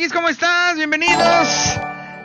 [0.00, 0.78] Frikis, ¿cómo estás?
[0.78, 1.78] Bienvenidos.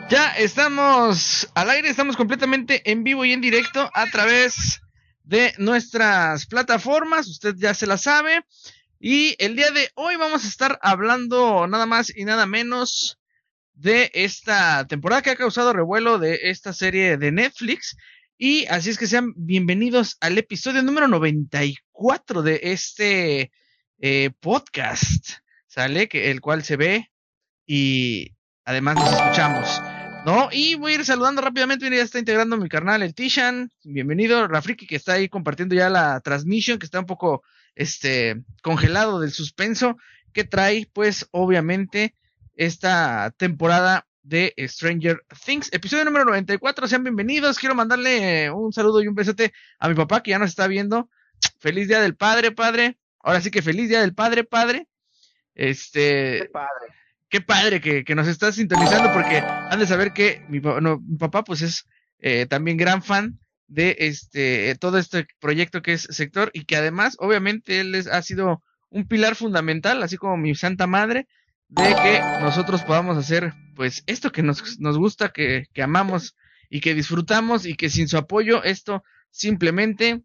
[0.08, 4.80] Ya estamos al aire, estamos completamente en vivo y en directo a través
[5.24, 8.46] de nuestras plataformas, usted ya se la sabe.
[8.98, 13.18] Y el día de hoy vamos a estar hablando nada más y nada menos
[13.74, 17.94] de esta temporada que ha causado revuelo de esta serie de Netflix.
[18.38, 23.52] Y así es que sean bienvenidos al episodio número 94 de este
[24.00, 26.08] eh, podcast, ¿sale?
[26.08, 27.10] Que, el cual se ve
[27.66, 28.32] y
[28.64, 29.82] además nos escuchamos.
[30.24, 30.48] ¿No?
[30.50, 31.84] Y voy a ir saludando rápidamente.
[31.84, 33.70] Mira, ya está integrando mi carnal, el Tishan.
[33.84, 37.44] Bienvenido, Rafriki, que está ahí compartiendo ya la transmisión, que está un poco
[37.76, 39.96] este congelado del suspenso
[40.32, 42.14] que trae, pues, obviamente,
[42.56, 45.72] esta temporada de Stranger Things.
[45.72, 47.58] Episodio número 94, sean bienvenidos.
[47.58, 51.08] Quiero mandarle un saludo y un besote a mi papá que ya nos está viendo.
[51.60, 52.98] Feliz Día del Padre, padre.
[53.20, 54.88] Ahora sí que feliz Día del Padre, padre.
[55.54, 56.50] Este...
[56.52, 57.05] Padre.
[57.28, 61.86] Qué padre que, nos está sintonizando porque han de saber que mi, papá pues es
[62.18, 67.16] eh, también gran fan de este todo este proyecto que es sector y que además
[67.18, 71.26] obviamente él es, ha sido un pilar fundamental así como mi santa madre
[71.68, 76.36] de que nosotros podamos hacer pues esto que nos, nos gusta, que, que amamos
[76.70, 80.22] y que disfrutamos y que sin su apoyo esto simplemente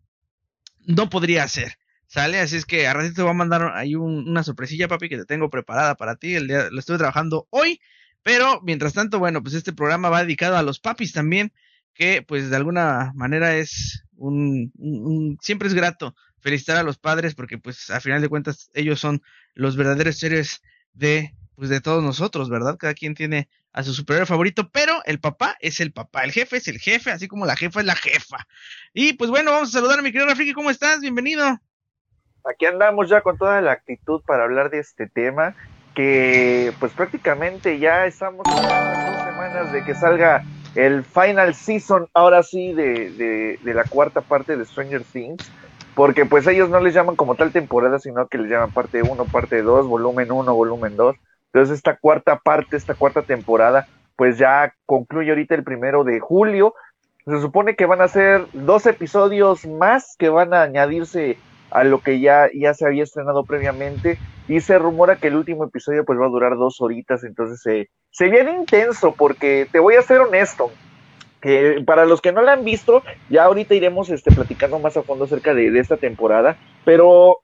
[0.86, 1.78] no podría hacer.
[2.12, 2.40] ¿Sale?
[2.40, 5.16] Así es que a ratito te voy a mandar ahí un, una sorpresilla, papi, que
[5.16, 6.36] te tengo preparada para ti.
[6.36, 7.80] El día, lo estoy trabajando hoy.
[8.22, 11.54] Pero mientras tanto, bueno, pues este programa va dedicado a los papis también,
[11.94, 16.98] que pues de alguna manera es un, un, un siempre es grato felicitar a los
[16.98, 19.22] padres porque pues a final de cuentas ellos son
[19.54, 22.76] los verdaderos seres de pues de todos nosotros, ¿verdad?
[22.78, 26.58] Cada quien tiene a su superior favorito, pero el papá es el papá, el jefe
[26.58, 28.48] es el jefe, así como la jefa es la jefa.
[28.94, 31.00] Y pues bueno, vamos a saludar a mi querido Rafiki, ¿cómo estás?
[31.00, 31.62] Bienvenido.
[32.44, 35.56] Aquí andamos ya con toda la actitud para hablar de este tema,
[35.94, 40.44] que pues prácticamente ya estamos a dos semanas de que salga
[40.76, 45.52] el final season, ahora sí, de, de, de la cuarta parte de Stranger Things
[45.96, 49.26] porque pues ellos no les llaman como tal temporada, sino que les llaman parte 1,
[49.26, 51.16] parte 2, volumen 1, volumen 2.
[51.48, 56.74] Entonces esta cuarta parte, esta cuarta temporada, pues ya concluye ahorita el primero de julio.
[57.26, 61.38] Se supone que van a ser dos episodios más que van a añadirse
[61.72, 64.18] a lo que ya, ya se había estrenado previamente
[64.48, 67.90] y se rumora que el último episodio pues va a durar dos horitas, entonces se,
[68.12, 70.72] se viene intenso porque te voy a ser honesto,
[71.42, 75.04] que para los que no la han visto, ya ahorita iremos este, platicando más a
[75.04, 77.40] fondo acerca de, de, esta temporada, pero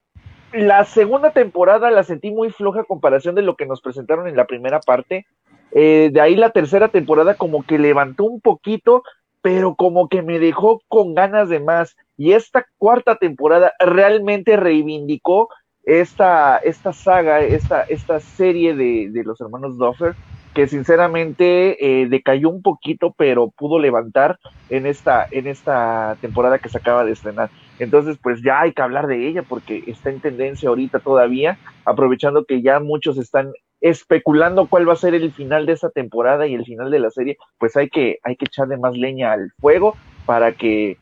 [0.54, 4.36] la segunda temporada la sentí muy floja a comparación de lo que nos presentaron en
[4.36, 5.26] la primera parte.
[5.72, 9.04] Eh, de ahí la tercera temporada como que levantó un poquito,
[9.42, 11.96] pero como que me dejó con ganas de más.
[12.18, 15.50] Y esta cuarta temporada realmente reivindicó
[15.84, 20.16] esta, esta saga, esta, esta serie de, de los hermanos Duffer,
[20.58, 24.40] que sinceramente eh, decayó un poquito, pero pudo levantar
[24.70, 27.52] en esta, en esta temporada que se acaba de estrenar.
[27.78, 32.44] Entonces, pues ya hay que hablar de ella porque está en tendencia ahorita todavía, aprovechando
[32.44, 36.56] que ya muchos están especulando cuál va a ser el final de esta temporada y
[36.56, 39.96] el final de la serie, pues hay que, hay que echarle más leña al fuego
[40.26, 40.98] para que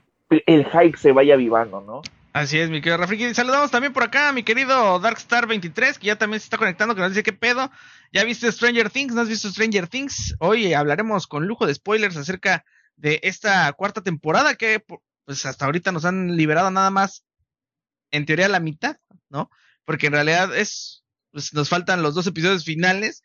[0.46, 2.02] el hype se vaya avivando, ¿no?
[2.34, 3.34] Así es, mi querido Rafiki.
[3.34, 7.00] Saludamos también por acá a mi querido Darkstar23, que ya también se está conectando, que
[7.00, 7.72] nos dice qué pedo.
[8.12, 9.14] ¿Ya viste Stranger Things?
[9.14, 10.36] ¿No has visto Stranger Things?
[10.40, 12.66] Hoy hablaremos con lujo de spoilers acerca
[12.98, 14.84] de esta cuarta temporada que
[15.24, 17.24] pues hasta ahorita nos han liberado nada más
[18.12, 18.98] en teoría la mitad,
[19.30, 19.50] ¿no?
[19.86, 23.24] Porque en realidad es pues nos faltan los dos episodios finales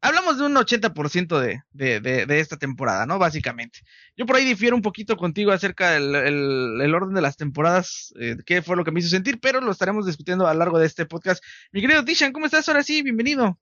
[0.00, 3.18] hablamos de un 80% de, de, de, de, esta temporada, ¿no?
[3.18, 3.80] Básicamente.
[4.16, 8.36] Yo por ahí difiero un poquito contigo acerca del el, orden de las temporadas, eh,
[8.46, 10.86] qué fue lo que me hizo sentir, pero lo estaremos discutiendo a lo largo de
[10.86, 11.42] este podcast.
[11.72, 12.68] Mi querido Tishan, ¿cómo estás?
[12.68, 13.58] Ahora sí, bienvenido.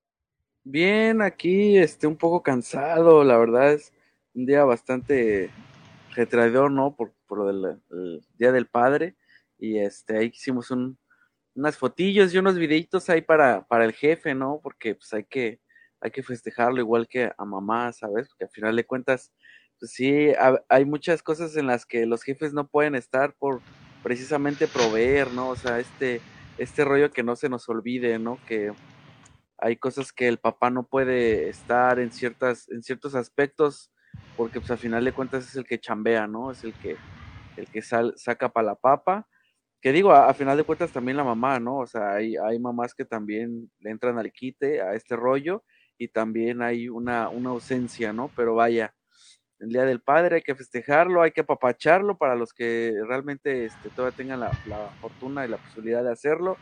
[0.65, 3.93] Bien, aquí, este, un poco cansado, la verdad es
[4.35, 5.51] un día bastante
[6.15, 6.95] retraidor, ¿no?
[6.95, 9.17] Por, por lo del el Día del Padre,
[9.59, 10.99] y este, ahí hicimos un,
[11.55, 14.61] unas fotillos y unos videitos ahí para, para el jefe, ¿no?
[14.63, 15.61] Porque pues hay que,
[16.01, 18.29] hay que festejarlo igual que a mamá, ¿sabes?
[18.29, 19.33] Porque al final de cuentas,
[19.79, 20.33] pues sí,
[20.69, 23.61] hay muchas cosas en las que los jefes no pueden estar por
[24.03, 25.49] precisamente proveer, ¿no?
[25.49, 26.21] O sea, este,
[26.57, 28.39] este rollo que no se nos olvide, ¿no?
[28.47, 28.73] Que
[29.59, 33.91] hay cosas que el papá no puede estar en ciertas, en ciertos aspectos,
[34.37, 36.53] porque pues al final de cuentas es el que chambea, ¿no?
[36.53, 36.97] Es el que,
[37.57, 39.27] el que sal, saca para la papa.
[39.81, 41.79] Que digo, a, final de cuentas también la mamá, ¿no?
[41.79, 45.65] O sea, hay, hay mamás que también le entran al quite a este rollo
[45.99, 48.31] y también hay una, una ausencia, ¿no?
[48.37, 48.95] Pero vaya,
[49.59, 53.91] el Día del Padre hay que festejarlo, hay que apapacharlo para los que realmente este,
[53.91, 56.57] todavía tengan la, la, fortuna y la posibilidad de hacerlo.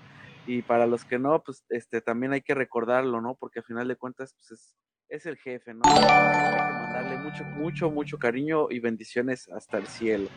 [0.47, 3.35] y para los que no, pues este también hay que recordarlo, ¿no?
[3.35, 4.75] Porque al final de cuentas, pues es,
[5.09, 5.83] es el jefe, ¿no?
[5.85, 10.29] Hay que mandarle mucho, mucho, mucho cariño y bendiciones hasta el cielo.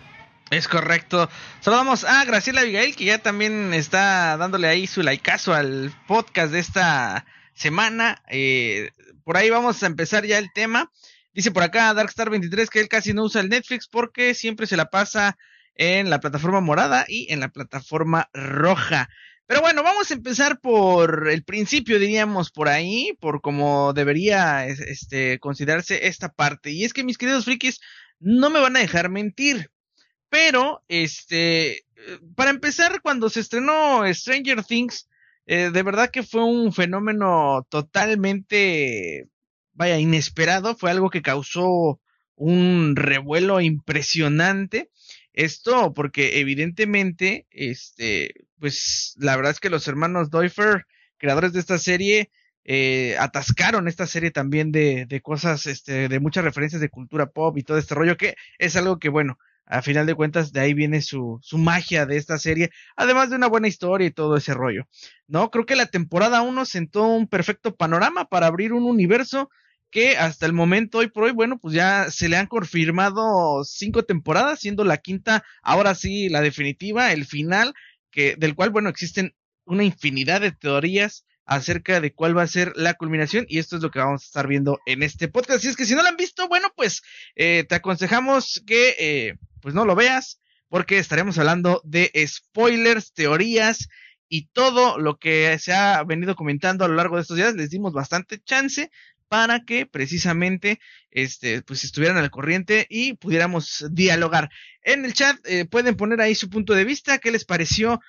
[0.51, 1.29] Es correcto.
[1.59, 6.59] Saludamos a Graciela Abigail, que ya también está dándole ahí su likeazo al podcast de
[6.59, 7.25] esta
[7.59, 8.23] semana.
[8.29, 8.89] Eh,
[9.23, 10.91] por ahí vamos a empezar ya el tema.
[11.33, 14.89] Dice por acá Darkstar23 que él casi no usa el Netflix porque siempre se la
[14.89, 15.37] pasa
[15.75, 19.09] en la plataforma morada y en la plataforma roja.
[19.45, 25.39] Pero bueno, vamos a empezar por el principio, diríamos, por ahí, por cómo debería este,
[25.39, 26.71] considerarse esta parte.
[26.71, 27.79] Y es que mis queridos frikis
[28.19, 29.71] no me van a dejar mentir.
[30.29, 31.83] Pero, este,
[32.35, 35.08] para empezar, cuando se estrenó Stranger Things,
[35.51, 39.29] eh, de verdad que fue un fenómeno totalmente,
[39.73, 40.75] vaya, inesperado.
[40.75, 41.99] Fue algo que causó
[42.35, 44.91] un revuelo impresionante.
[45.33, 50.85] Esto porque evidentemente, este, pues la verdad es que los hermanos Doifer,
[51.17, 52.29] creadores de esta serie,
[52.63, 57.57] eh, atascaron esta serie también de, de cosas, este, de muchas referencias de cultura pop
[57.57, 60.73] y todo este rollo, que es algo que, bueno, a final de cuentas de ahí
[60.73, 64.53] viene su, su magia de esta serie, además de una buena historia y todo ese
[64.53, 64.87] rollo.
[65.27, 69.49] No, creo que la temporada 1 sentó un perfecto panorama para abrir un universo
[69.91, 74.03] que hasta el momento, hoy por hoy, bueno, pues ya se le han confirmado cinco
[74.03, 77.73] temporadas, siendo la quinta, ahora sí, la definitiva, el final,
[78.11, 79.35] que, del cual, bueno, existen
[79.65, 83.81] una infinidad de teorías acerca de cuál va a ser la culminación y esto es
[83.81, 85.65] lo que vamos a estar viendo en este podcast.
[85.65, 87.01] Y es que si no lo han visto, bueno, pues
[87.35, 93.89] eh, te aconsejamos que eh, pues no lo veas, porque estaremos hablando de spoilers, teorías
[94.27, 97.55] y todo lo que se ha venido comentando a lo largo de estos días.
[97.55, 98.91] Les dimos bastante chance
[99.27, 100.79] para que precisamente
[101.09, 104.51] este pues estuvieran al corriente y pudiéramos dialogar.
[104.83, 107.99] En el chat eh, pueden poner ahí su punto de vista, qué les pareció,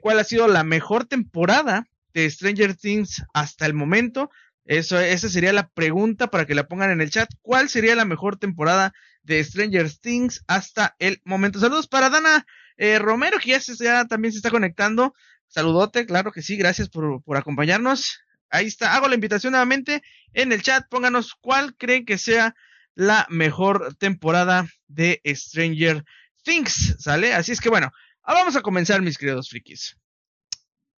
[0.00, 4.30] cuál ha sido la mejor temporada de Stranger Things hasta el momento.
[4.64, 7.28] Eso, esa sería la pregunta para que la pongan en el chat.
[7.42, 8.94] ¿Cuál sería la mejor temporada
[9.24, 11.58] de Stranger Things hasta el momento.
[11.58, 12.46] Saludos para Dana
[12.76, 15.14] eh, Romero, que ya, ya, también se está conectando.
[15.48, 18.20] Saludote, claro que sí, gracias por, por acompañarnos.
[18.50, 20.02] Ahí está, hago la invitación nuevamente
[20.32, 20.86] en el chat.
[20.88, 22.54] Pónganos cuál creen que sea
[22.94, 26.04] la mejor temporada de Stranger
[26.42, 27.34] Things, ¿sale?
[27.34, 27.90] Así es que bueno,
[28.24, 29.96] vamos a comenzar, mis queridos frikis.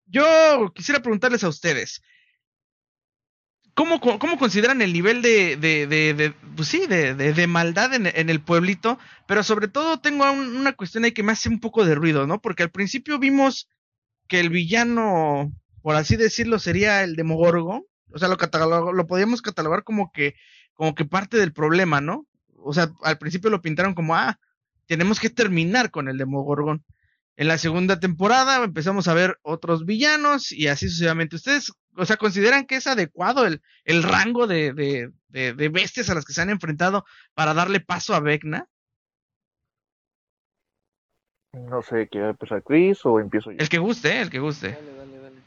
[0.05, 2.01] Yo quisiera preguntarles a ustedes,
[3.75, 8.29] ¿Cómo, ¿Cómo, consideran el nivel de, de, de, pues sí, de, de, maldad en, en,
[8.29, 8.97] el pueblito?
[9.27, 12.39] Pero sobre todo tengo una cuestión ahí que me hace un poco de ruido, ¿no?
[12.39, 13.67] Porque al principio vimos
[14.29, 17.85] que el villano, por así decirlo, sería el Demogorgo.
[18.13, 20.35] O sea, lo, lo podíamos catalogar como que,
[20.73, 22.25] como que parte del problema, ¿no?
[22.55, 24.39] O sea, al principio lo pintaron como, ah,
[24.87, 26.85] tenemos que terminar con el Demogorgon.
[27.37, 31.35] En la segunda temporada empezamos a ver otros villanos y así sucesivamente.
[31.35, 35.11] ¿Ustedes, o sea, consideran que es adecuado el, el rango de, de,
[35.53, 37.03] de, bestias a las que se han enfrentado
[37.33, 38.67] para darle paso a Vecna?
[41.51, 43.57] No sé, ¿quiere empezar Chris o empiezo yo?
[43.59, 44.71] El que guste, el que guste.
[44.71, 45.39] Dale, dale, dale.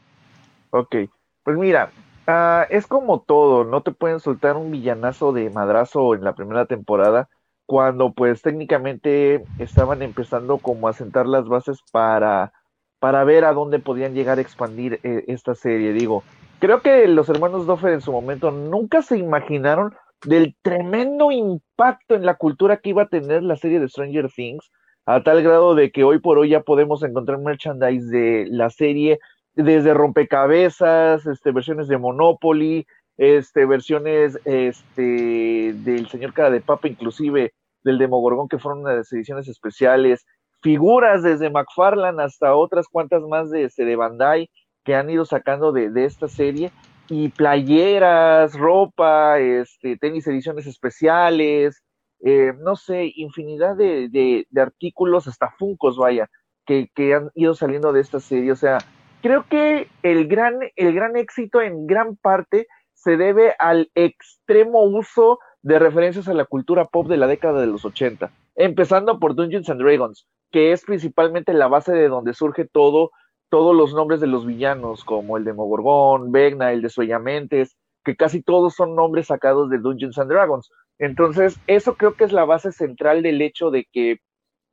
[0.69, 0.95] Ok,
[1.43, 1.91] pues mira,
[2.27, 6.67] uh, es como todo, no te pueden soltar un villanazo de madrazo en la primera
[6.67, 7.29] temporada
[7.69, 12.51] cuando pues técnicamente estaban empezando como a sentar las bases para,
[12.97, 15.93] para ver a dónde podían llegar a expandir eh, esta serie.
[15.93, 16.23] Digo,
[16.57, 19.93] creo que los hermanos Doffer en su momento nunca se imaginaron
[20.25, 24.71] del tremendo impacto en la cultura que iba a tener la serie de Stranger Things,
[25.05, 29.19] a tal grado de que hoy por hoy ya podemos encontrar merchandise de la serie
[29.53, 32.87] desde rompecabezas, este, versiones de Monopoly,
[33.19, 39.47] este, versiones este, del señor cara de papa, inclusive del Demogorgón, que fueron unas ediciones
[39.47, 40.25] especiales,
[40.61, 44.49] figuras desde McFarlane hasta otras cuantas más de, este, de Bandai
[44.83, 46.71] que han ido sacando de, de esta serie,
[47.09, 51.81] y playeras, ropa, este, tenis ediciones especiales,
[52.21, 56.29] eh, no sé, infinidad de, de, artículos, hasta funcos, vaya,
[56.65, 58.51] que, que han ido saliendo de esta serie.
[58.51, 58.77] O sea,
[59.21, 65.39] creo que el gran, el gran éxito en gran parte se debe al extremo uso
[65.61, 69.69] de referencias a la cultura pop de la década de los 80, empezando por Dungeons
[69.69, 73.11] and Dragons, que es principalmente la base de donde surge todo,
[73.49, 78.15] todos los nombres de los villanos, como el de Mogorgón, Vegna, el de Sueyamentes, que
[78.15, 80.69] casi todos son nombres sacados de Dungeons and Dragons.
[80.97, 84.19] Entonces, eso creo que es la base central del hecho de que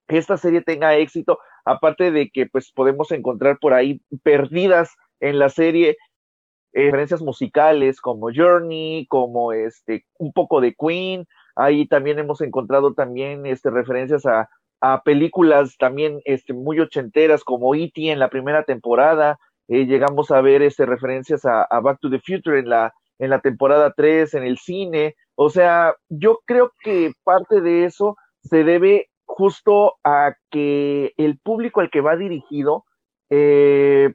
[0.08, 5.48] esta serie tenga éxito, aparte de que pues podemos encontrar por ahí perdidas en la
[5.48, 5.96] serie
[6.84, 11.26] referencias musicales como Journey, como este, un poco de Queen.
[11.54, 14.48] Ahí también hemos encontrado también este, referencias a,
[14.80, 18.10] a películas también este, muy ochenteras como E.T.
[18.10, 19.38] en la primera temporada.
[19.68, 23.30] eh, llegamos a ver este, referencias a, a, Back to the Future en la, en
[23.30, 25.16] la temporada 3, en el cine.
[25.34, 31.80] O sea, yo creo que parte de eso se debe justo a que el público
[31.80, 32.84] al que va dirigido
[33.30, 34.14] eh,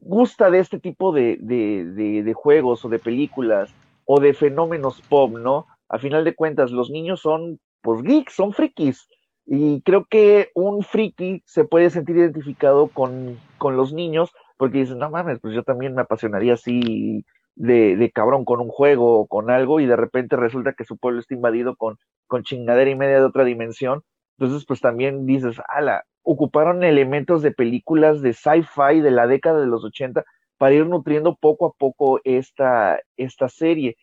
[0.00, 3.74] gusta de este tipo de, de, de, de, juegos o de películas
[4.04, 5.66] o de fenómenos pop, ¿no?
[5.88, 9.08] A final de cuentas, los niños son, pues, geeks, son frikis.
[9.46, 14.98] Y creo que un friki se puede sentir identificado con, con los niños porque dicen,
[14.98, 17.24] no mames, pues yo también me apasionaría así
[17.54, 20.98] de, de, cabrón con un juego o con algo y de repente resulta que su
[20.98, 24.02] pueblo está invadido con, con chingadera y media de otra dimensión.
[24.38, 29.66] Entonces, pues también dices, ala, ocuparon elementos de películas de sci-fi de la década de
[29.66, 30.26] los 80
[30.58, 33.96] para ir nutriendo poco a poco esta, esta serie.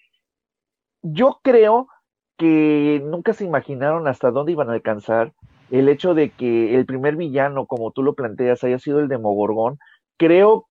[1.03, 1.87] Yo creo
[2.35, 5.33] que nunca se imaginaron hasta dónde iban a alcanzar
[5.69, 9.77] el hecho de que el primer villano, como tú lo planteas, haya sido el Demogorgón.
[10.17, 10.67] Creo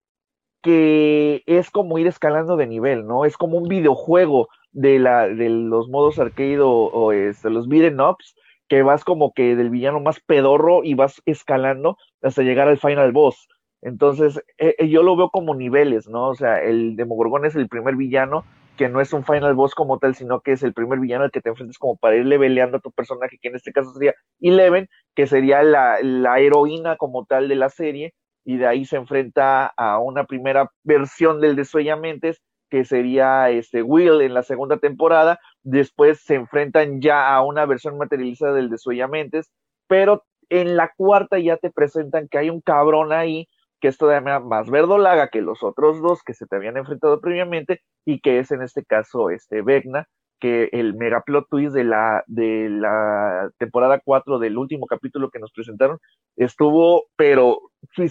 [0.61, 3.27] que es como ir escalando de nivel, ¿no?
[3.27, 8.01] Es como un videojuego de, la, de los modos arcade o, o este, los beat'em
[8.01, 8.35] ups,
[8.69, 13.13] que vas como que del villano más pedorro y vas escalando hasta llegar al final
[13.13, 13.49] boss.
[13.83, 16.29] Entonces, eh, yo lo veo como niveles, ¿no?
[16.29, 18.45] O sea, el Demogorgón es el primer villano,
[18.79, 21.31] que no es un final boss como tal, sino que es el primer villano al
[21.31, 24.15] que te enfrentas como para ir leveleando a tu personaje, que en este caso sería
[24.41, 28.97] Eleven, que sería la, la heroína como tal de la serie, y de ahí se
[28.97, 32.43] enfrenta a una primera versión del Desoyamentes,
[32.75, 37.97] que sería este Will en la segunda temporada, después se enfrentan ya a una versión
[37.99, 39.53] materializada del Desoyamentes,
[39.87, 43.49] pero en la cuarta ya te presentan que hay un cabrón ahí
[43.81, 47.81] que es todavía más verdolaga que los otros dos que se te habían enfrentado previamente
[48.05, 50.09] y que es en este caso este Vecna,
[50.41, 55.53] que el megaplot twist de la, de la temporada 4 del último capítulo que nos
[55.53, 56.01] presentaron
[56.35, 57.61] estuvo, pero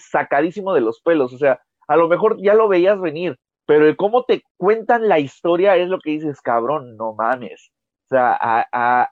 [0.09, 1.33] sacadísimo de los pelos.
[1.33, 5.19] O sea, a lo mejor ya lo veías venir, pero el cómo te cuentan la
[5.19, 7.71] historia es lo que dices, cabrón, no mames.
[8.05, 9.11] O sea, a, a,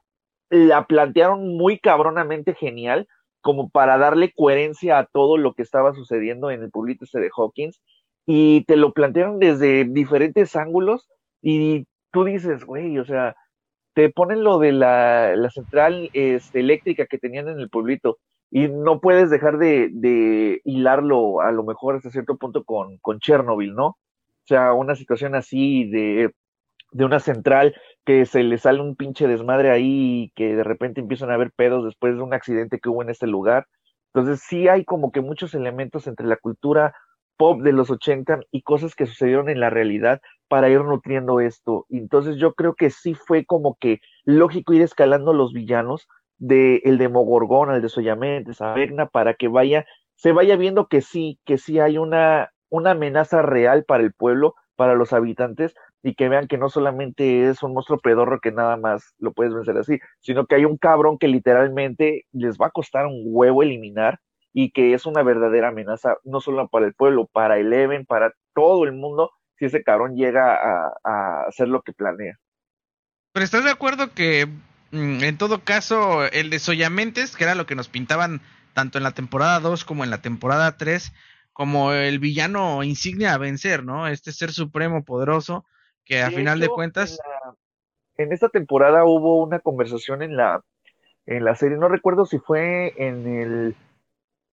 [0.50, 3.08] la plantearon muy cabronamente genial,
[3.42, 7.32] como para darle coherencia a todo lo que estaba sucediendo en el pueblito este de
[7.36, 7.82] Hawkins,
[8.26, 11.10] y te lo plantearon desde diferentes ángulos,
[11.42, 13.36] y tú dices, güey, o sea,
[13.94, 18.18] te ponen lo de la, central este, eléctrica que tenían en el pueblito,
[18.52, 23.74] y no puedes dejar de, de hilarlo a lo mejor hasta cierto punto con Chernobyl,
[23.74, 23.98] ¿no?
[24.44, 26.34] O sea, una situación así de,
[26.92, 31.02] de una central que se le sale un pinche desmadre ahí y que de repente
[31.02, 33.68] empiezan a haber pedos después de un accidente que hubo en este lugar.
[34.14, 36.94] Entonces sí hay como que muchos elementos entre la cultura
[37.38, 41.86] pop de los 80 y cosas que sucedieron en la realidad para ir nutriendo esto.
[41.90, 46.08] Entonces yo creo que sí fue como que lógico ir escalando los villanos
[46.38, 51.02] de el Demogorgón, el de Soyamente, esa Vegna, para que vaya, se vaya viendo que
[51.02, 56.16] sí, que sí hay una, una amenaza real para el pueblo, para los habitantes, y
[56.16, 59.78] que vean que no solamente es un monstruo pedorro que nada más lo puedes vencer
[59.78, 64.20] así, sino que hay un cabrón que literalmente les va a costar un huevo eliminar
[64.54, 68.86] y que es una verdadera amenaza, no solo para el pueblo, para Eleven, para todo
[68.86, 72.38] el mundo, si ese cabrón llega a, hacer lo que planea.
[73.34, 74.48] Pero estás de acuerdo que
[74.92, 78.42] mm, en todo caso el de Soyamentes, que era lo que nos pintaban
[78.74, 81.14] tanto en la temporada 2 como en la temporada 3,
[81.62, 84.08] como el villano insignia a vencer, ¿no?
[84.08, 85.64] Este ser supremo poderoso
[86.06, 87.56] que a De final de cuentas En, la-
[88.26, 90.62] en esta temporada hubo una conversación en la,
[91.28, 93.76] en la serie, no recuerdo si fue en el,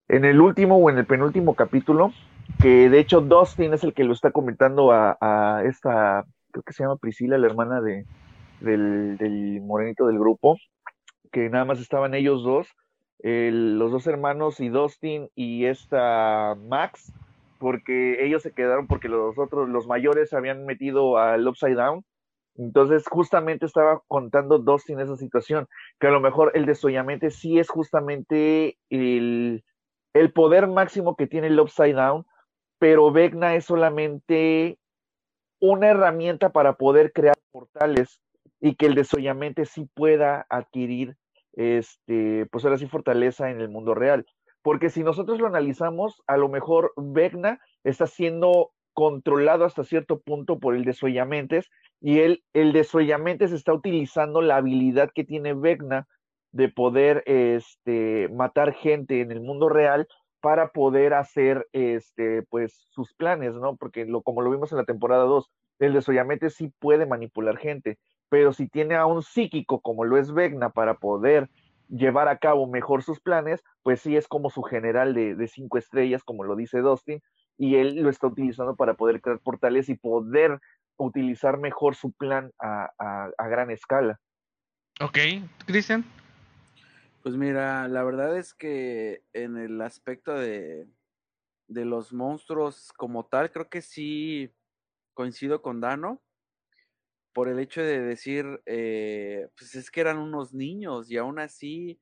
[0.07, 2.13] en el último o en el penúltimo capítulo,
[2.61, 6.73] que de hecho Dustin es el que lo está comentando a, a esta, creo que
[6.73, 8.05] se llama Priscila, la hermana de,
[8.59, 10.57] del, del morenito del grupo,
[11.31, 12.67] que nada más estaban ellos dos,
[13.21, 17.11] los dos hermanos y Dustin y esta Max,
[17.59, 22.05] porque ellos se quedaron porque los otros, los mayores se habían metido al Upside Down.
[22.55, 25.67] Entonces, justamente estaba contando Dustin esa situación,
[25.99, 29.63] que a lo mejor el desollamiento sí es justamente el,
[30.13, 32.25] el poder máximo que tiene el Upside Down,
[32.79, 34.77] pero Vecna es solamente
[35.61, 38.21] una herramienta para poder crear portales
[38.61, 41.15] y que el desollamente sí pueda adquirir
[41.59, 44.25] este, pues ahora sí fortaleza en el mundo real.
[44.61, 50.59] Porque si nosotros lo analizamos, a lo mejor Vecna está siendo controlado hasta cierto punto
[50.59, 56.07] por el desoyamentes y él, el desoyamentes está utilizando la habilidad que tiene Vecna
[56.51, 60.07] de poder este, matar gente en el mundo real
[60.39, 63.75] para poder hacer este, pues, sus planes, ¿no?
[63.75, 65.49] Porque lo, como lo vimos en la temporada 2,
[65.79, 67.99] el desollamente sí puede manipular gente,
[68.29, 71.49] pero si tiene a un psíquico como lo es Vecna para poder
[71.89, 75.77] llevar a cabo mejor sus planes, pues sí es como su general de, de cinco
[75.77, 77.21] estrellas, como lo dice Dustin,
[77.57, 80.59] y él lo está utilizando para poder crear portales y poder
[80.97, 84.19] utilizar mejor su plan a, a, a gran escala.
[85.01, 85.17] Ok,
[85.65, 86.05] Cristian.
[87.23, 90.87] Pues mira, la verdad es que en el aspecto de,
[91.67, 94.53] de los monstruos como tal, creo que sí
[95.13, 96.21] coincido con Dano
[97.39, 101.97] por el hecho de decir, eh, pues es que eran unos niños y aún así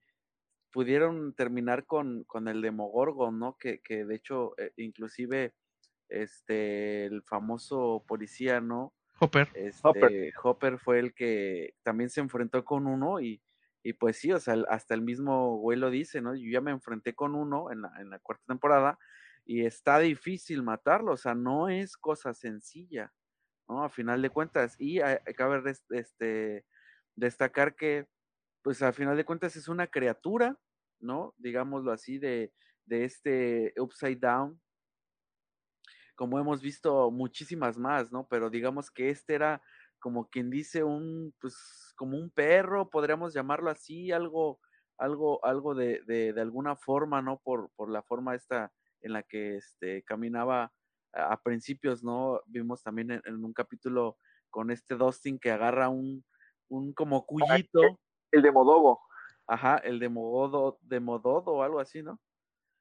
[0.72, 3.56] pudieron terminar con, con el Demogorgon, ¿no?
[3.56, 5.53] Que, que de hecho, eh, inclusive,
[6.10, 8.96] este, el famoso policía, ¿no?
[9.20, 9.50] Hopper.
[9.53, 10.34] Este, Hopper.
[10.41, 13.39] Hopper fue el que también se enfrentó con uno y,
[13.84, 16.34] y pues sí, o sea, hasta el mismo güey lo dice, ¿no?
[16.34, 18.98] Yo ya me enfrenté con uno en la, en la cuarta temporada
[19.46, 23.13] y está difícil matarlo, o sea, no es cosa sencilla,
[23.67, 23.83] ¿no?
[23.83, 25.00] A final de cuentas, y
[25.36, 26.65] cabe este,
[27.15, 28.07] destacar que,
[28.62, 30.57] pues a final de cuentas es una criatura,
[31.00, 31.33] ¿no?
[31.38, 32.53] Digámoslo así, de,
[32.86, 34.62] de este Upside Down,
[36.15, 38.27] como hemos visto muchísimas más, ¿no?
[38.27, 39.62] Pero digamos que este era
[40.00, 44.59] como quien dice un, pues, como un perro, podríamos llamarlo así, algo,
[44.97, 47.39] algo, algo de, de, de alguna forma, ¿no?
[47.39, 48.71] Por, por la forma esta
[49.01, 50.74] en la que este, caminaba
[51.13, 52.41] a, principios, ¿no?
[52.45, 54.17] Vimos también en, un capítulo
[54.49, 56.23] con este Dustin que agarra un,
[56.69, 57.99] un como cuyito.
[58.31, 59.01] El de Modogo.
[59.47, 62.19] Ajá, el de Mododo, de Mododo o algo así, ¿no?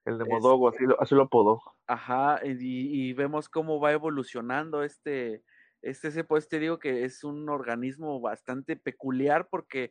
[0.04, 1.61] El de Modogo, así, lo, así lo apodó.
[1.87, 5.42] Ajá, y, y, vemos cómo va evolucionando este,
[5.83, 9.90] este, pues te digo que es un organismo bastante peculiar porque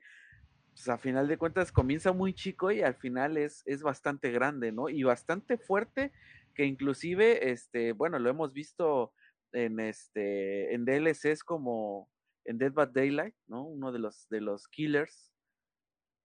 [0.74, 4.72] pues, a final de cuentas comienza muy chico y al final es, es bastante grande,
[4.72, 4.90] ¿no?
[4.90, 6.12] Y bastante fuerte,
[6.56, 9.14] que inclusive, este, bueno, lo hemos visto
[9.52, 12.10] en este, en DLCs como
[12.46, 13.64] en Dead by Daylight, ¿no?
[13.64, 15.32] Uno de los, de los killers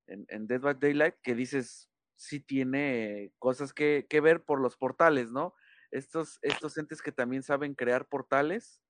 [0.06, 4.76] en, en Dead by Daylight, que dices, sí tiene cosas que, que ver por los
[4.76, 5.54] portales, ¿no?
[5.90, 8.80] Estos, estos entes que también saben crear portales,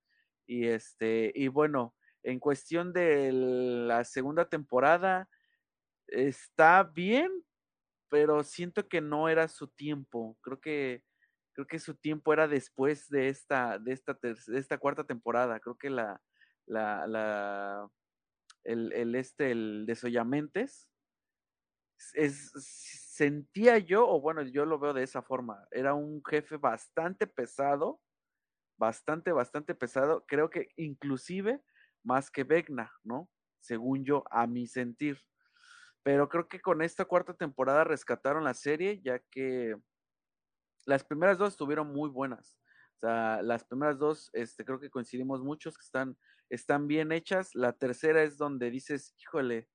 [0.46, 5.28] y este, y bueno, en cuestión de la segunda temporada,
[6.08, 7.30] está bien,
[8.08, 10.36] pero siento que no era su tiempo.
[10.42, 11.04] Creo que
[11.52, 15.60] creo que su tiempo era después de esta de esta de esta cuarta temporada.
[15.60, 16.20] Creo que la
[16.66, 17.88] la
[18.64, 20.88] el, el este el desollamentes
[22.14, 22.52] es
[23.20, 25.66] sentía yo o bueno, yo lo veo de esa forma.
[25.70, 28.00] Era un jefe bastante pesado,
[28.78, 31.62] bastante bastante pesado, creo que inclusive
[32.02, 33.28] más que Vecna, ¿no?
[33.60, 35.18] Según yo a mi sentir.
[36.02, 39.76] Pero creo que con esta cuarta temporada rescataron la serie, ya que
[40.90, 42.58] las primeras dos estuvieron muy buenas.
[42.96, 46.18] O sea, las primeras dos, este, creo que coincidimos muchos que están,
[46.50, 47.54] están bien hechas.
[47.54, 49.68] La tercera es donde dices, híjole,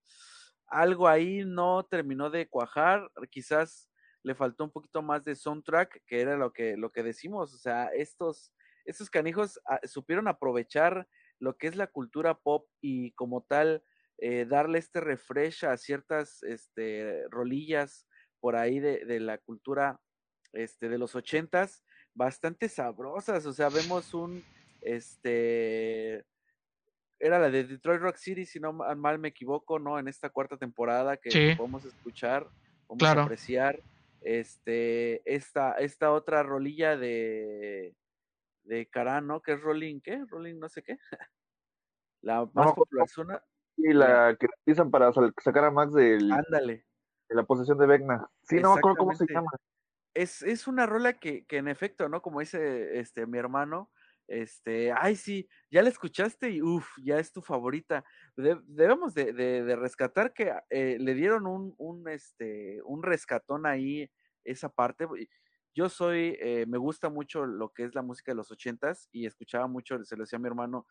[0.67, 3.09] algo ahí no terminó de cuajar.
[3.31, 3.89] Quizás
[4.23, 7.53] le faltó un poquito más de soundtrack, que era lo que, lo que decimos.
[7.53, 11.07] O sea, estos, estos canijos ah, supieron aprovechar
[11.39, 13.83] lo que es la cultura pop y como tal
[14.17, 18.05] eh, darle este refresh a ciertas este, rolillas
[18.41, 19.99] por ahí de, de, la cultura
[20.55, 24.43] este, de los ochentas, bastante sabrosas, o sea, vemos un,
[24.81, 26.25] este,
[27.19, 29.99] era la de Detroit Rock City, si no mal me equivoco, ¿no?
[29.99, 31.55] En esta cuarta temporada que sí.
[31.55, 32.47] podemos escuchar,
[32.87, 33.21] podemos claro.
[33.23, 33.79] apreciar,
[34.21, 37.95] este, esta, esta otra rolilla de,
[38.63, 40.23] de Carano, que es Rolling, ¿qué?
[40.27, 40.97] Rolling no sé qué.
[42.21, 43.43] La más no, popular zona,
[43.77, 46.85] y la que utilizan para sacar a Max del, Ándale.
[47.29, 48.27] de la posesión de Vecna.
[48.43, 49.51] Sí, no me acuerdo cómo se llama.
[50.15, 52.21] Es, es una rola que, que en efecto, ¿no?
[52.21, 53.91] Como dice este mi hermano,
[54.27, 58.03] este, ay sí, ya la escuchaste y uff, ya es tu favorita.
[58.35, 63.65] De, debemos de, de, de, rescatar que eh, le dieron un, un, este, un rescatón
[63.65, 64.09] ahí,
[64.43, 65.07] esa parte.
[65.75, 69.25] Yo soy, eh, me gusta mucho lo que es la música de los ochentas y
[69.25, 70.87] escuchaba mucho, se lo decía a mi hermano,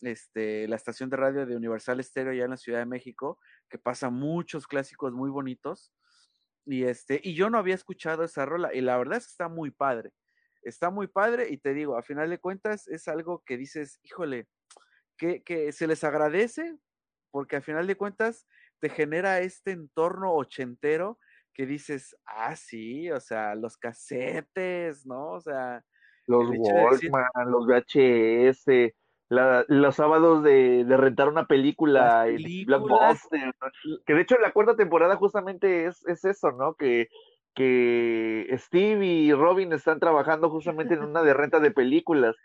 [0.00, 3.38] este, la estación de radio de Universal Stereo allá en la Ciudad de México,
[3.68, 5.92] que pasa muchos clásicos muy bonitos.
[6.68, 9.48] Y este, y yo no había escuchado esa rola, y la verdad es que está
[9.48, 10.12] muy padre.
[10.62, 14.46] Está muy padre, y te digo, a final de cuentas, es algo que dices, híjole,
[15.16, 16.76] que, que se les agradece,
[17.30, 18.46] porque a final de cuentas
[18.80, 21.18] te genera este entorno ochentero
[21.54, 25.30] que dices, ah, sí, o sea, los casetes, ¿no?
[25.32, 25.82] O sea,
[26.26, 27.10] los Walkman, decir...
[27.46, 28.94] los VHS,
[29.28, 33.54] la, los sábados de, de, rentar una película en Blockbuster,
[34.06, 36.74] que de hecho la cuarta temporada justamente es, es eso, ¿no?
[36.74, 37.08] Que,
[37.54, 42.36] que Steve y Robin están trabajando justamente en una de renta de películas.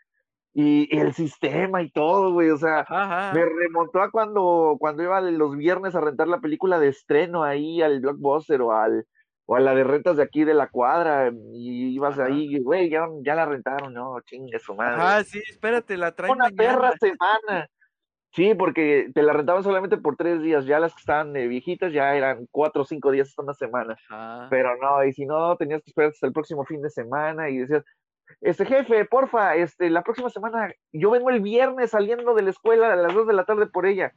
[0.53, 2.85] y, el sistema y todo, güey, o sea,
[3.33, 7.81] me remontó a cuando, cuando iba los viernes a rentar la película de estreno ahí
[7.81, 9.07] al Blockbuster o al
[9.45, 13.07] o a la de rentas de aquí de la cuadra y ibas ahí, güey, ya,
[13.21, 14.95] ya la rentaron, no, chingue su madre.
[14.99, 17.67] Ah, sí, espérate, la traen Una perra semana.
[18.31, 22.15] Sí, porque te la rentaban solamente por tres días, ya las que estaban viejitas ya
[22.15, 23.95] eran cuatro o cinco días hasta una semana.
[24.49, 27.59] Pero no, y si no, tenías que esperar hasta el próximo fin de semana y
[27.59, 27.83] decías,
[28.41, 32.93] este jefe, porfa, este, la próxima semana, yo vengo el viernes saliendo de la escuela
[32.93, 34.11] a las dos de la tarde por ella.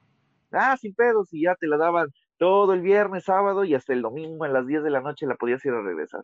[0.51, 4.03] Ah, sin pedos, y ya te la daban todo el viernes, sábado y hasta el
[4.03, 6.23] domingo a las 10 de la noche la podías ir a regresar.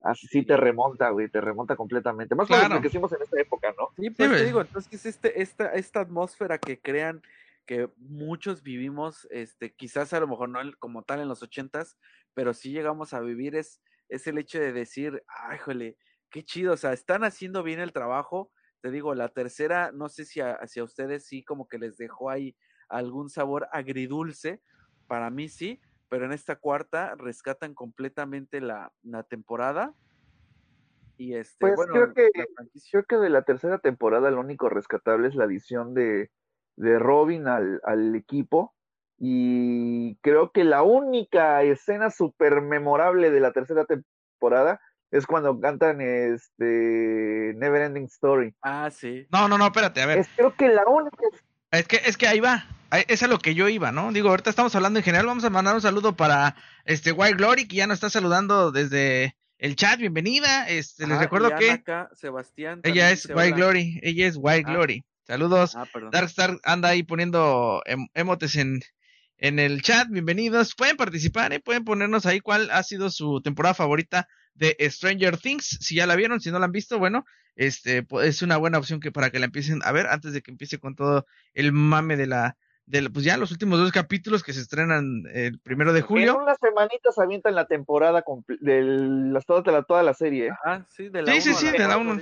[0.00, 2.34] Así sí te remonta, güey, te remonta completamente.
[2.34, 2.74] Más claro.
[2.74, 3.88] lo que hicimos en esta época, ¿no?
[3.96, 7.22] Sí, pues te digo, entonces este, esta, esta atmósfera que crean
[7.64, 11.96] que muchos vivimos, este, quizás a lo mejor no como tal en los ochentas,
[12.34, 15.96] pero sí llegamos a vivir es, es el hecho de decir, ay, jole,
[16.30, 18.52] qué chido, o sea, están haciendo bien el trabajo.
[18.82, 22.54] Te digo, la tercera, no sé si hacia ustedes sí como que les dejó ahí
[22.88, 24.60] algún sabor agridulce.
[25.06, 28.92] Para mí sí, pero en esta cuarta rescatan completamente la,
[29.28, 29.92] temporada.
[31.16, 32.30] Y este, pues creo que,
[32.90, 36.30] creo que de la tercera temporada lo único rescatable es la adición de,
[36.76, 38.74] de Robin al, al equipo.
[39.18, 46.00] Y creo que la única escena súper memorable de la tercera temporada es cuando cantan
[46.00, 48.52] este Neverending Story.
[48.62, 49.26] Ah, sí.
[49.30, 50.18] No, no, no, espérate, a ver.
[50.18, 51.16] Es, creo que la única.
[51.70, 52.64] Es que, es que ahí va.
[53.00, 54.12] Es a lo que yo iba, ¿no?
[54.12, 55.26] Digo, ahorita estamos hablando en general.
[55.26, 56.54] Vamos a mandar un saludo para
[56.84, 59.98] este White Glory, que ya nos está saludando desde el chat.
[59.98, 60.68] Bienvenida.
[60.68, 61.82] Este, les recuerdo que.
[62.12, 62.80] Sebastián.
[62.84, 63.98] Ella es White Glory.
[64.02, 64.72] Ella es White ah.
[64.72, 65.04] Glory.
[65.26, 65.74] Saludos.
[65.74, 68.80] Ah, Darkstar anda ahí poniendo em, emotes en,
[69.38, 70.08] en el chat.
[70.08, 70.74] Bienvenidos.
[70.76, 71.60] Pueden participar, ¿eh?
[71.60, 75.78] pueden ponernos ahí cuál ha sido su temporada favorita de Stranger Things.
[75.80, 77.24] Si ya la vieron, si no la han visto, bueno,
[77.56, 80.50] este es una buena opción que para que la empiecen a ver antes de que
[80.50, 84.52] empiece con todo el mame de la de pues ya los últimos dos capítulos que
[84.52, 86.34] se estrenan el primero de julio.
[86.34, 88.22] En unas semanitas avientan la temporada
[88.60, 90.48] de las toda la toda la serie.
[90.48, 90.82] ¿eh?
[90.90, 92.20] sí, de la sí, sí, sí, de la uno.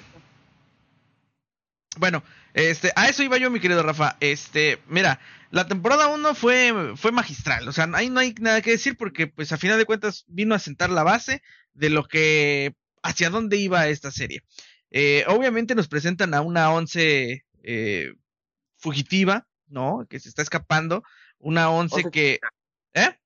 [1.99, 2.23] Bueno,
[2.55, 4.17] este, a eso iba yo, mi querido Rafa.
[4.21, 5.21] Este, mira,
[5.51, 7.69] la temporada 1 fue, fue magistral.
[7.69, 10.55] O sea, ahí no hay nada que decir porque, pues, a final de cuentas, vino
[10.55, 11.43] a sentar la base
[11.75, 14.43] de lo que, hacia dónde iba esta serie.
[14.91, 18.15] Eh, obviamente nos presentan a una once eh,
[18.79, 20.07] fugitiva, ¿no?
[20.09, 21.03] Que se está escapando.
[21.39, 22.39] Una once, que...
[22.95, 23.19] ¿Eh?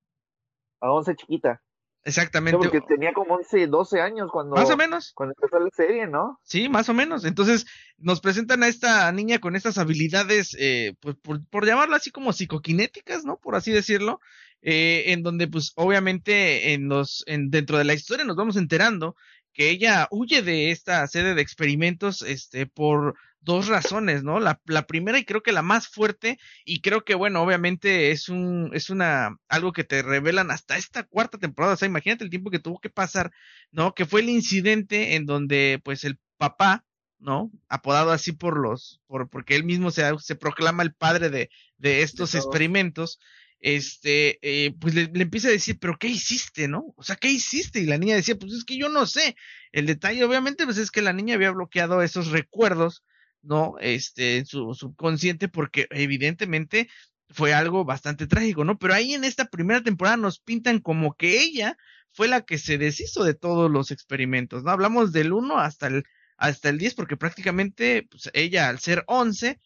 [0.80, 1.60] A once chiquita.
[2.06, 2.56] Exactamente.
[2.56, 5.10] porque tenía como 11, 12 años cuando, más o menos.
[5.12, 6.38] cuando empezó la serie, ¿no?
[6.44, 7.24] Sí, más o menos.
[7.24, 7.66] Entonces
[7.98, 12.32] nos presentan a esta niña con estas habilidades, eh, pues por, por llamarlo así como
[12.32, 13.38] psicoquinéticas, ¿no?
[13.38, 14.20] Por así decirlo,
[14.62, 19.16] eh, en donde pues obviamente en los, en, dentro de la historia nos vamos enterando
[19.52, 24.40] que ella huye de esta sede de experimentos, este, por dos razones, ¿no?
[24.40, 28.28] La, la, primera y creo que la más fuerte y creo que bueno, obviamente es
[28.28, 32.30] un es una algo que te revelan hasta esta cuarta temporada, o sea, imagínate el
[32.30, 33.32] tiempo que tuvo que pasar,
[33.70, 33.94] ¿no?
[33.94, 36.84] Que fue el incidente en donde pues el papá,
[37.18, 37.50] ¿no?
[37.68, 42.02] Apodado así por los por porque él mismo se, se proclama el padre de de
[42.02, 43.20] estos experimentos,
[43.60, 46.94] este, eh, pues le, le, empieza a decir, pero ¿qué hiciste, no?
[46.96, 47.80] O sea, ¿qué hiciste?
[47.80, 49.36] Y la niña decía, pues es que yo no sé.
[49.72, 53.02] El detalle, obviamente, pues es que la niña había bloqueado esos recuerdos
[53.46, 53.76] ¿no?
[53.80, 56.88] Este, en su subconsciente, porque evidentemente
[57.30, 58.78] fue algo bastante trágico, ¿no?
[58.78, 61.76] Pero ahí en esta primera temporada nos pintan como que ella
[62.12, 64.70] fue la que se deshizo de todos los experimentos, ¿no?
[64.70, 66.04] Hablamos del 1 hasta el,
[66.36, 69.60] hasta el 10, porque prácticamente pues, ella al ser 11,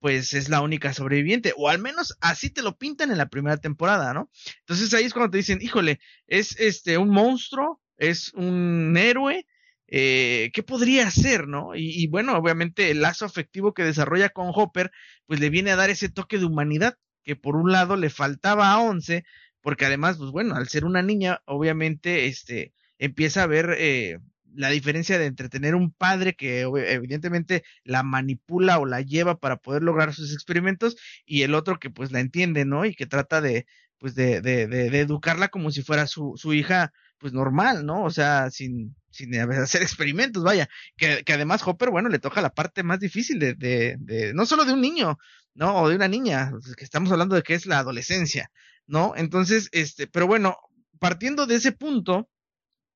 [0.00, 3.56] pues es la única sobreviviente, o al menos así te lo pintan en la primera
[3.58, 4.30] temporada, ¿no?
[4.60, 9.46] Entonces ahí es cuando te dicen, híjole, es este un monstruo, es un héroe,
[9.94, 11.72] eh, ¿qué podría hacer, no?
[11.74, 14.90] Y, bueno, obviamente el lazo afectivo que desarrolla con Hopper,
[15.26, 18.72] pues le viene a dar ese toque de humanidad que por un lado le faltaba
[18.72, 19.22] a Once,
[19.60, 24.18] porque además, pues bueno, al ser una niña, obviamente, este, empieza a ver eh,
[24.54, 29.82] la diferencia de entretener un padre que evidentemente la manipula o la lleva para poder
[29.82, 32.86] lograr sus experimentos y el otro que pues la entiende, ¿no?
[32.86, 33.66] Y que trata de,
[33.98, 38.02] pues de, de, de, de educarla como si fuera su, su hija, pues normal, ¿no?
[38.02, 42.52] O sea, sin, sin hacer experimentos, vaya, que, que, además Hopper, bueno, le toca la
[42.52, 45.18] parte más difícil de, de, de, no solo de un niño,
[45.54, 45.76] ¿no?
[45.76, 48.50] O de una niña, pues, que estamos hablando de que es la adolescencia,
[48.86, 49.14] ¿no?
[49.16, 50.56] Entonces, este, pero bueno,
[50.98, 52.28] partiendo de ese punto,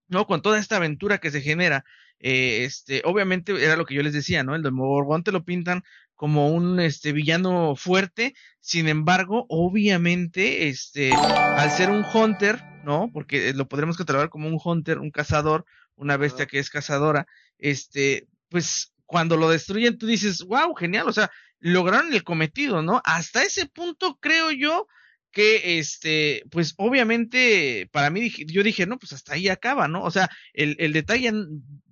[0.09, 0.27] ¿no?
[0.27, 1.85] Con toda esta aventura que se genera,
[2.19, 4.57] eh, este, obviamente era lo que yo les decía, ¿no?
[4.57, 5.85] El de Morgón te lo pintan
[6.17, 13.11] como un este villano fuerte, sin embargo, obviamente, este, al ser un hunter, ¿no?
[13.13, 17.27] Porque lo podremos catalogar como un hunter, un cazador, una bestia que es cazadora,
[17.59, 23.01] este, pues cuando lo destruyen tú dices, wow, genial, o sea, lograron el cometido, ¿no?
[23.05, 24.87] Hasta ese punto creo yo
[25.31, 30.03] que este, pues obviamente para mí yo dije, no, pues hasta ahí acaba, ¿no?
[30.03, 31.31] O sea, el, el detalle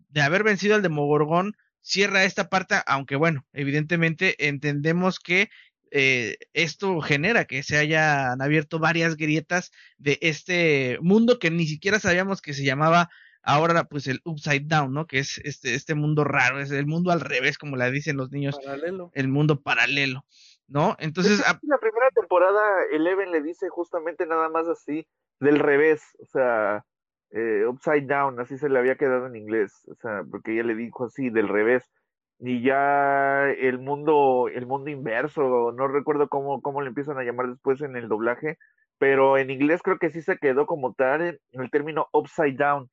[0.08, 5.50] de haber vencido al Demogorgón cierra esta parte, aunque bueno, evidentemente entendemos que
[5.90, 12.00] eh, esto genera que se hayan abierto varias grietas de este mundo que ni siquiera
[12.00, 13.10] sabíamos que se llamaba
[13.42, 15.06] ahora pues el upside down, ¿no?
[15.06, 18.32] Que es este, este mundo raro, es el mundo al revés, como le dicen los
[18.32, 18.58] niños.
[18.64, 19.10] Paralelo.
[19.14, 20.24] El mundo paralelo,
[20.66, 20.96] ¿no?
[20.98, 21.40] Entonces...
[21.40, 25.06] En la primera temporada Eleven le dice justamente nada más así,
[25.38, 26.86] del revés, o sea,
[27.34, 30.76] eh, upside down, así se le había quedado en inglés, o sea, porque ella le
[30.76, 31.90] dijo así, del revés.
[32.38, 37.48] Y ya el mundo, el mundo inverso, no recuerdo cómo, cómo le empiezan a llamar
[37.48, 38.58] después en el doblaje,
[38.98, 42.88] pero en inglés creo que sí se quedó como tal el término upside down,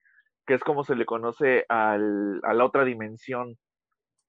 [0.48, 3.58] que es como se le conoce al, a la otra dimensión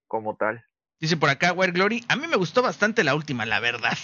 [0.07, 0.63] como tal.
[0.99, 3.97] Dice por acá, Wire Glory, a mí me gustó bastante la última, la verdad.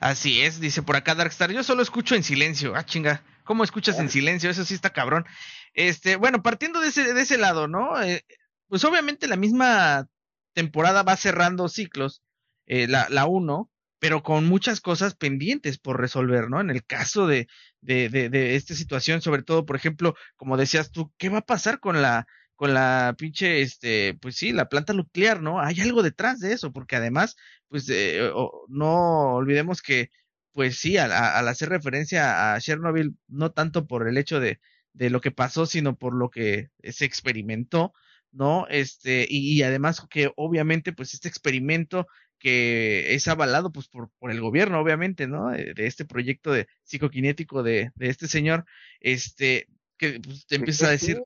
[0.00, 2.74] Así es, dice por acá Darkstar, yo solo escucho en silencio.
[2.76, 4.50] Ah, chinga, ¿cómo escuchas en silencio?
[4.50, 5.24] Eso sí está cabrón.
[5.72, 8.02] Este, bueno, partiendo de ese, de ese lado, ¿no?
[8.02, 8.26] Eh,
[8.68, 10.08] pues obviamente la misma
[10.52, 12.22] temporada va cerrando ciclos,
[12.66, 16.60] eh, la, la uno, pero con muchas cosas pendientes por resolver, ¿no?
[16.60, 17.48] En el caso de,
[17.80, 21.46] de, de, de esta situación, sobre todo, por ejemplo, como decías tú, ¿qué va a
[21.46, 25.60] pasar con la, con la pinche, este, pues sí, la planta nuclear, ¿no?
[25.60, 27.36] Hay algo detrás de eso, porque además,
[27.68, 28.30] pues eh,
[28.68, 30.10] no olvidemos que,
[30.56, 34.58] pues sí, al, hacer referencia a Chernobyl, no tanto por el hecho de,
[34.94, 37.92] de lo que pasó, sino por lo que se experimentó,
[38.32, 38.66] ¿no?
[38.70, 42.06] Este, y, y además que obviamente, pues este experimento
[42.38, 45.50] que es avalado pues por, por el gobierno, obviamente, ¿no?
[45.50, 48.64] De, de este proyecto de psicoquinético de, de este señor,
[49.00, 51.22] este, que pues, te empiezas a decir...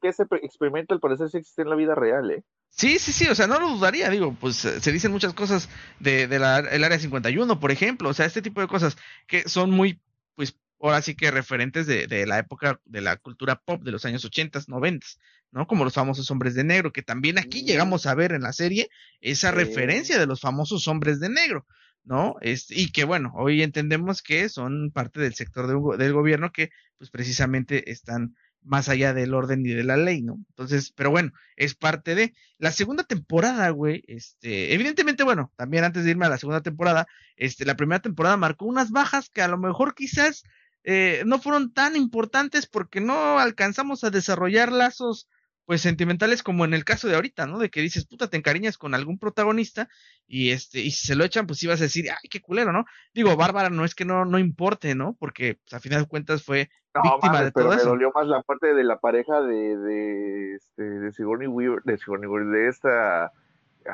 [0.00, 2.42] que ese experimento al parecer sí existe en la vida real, ¿eh?
[2.70, 6.26] Sí, sí, sí, o sea, no lo dudaría, digo, pues se dicen muchas cosas de,
[6.26, 9.70] de la, el área 51, por ejemplo, o sea, este tipo de cosas que son
[9.70, 10.02] muy,
[10.34, 14.04] pues, ahora sí que referentes de, de la época de la cultura pop de los
[14.04, 15.06] años 80, 90,
[15.52, 15.66] ¿no?
[15.66, 18.90] Como los famosos hombres de negro, que también aquí llegamos a ver en la serie
[19.20, 19.56] esa sí.
[19.56, 21.66] referencia de los famosos hombres de negro,
[22.06, 22.36] ¿no?
[22.40, 26.70] Este, y que bueno, hoy entendemos que son parte del sector de, del gobierno que
[26.96, 30.38] pues precisamente están más allá del orden y de la ley, ¿no?
[30.50, 36.04] Entonces, pero bueno, es parte de la segunda temporada, güey, este, evidentemente, bueno, también antes
[36.04, 39.48] de irme a la segunda temporada, este, la primera temporada marcó unas bajas que a
[39.48, 40.42] lo mejor quizás
[40.84, 45.28] eh, no fueron tan importantes porque no alcanzamos a desarrollar lazos
[45.66, 47.58] pues sentimentales como en el caso de ahorita, ¿no?
[47.58, 49.88] De que dices, puta, te encariñas con algún protagonista
[50.26, 52.86] y este, y si se lo echan, pues ibas a decir, ay, qué culero, ¿no?
[53.12, 55.16] Digo, Bárbara no es que no, no importe, ¿no?
[55.18, 57.84] Porque pues, a final de cuentas fue no, víctima madre, de todo pero eso.
[57.84, 61.98] me dolió más la parte de la pareja de, de, este, de Sigourney Weaver, de
[61.98, 63.32] Sigourney Weaver, de esta...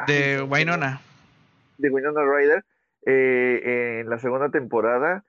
[0.07, 1.01] De Winona.
[1.79, 2.65] De Winona Ryder,
[3.07, 5.25] eh, en la segunda temporada,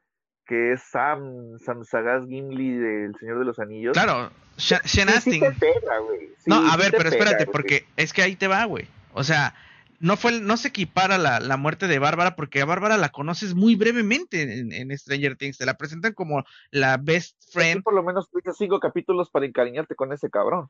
[0.46, 3.94] que es Sam, Sam Sagaz Gimli del Señor de los Anillos.
[3.94, 5.34] Claro, Sean sí, Astin.
[5.34, 5.98] Sí te pega,
[6.38, 8.88] sí, no, a ver, pero pega, espérate, porque es que ahí te va, güey.
[9.13, 9.56] O sea,
[10.00, 13.56] no fue, no se equipara la, la muerte de Bárbara, porque a Bárbara la conoces
[13.56, 15.58] muy brevemente en, en Stranger Things.
[15.58, 17.84] Te la presentan como la best friend.
[17.84, 20.70] Por lo menos tuviste cinco capítulos para encariñarte con ese cabrón.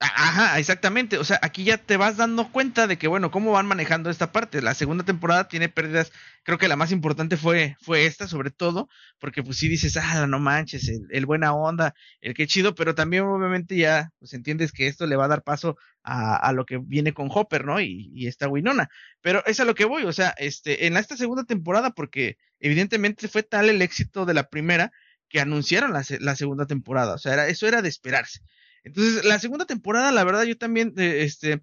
[0.00, 1.18] Ajá, exactamente.
[1.18, 4.30] O sea, aquí ya te vas dando cuenta de que, bueno, cómo van manejando esta
[4.30, 4.62] parte.
[4.62, 6.12] La segunda temporada tiene pérdidas.
[6.44, 10.26] Creo que la más importante fue, fue esta, sobre todo, porque pues sí dices, ah,
[10.28, 14.70] no manches, el, el buena onda, el que chido, pero también obviamente ya, pues entiendes
[14.70, 17.80] que esto le va a dar paso a, a lo que viene con Hopper, ¿no?
[17.80, 18.88] Y, y esta Winona.
[19.20, 23.26] Pero es a lo que voy, o sea, este, en esta segunda temporada, porque evidentemente
[23.26, 24.92] fue tal el éxito de la primera
[25.28, 27.14] que anunciaron la, la segunda temporada.
[27.14, 28.40] O sea, era, eso era de esperarse.
[28.84, 31.62] Entonces, la segunda temporada, la verdad, yo también, eh, este,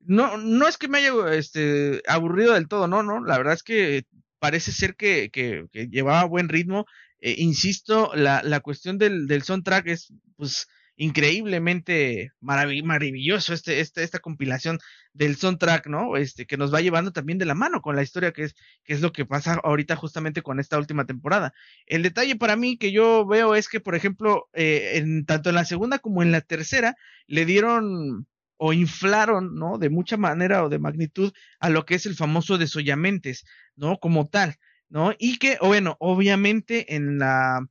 [0.00, 3.62] no, no es que me haya este, aburrido del todo, no, no, la verdad es
[3.62, 4.04] que
[4.38, 6.86] parece ser que, que, que llevaba buen ritmo.
[7.20, 14.02] Eh, insisto, la, la cuestión del, del soundtrack es, pues, increíblemente marav maravilloso este, este,
[14.02, 14.78] esta compilación
[15.12, 16.16] del soundtrack, ¿no?
[16.16, 18.94] Este, que nos va llevando también de la mano con la historia que es, que
[18.94, 21.52] es lo que pasa ahorita justamente con esta última temporada.
[21.86, 25.56] El detalle para mí que yo veo es que, por ejemplo, eh, en, tanto en
[25.56, 28.26] la segunda como en la tercera, le dieron
[28.56, 29.78] o inflaron, ¿no?
[29.78, 33.98] De mucha manera o de magnitud a lo que es el famoso desollamentes, ¿no?
[33.98, 34.56] Como tal,
[34.88, 35.12] ¿no?
[35.18, 37.66] Y que, bueno, obviamente en la,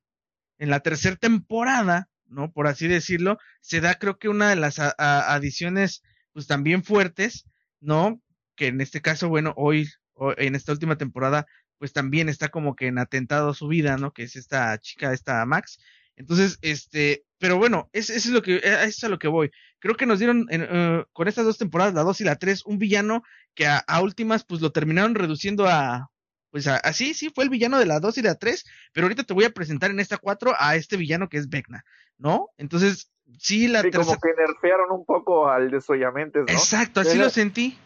[0.60, 2.52] en la tercera temporada, ¿no?
[2.52, 6.84] Por así decirlo, se da creo que una de las a, a, adiciones pues también
[6.84, 7.46] fuertes,
[7.80, 8.22] ¿no?
[8.56, 9.90] Que en este caso, bueno, hoy,
[10.38, 11.46] en esta última temporada,
[11.78, 14.14] pues también está como que en atentado su vida, ¿no?
[14.14, 15.80] Que es esta chica, esta Max.
[16.16, 19.50] Entonces, este, pero bueno, eso es lo que, eso es a lo que voy.
[19.80, 22.78] creo que nos dieron eh, con estas dos temporadas, la 2 y la 3, un
[22.78, 23.24] villano
[23.56, 26.11] que a, últimas pues lo terminaron reduciendo a,
[26.52, 29.34] pues así, sí, fue el villano de la 2 y la 3, pero ahorita te
[29.34, 31.84] voy a presentar en esta 4 a este villano que es Vecna,
[32.18, 32.50] ¿no?
[32.58, 36.54] Entonces, sí, la sí, como que nerfearon un poco al desollamentes, ¿no?
[36.54, 37.78] Exacto, así lo sentí.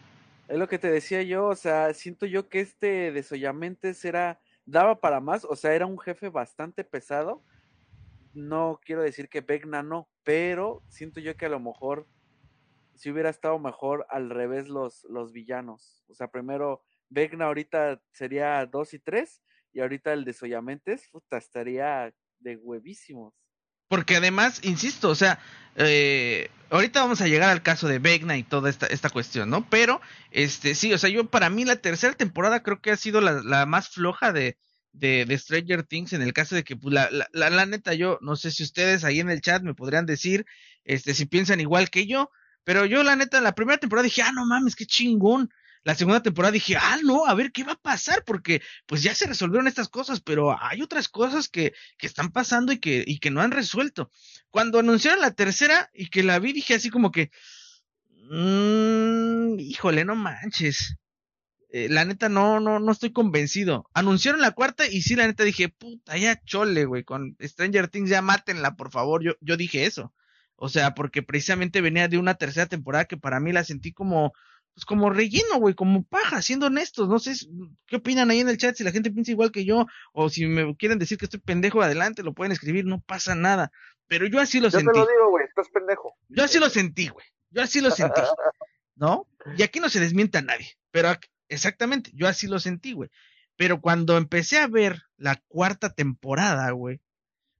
[0.48, 5.00] Es lo que te decía yo, o sea, siento yo que este desollamentes era, daba
[5.00, 7.42] para más, o sea, era un jefe bastante pesado,
[8.34, 12.06] no quiero decir que Vecna no, pero siento yo que a lo mejor
[12.96, 16.02] si hubiera estado mejor al revés los, los villanos.
[16.08, 19.42] O sea, primero Vecna ahorita sería 2 y 3
[19.72, 23.34] y ahorita el de Soyamentes, puta, estaría de huevísimos.
[23.88, 25.38] Porque además, insisto, o sea,
[25.76, 29.68] eh, ahorita vamos a llegar al caso de Vecna y toda esta, esta cuestión, ¿no?
[29.70, 33.20] Pero, este, sí, o sea, yo para mí la tercera temporada creo que ha sido
[33.20, 34.56] la, la más floja de,
[34.96, 38.36] de, Stranger Things en el caso de que pues, la, la, la, neta yo no
[38.36, 40.46] sé si ustedes ahí en el chat me podrían decir
[40.84, 42.30] este si piensan igual que yo
[42.64, 45.50] pero yo la neta la primera temporada dije ah no mames qué chingón
[45.86, 49.14] la segunda temporada dije ah no a ver qué va a pasar porque pues ya
[49.14, 53.20] se resolvieron estas cosas pero hay otras cosas que, que están pasando y que y
[53.20, 54.10] que no han resuelto
[54.50, 57.30] cuando anunciaron la tercera y que la vi dije así como que
[58.28, 60.96] mmm, híjole no manches
[61.68, 63.90] eh, la neta no, no, no estoy convencido.
[63.92, 68.08] Anunciaron la cuarta y sí, la neta dije, puta, ya chole, güey, con Stranger Things
[68.08, 69.22] ya mátenla, por favor.
[69.22, 70.14] Yo, yo dije eso.
[70.54, 74.32] O sea, porque precisamente venía de una tercera temporada que para mí la sentí como,
[74.76, 77.08] pues como relleno, güey, como paja, siendo honestos.
[77.08, 77.32] No sé
[77.86, 80.46] qué opinan ahí en el chat, si la gente piensa igual que yo, o si
[80.46, 83.72] me quieren decir que estoy pendejo, adelante, lo pueden escribir, no pasa nada.
[84.06, 84.86] Pero yo así lo sentí.
[84.86, 86.14] Yo te lo digo, güey, estás pendejo.
[86.28, 87.26] Yo así lo sentí, güey.
[87.50, 88.20] Yo así lo sentí.
[88.94, 89.26] ¿No?
[89.58, 90.68] Y aquí no se desmienta a nadie.
[90.90, 91.08] Pero
[91.48, 93.10] Exactamente, yo así lo sentí, güey.
[93.56, 97.00] Pero cuando empecé a ver la cuarta temporada, güey,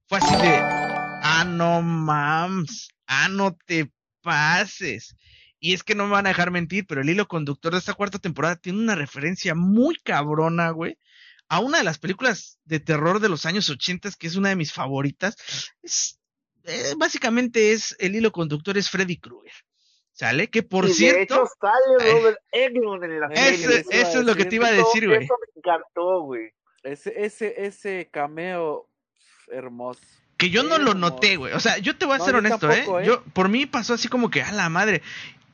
[0.07, 5.15] fue así de, ah, no mams, ah, no te pases.
[5.59, 7.93] Y es que no me van a dejar mentir, pero el hilo conductor de esta
[7.93, 10.97] cuarta temporada tiene una referencia muy cabrona, güey,
[11.49, 14.55] a una de las películas de terror de los años 80, que es una de
[14.55, 15.35] mis favoritas.
[15.81, 16.19] Es,
[16.65, 19.53] eh, básicamente es, el hilo conductor es Freddy Krueger.
[20.11, 20.49] ¿Sale?
[20.49, 21.17] Que por cierto.
[21.17, 23.85] De hecho, sale Robert Englund en la serie.
[23.91, 25.23] Eso, es lo que te iba a decir, güey.
[25.23, 26.51] Eso me encantó, güey.
[26.81, 28.89] Ese, ese, ese cameo
[29.47, 30.01] hermoso.
[30.37, 31.53] Que yo no lo noté, güey.
[31.53, 32.85] O sea, yo te voy a ser honesto, ¿eh?
[32.85, 33.05] ¿eh?
[33.05, 35.01] Yo, por mí pasó así como que, a la madre.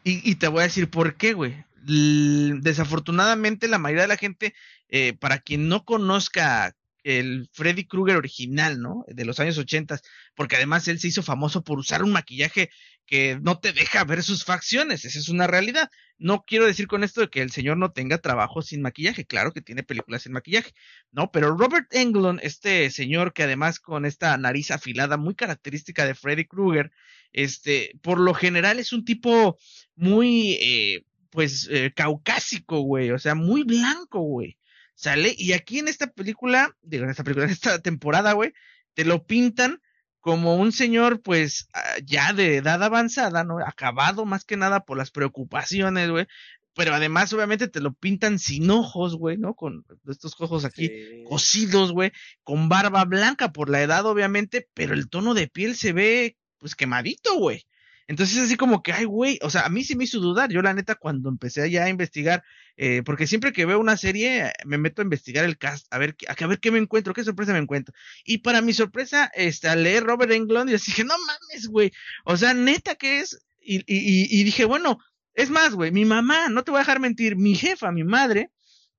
[0.03, 1.63] Y, y te voy a decir por qué, güey.
[1.85, 4.53] Desafortunadamente, la mayoría de la gente,
[4.89, 9.03] eh, para quien no conozca el Freddy Krueger original, ¿no?
[9.07, 9.99] De los años 80,
[10.35, 12.69] porque además él se hizo famoso por usar un maquillaje
[13.05, 15.89] que no te deja ver sus facciones, esa es una realidad.
[16.17, 19.51] No quiero decir con esto de que el señor no tenga trabajo sin maquillaje, claro
[19.51, 20.73] que tiene películas sin maquillaje,
[21.11, 21.31] ¿no?
[21.31, 26.45] Pero Robert Englund, este señor que además con esta nariz afilada muy característica de Freddy
[26.45, 26.91] Krueger,
[27.33, 29.57] este, por lo general es un tipo
[29.95, 34.57] muy, eh, pues, eh, caucásico, güey, o sea, muy blanco, güey
[34.95, 35.33] ¿Sale?
[35.37, 38.53] Y aquí en esta película, digo, en esta película, en esta temporada, güey,
[38.93, 39.81] te lo pintan
[40.19, 43.59] como un señor, pues, ah, ya de edad avanzada, ¿no?
[43.59, 46.27] Acabado más que nada por las preocupaciones, güey.
[46.75, 49.55] Pero además, obviamente, te lo pintan sin ojos, güey, ¿no?
[49.55, 50.89] Con estos ojos aquí
[51.25, 52.11] cosidos, güey.
[52.43, 56.75] Con barba blanca por la edad, obviamente, pero el tono de piel se ve, pues,
[56.75, 57.65] quemadito, güey.
[58.07, 60.49] Entonces así como que, ay, güey, o sea, a mí sí me hizo dudar.
[60.49, 62.41] Yo la neta cuando empecé ya a investigar,
[62.77, 66.15] eh, porque siempre que veo una serie me meto a investigar el cast, a ver,
[66.27, 67.93] a, ver qué me encuentro, qué sorpresa me encuentro.
[68.25, 71.91] Y para mi sorpresa, este, al leer Robert Englund, yo dije, no mames, güey,
[72.25, 74.99] o sea, neta que es, y, y, y dije, bueno,
[75.33, 78.51] es más, güey, mi mamá, no te voy a dejar mentir, mi jefa, mi madre,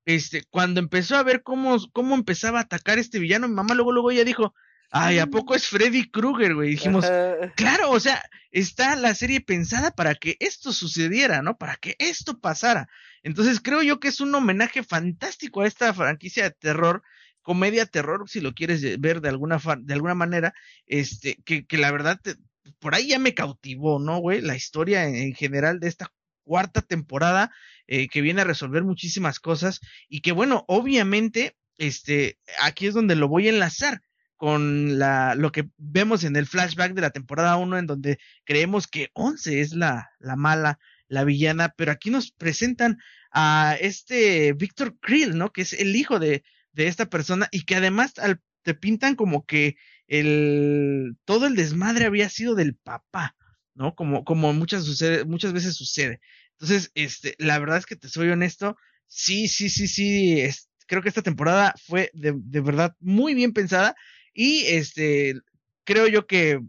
[0.05, 3.93] este, cuando empezó a ver cómo, cómo empezaba a atacar este villano, mi mamá luego,
[3.93, 4.55] luego ella dijo,
[4.95, 6.71] ay, ¿a poco es Freddy Krueger, güey?
[6.71, 7.05] Dijimos,
[7.57, 11.59] claro, o sea, está la serie pensada para que esto sucediera, ¿no?
[11.59, 12.89] Para que esto pasara.
[13.25, 17.03] Entonces creo yo que es un homenaje fantástico a esta franquicia de terror,
[17.43, 20.55] comedia terror, si lo quieres ver de alguna, de alguna manera,
[20.87, 22.21] este, que, que la verdad,
[22.79, 24.43] por ahí ya me cautivó, ¿no, güey?
[24.43, 26.13] La historia en, general de esta
[26.45, 27.51] cuarta temporada,
[27.89, 33.17] eh, que viene a resolver muchísimas cosas y que bueno, obviamente, este, aquí es donde
[33.17, 34.01] lo voy a enlazar
[34.45, 38.87] con la, lo que vemos en el flashback de la temporada 1 en donde creemos
[38.87, 40.79] que Once es la, la mala,
[41.09, 42.99] la villana, pero aquí nos presentan
[43.33, 45.51] a este Víctor Krill, ¿no?
[45.51, 48.13] Que es el hijo de, de esta persona y que además
[48.61, 49.77] te pintan como que
[50.09, 53.37] el, todo el desmadre había sido del papá,
[53.73, 53.95] ¿no?
[53.95, 54.85] Como, como muchas,
[55.27, 56.21] muchas veces sucede.
[56.59, 58.77] Entonces, este, la verdad es que te soy honesto,
[59.07, 60.45] sí, sí, sí, sí,
[60.87, 63.97] creo que esta temporada fue de, de verdad muy bien pensada
[64.35, 65.35] y este,
[65.85, 66.61] creo yo que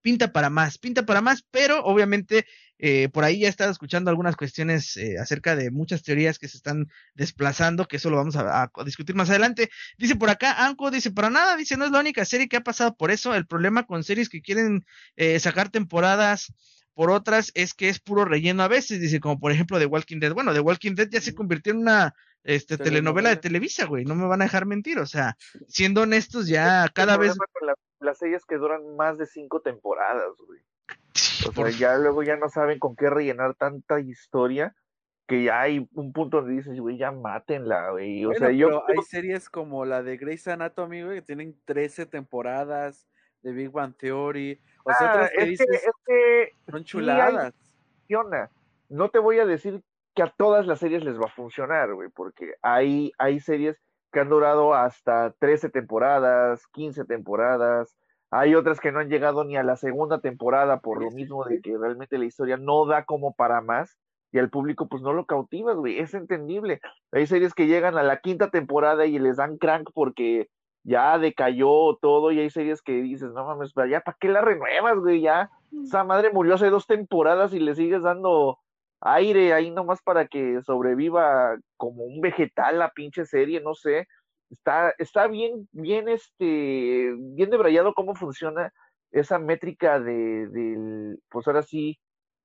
[0.00, 2.46] pinta para más, pinta para más, pero obviamente
[2.78, 6.48] eh, por ahí ya he estado escuchando algunas cuestiones eh, acerca de muchas teorías que
[6.48, 9.68] se están desplazando, que eso lo vamos a, discutir más adelante.
[9.98, 12.62] Dice por acá, Anko dice, para nada, dice, no es la única serie que ha
[12.62, 13.34] pasado por eso.
[13.34, 16.52] El problema con series que quieren eh, sacar temporadas
[16.94, 20.20] por otras es que es puro relleno a veces, dice, como por ejemplo The Walking
[20.20, 20.32] Dead.
[20.32, 22.14] Bueno, The Walking Dead ya se convirtió en una
[22.48, 25.36] este, telenovela, de Televisa, güey, no me van a dejar mentir, o sea,
[25.66, 27.36] siendo honestos, ya cada vez...
[28.00, 30.60] las series que duran más de cinco temporadas, güey.
[31.46, 34.74] O sea, ya luego ya no saben con qué rellenar tanta historia
[35.26, 38.24] que ya hay un punto donde dices, güey, ya mátenla, güey.
[38.24, 38.82] O sea, yo...
[38.88, 43.06] hay series como la de Grey's Anatomy, güey, que tienen 13 temporadas,
[43.42, 45.66] de Big Bang Theory, o sea, otras que dices,
[46.70, 47.54] son chuladas.
[48.88, 49.82] no te voy a decir
[50.18, 54.18] que a todas las series les va a funcionar, güey, porque hay, hay series que
[54.18, 57.96] han durado hasta 13 temporadas, 15 temporadas,
[58.32, 61.60] hay otras que no han llegado ni a la segunda temporada por lo mismo de
[61.60, 63.96] que realmente la historia no da como para más
[64.32, 66.80] y al público pues no lo cautiva, güey, es entendible.
[67.12, 70.48] Hay series que llegan a la quinta temporada y les dan crank porque
[70.82, 74.98] ya decayó todo y hay series que dices, no mames, ya, ¿para qué la renuevas,
[74.98, 75.20] güey?
[75.20, 75.84] Ya, mm.
[75.84, 78.58] esa madre murió hace dos temporadas y le sigues dando
[79.00, 84.06] aire ahí nomás para que sobreviva como un vegetal la pinche serie, no sé.
[84.50, 88.72] Está, está bien, bien, este, bien debrayado cómo funciona
[89.10, 91.98] esa métrica de, del, pues ahora sí,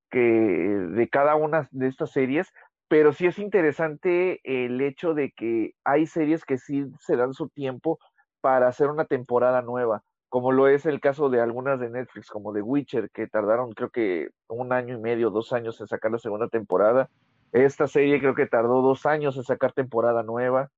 [0.10, 2.52] que de cada una de estas series,
[2.88, 7.50] pero sí es interesante el hecho de que hay series que sí se dan su
[7.50, 8.00] tiempo
[8.42, 10.04] para hacer una temporada nueva,
[10.34, 13.92] como lo es el caso de algunas de Netflix, como The Witcher, que tardaron creo
[13.92, 17.08] que un año y medio, dos años en sacar la segunda temporada.
[17.52, 20.72] Esta serie creo que tardó dos años en sacar temporada nueva.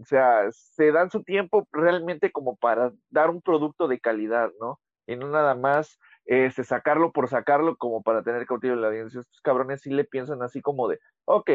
[0.00, 4.80] O sea, se dan su tiempo realmente como para dar un producto de calidad, ¿no?
[5.06, 9.20] Y no nada más este, sacarlo por sacarlo como para tener cautivo la audiencia.
[9.20, 11.50] Estos cabrones sí le piensan así como de, ok,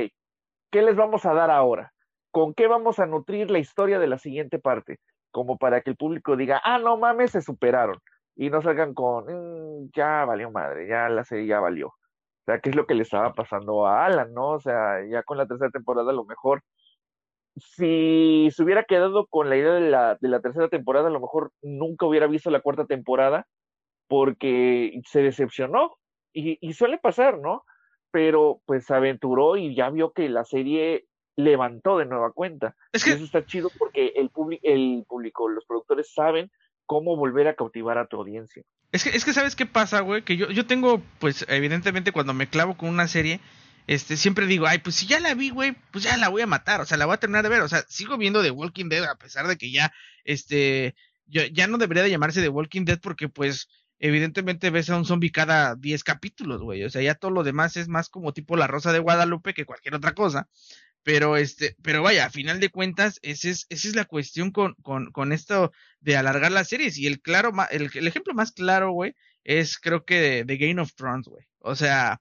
[0.70, 1.92] ¿qué les vamos a dar ahora?
[2.30, 5.00] ¿Con qué vamos a nutrir la historia de la siguiente parte?
[5.32, 7.98] Como para que el público diga, ah, no mames, se superaron.
[8.36, 11.88] Y no salgan con, mm, ya valió madre, ya la serie ya valió.
[11.90, 11.94] O
[12.46, 14.52] sea, ¿qué es lo que le estaba pasando a Alan, no?
[14.52, 16.64] O sea, ya con la tercera temporada a lo mejor,
[17.58, 21.20] si se hubiera quedado con la idea de la, de la tercera temporada, a lo
[21.20, 23.48] mejor nunca hubiera visto la cuarta temporada
[24.08, 25.98] porque se decepcionó.
[26.34, 27.64] Y, y suele pasar, ¿no?
[28.12, 31.07] Pero pues aventuró y ya vio que la serie
[31.38, 32.76] levantó de nueva cuenta.
[32.92, 33.12] Es que...
[33.12, 34.30] eso está chido porque el,
[34.64, 36.52] el público, los productores saben
[36.86, 38.64] cómo volver a cautivar a tu audiencia.
[38.92, 42.34] Es que, es que sabes qué pasa, güey, que yo, yo tengo, pues, evidentemente cuando
[42.34, 43.40] me clavo con una serie,
[43.86, 46.48] este, siempre digo, ay, pues si ya la vi, güey, pues ya la voy a
[46.48, 48.90] matar, o sea, la voy a terminar de ver, o sea, sigo viendo The Walking
[48.90, 52.86] Dead a pesar de que ya, este, yo, ya no debería de llamarse The Walking
[52.86, 53.68] Dead porque, pues,
[54.00, 57.78] evidentemente ves a un zombie cada 10 capítulos, güey, o sea, ya todo lo demás
[57.78, 60.48] es más como tipo La Rosa de Guadalupe que cualquier otra cosa,
[61.08, 64.74] pero este, pero vaya, a final de cuentas, esa es, esa es la cuestión con,
[64.84, 66.98] con, con esto de alargar las series.
[66.98, 70.94] Y el claro, el, el ejemplo más claro, güey, es creo que de, Game of
[70.96, 71.46] Thrones, güey.
[71.60, 72.20] O sea,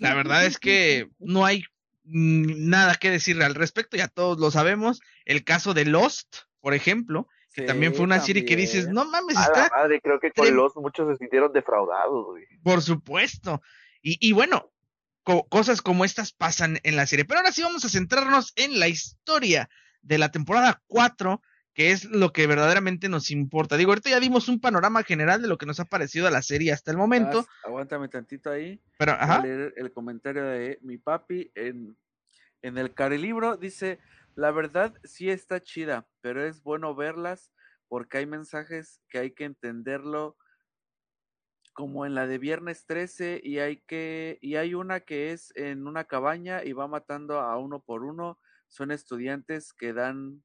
[0.00, 1.64] la verdad es que no hay
[2.04, 5.00] nada que decirle al respecto, ya todos lo sabemos.
[5.24, 9.38] El caso de Lost, por ejemplo, que también fue una serie que dices, no mames,
[9.38, 9.70] está.
[9.74, 12.44] madre, creo que con Lost muchos se sintieron defraudados, güey.
[12.62, 13.62] Por supuesto.
[14.02, 14.70] Y, y bueno,
[15.22, 17.24] cosas como estas pasan en la serie.
[17.24, 19.68] Pero ahora sí vamos a centrarnos en la historia
[20.02, 21.40] de la temporada 4,
[21.74, 23.76] que es lo que verdaderamente nos importa.
[23.76, 26.42] Digo, ahorita ya dimos un panorama general de lo que nos ha parecido a la
[26.42, 27.46] serie hasta el momento.
[27.64, 28.80] aguántame tantito ahí.
[28.98, 29.40] Pero, ajá.
[29.40, 31.96] leer el comentario de mi papi en,
[32.62, 33.56] en el carelibro.
[33.56, 34.00] Dice,
[34.34, 37.52] la verdad sí está chida, pero es bueno verlas
[37.88, 40.36] porque hay mensajes que hay que entenderlo
[41.72, 45.86] como en la de Viernes 13 y hay que y hay una que es en
[45.86, 48.38] una cabaña y va matando a uno por uno.
[48.68, 50.42] Son estudiantes que dan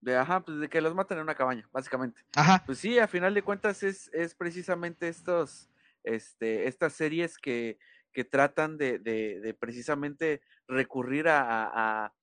[0.00, 2.24] de ajá, pues de que los matan en una cabaña, básicamente.
[2.34, 2.62] Ajá.
[2.66, 5.70] Pues sí, a final de cuentas es, es precisamente estos
[6.02, 7.78] este estas series que,
[8.12, 12.14] que tratan de, de, de precisamente recurrir a, a,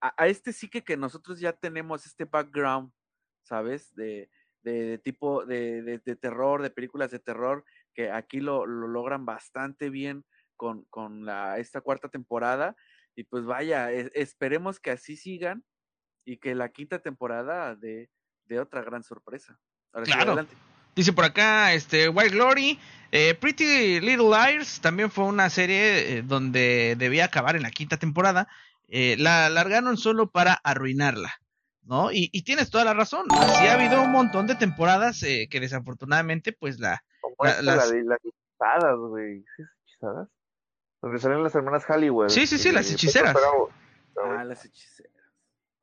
[0.00, 2.92] a, a, este psique que nosotros ya tenemos, este background,
[3.42, 3.94] ¿sabes?
[3.94, 4.28] De,
[4.62, 9.90] de, tipo de, de, terror, de películas de terror, que aquí lo, lo logran bastante
[9.90, 10.24] bien
[10.56, 12.76] con, con la, esta cuarta temporada.
[13.14, 15.64] Y pues vaya, esperemos que así sigan
[16.24, 18.08] y que la quinta temporada de,
[18.46, 19.58] de otra gran sorpresa.
[20.04, 20.46] claro.
[20.94, 22.78] Dice por acá, este, White Glory,
[23.12, 27.96] eh, Pretty Little Liars también fue una serie eh, donde debía acabar en la quinta
[27.96, 28.46] temporada.
[28.88, 31.32] Eh, la largaron solo para arruinarla.
[31.82, 32.12] ¿No?
[32.12, 33.26] Y, y tienes toda la razón.
[33.30, 37.02] Así ha habido un montón de temporadas eh, que desafortunadamente, pues la.
[37.20, 39.40] Como La- esta, las- la de las hechizadas, güey.
[39.56, 40.28] ¿Sí es hechizadas?
[41.00, 42.28] Donde salen las hermanas Hollywood.
[42.28, 43.34] Sí, sí, sí, las Eh, hechiceras.
[43.34, 43.70] Pedro
[44.14, 44.38] Bravo.
[44.40, 45.12] Ah, las hechiceras.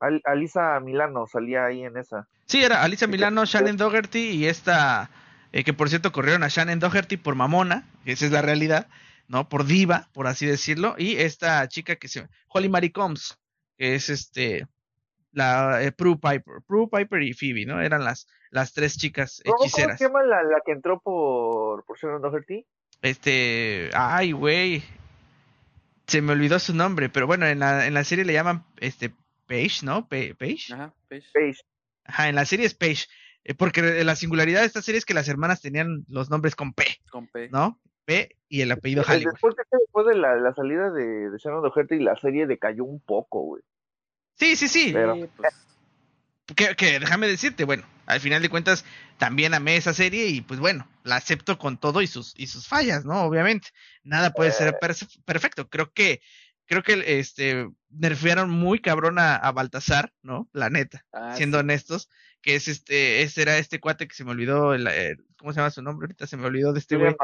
[0.00, 2.26] Al- Alisa Milano salía ahí en esa.
[2.46, 5.10] Sí, era Alicia Sí, Milano, Shannon Doherty y esta.
[5.52, 8.86] eh, que por cierto corrieron a Shannon Doherty por mamona, que esa es la realidad,
[9.28, 9.48] ¿no?
[9.48, 10.94] Por diva, por así decirlo.
[10.96, 12.26] Y esta chica que se.
[12.48, 13.36] Holly Marie Combs,
[13.76, 14.66] que es este.
[15.32, 16.62] La eh, Prue Piper.
[16.66, 17.80] Prue Piper y Phoebe, ¿no?
[17.80, 19.98] Eran las, las tres chicas ¿Cómo, cómo hechiceras.
[19.98, 22.66] se llama la, la que entró por, por Sharon Doherty?
[23.02, 24.82] Este, ay, güey.
[26.06, 29.12] Se me olvidó su nombre, pero bueno, en la, en la serie le llaman este
[29.46, 30.08] Paige, ¿no?
[30.08, 30.74] Pa- Paige.
[30.74, 31.30] Ajá, peixe.
[31.32, 31.60] Paige.
[32.04, 33.06] Ajá, en la serie es Paige.
[33.44, 36.72] Eh, porque la singularidad de esta serie es que las hermanas tenían los nombres con
[36.74, 37.48] P, Con P.
[37.50, 37.80] ¿no?
[38.04, 39.32] P y el apellido Hollywood.
[39.32, 43.00] Después de, después de la, la salida de, de Sharon Doherty, la serie decayó un
[43.00, 43.62] poco, güey.
[44.40, 44.90] Sí, sí, sí.
[44.92, 45.54] Pero- pues,
[46.56, 48.84] Que, que déjame decirte, bueno, al final de cuentas
[49.18, 52.66] también amé esa serie y pues bueno, la acepto con todo y sus y sus
[52.66, 53.22] fallas, ¿no?
[53.22, 53.68] Obviamente,
[54.02, 55.68] nada puede ser perse- perfecto.
[55.68, 56.20] Creo que
[56.66, 60.48] creo que este nerfearon muy cabrón a, a Baltasar, ¿no?
[60.52, 61.60] La neta, ah, siendo sí.
[61.60, 62.08] honestos,
[62.42, 65.58] que es este este era este cuate que se me olvidó el, el- ¿cómo se
[65.60, 66.06] llama su nombre?
[66.06, 67.14] Ahorita se me olvidó de este güey.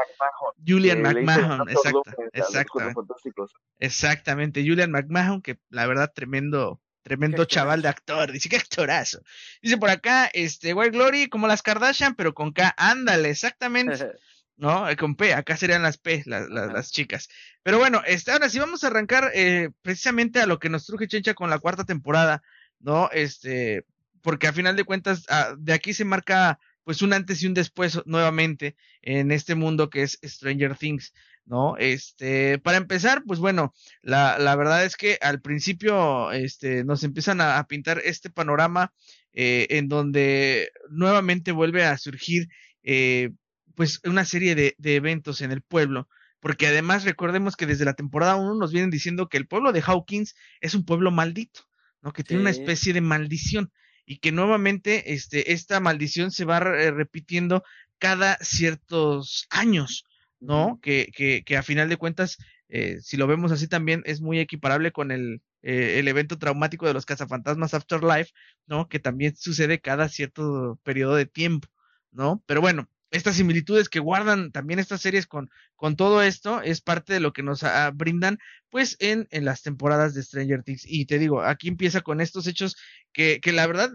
[0.65, 1.25] Julian McMahon.
[1.25, 3.53] Julian McMahon, Doctor exacto, Doom a los exactamente.
[3.79, 9.21] Exactamente, Julian McMahon, que la verdad tremendo, tremendo Qué chaval de actor, dice que actorazo.
[9.61, 14.11] Dice por acá, este, White Glory, como las Kardashian, pero con K, ándale, exactamente,
[14.57, 14.89] ¿no?
[14.89, 17.29] Eh, Con P, acá serían las P, las, las, las chicas.
[17.63, 21.07] Pero bueno, este, ahora sí vamos a arrancar eh, precisamente a lo que nos truje
[21.07, 22.43] Chencha con la cuarta temporada,
[22.79, 23.09] ¿no?
[23.11, 23.85] Este,
[24.21, 27.53] porque a final de cuentas, ah, de aquí se marca pues un antes y un
[27.53, 31.13] después nuevamente en este mundo que es Stranger Things,
[31.47, 31.75] ¿no?
[31.77, 37.41] Este, para empezar, pues bueno, la, la verdad es que al principio este, nos empiezan
[37.41, 38.93] a, a pintar este panorama
[39.33, 42.49] eh, en donde nuevamente vuelve a surgir
[42.83, 43.31] eh,
[43.75, 46.07] pues una serie de, de eventos en el pueblo.
[46.39, 49.81] Porque además recordemos que desde la temporada 1 nos vienen diciendo que el pueblo de
[49.85, 51.61] Hawkins es un pueblo maldito,
[52.01, 52.13] ¿no?
[52.13, 53.71] Que tiene una especie de maldición
[54.05, 57.63] y que nuevamente este, esta maldición se va eh, repitiendo
[57.99, 60.05] cada ciertos años,
[60.39, 60.79] ¿no?
[60.81, 62.37] Que, que, que a final de cuentas,
[62.69, 66.85] eh, si lo vemos así también, es muy equiparable con el, eh, el evento traumático
[66.85, 68.31] de los cazafantasmas Afterlife,
[68.65, 68.87] ¿no?
[68.87, 71.67] Que también sucede cada cierto periodo de tiempo,
[72.11, 72.43] ¿no?
[72.45, 77.13] Pero bueno, estas similitudes que guardan también estas series con, con todo esto es parte
[77.13, 78.37] de lo que nos ah, brindan,
[78.69, 80.83] pues, en, en las temporadas de Stranger Things.
[80.85, 82.75] Y te digo, aquí empieza con estos hechos
[83.13, 83.89] que, que la verdad,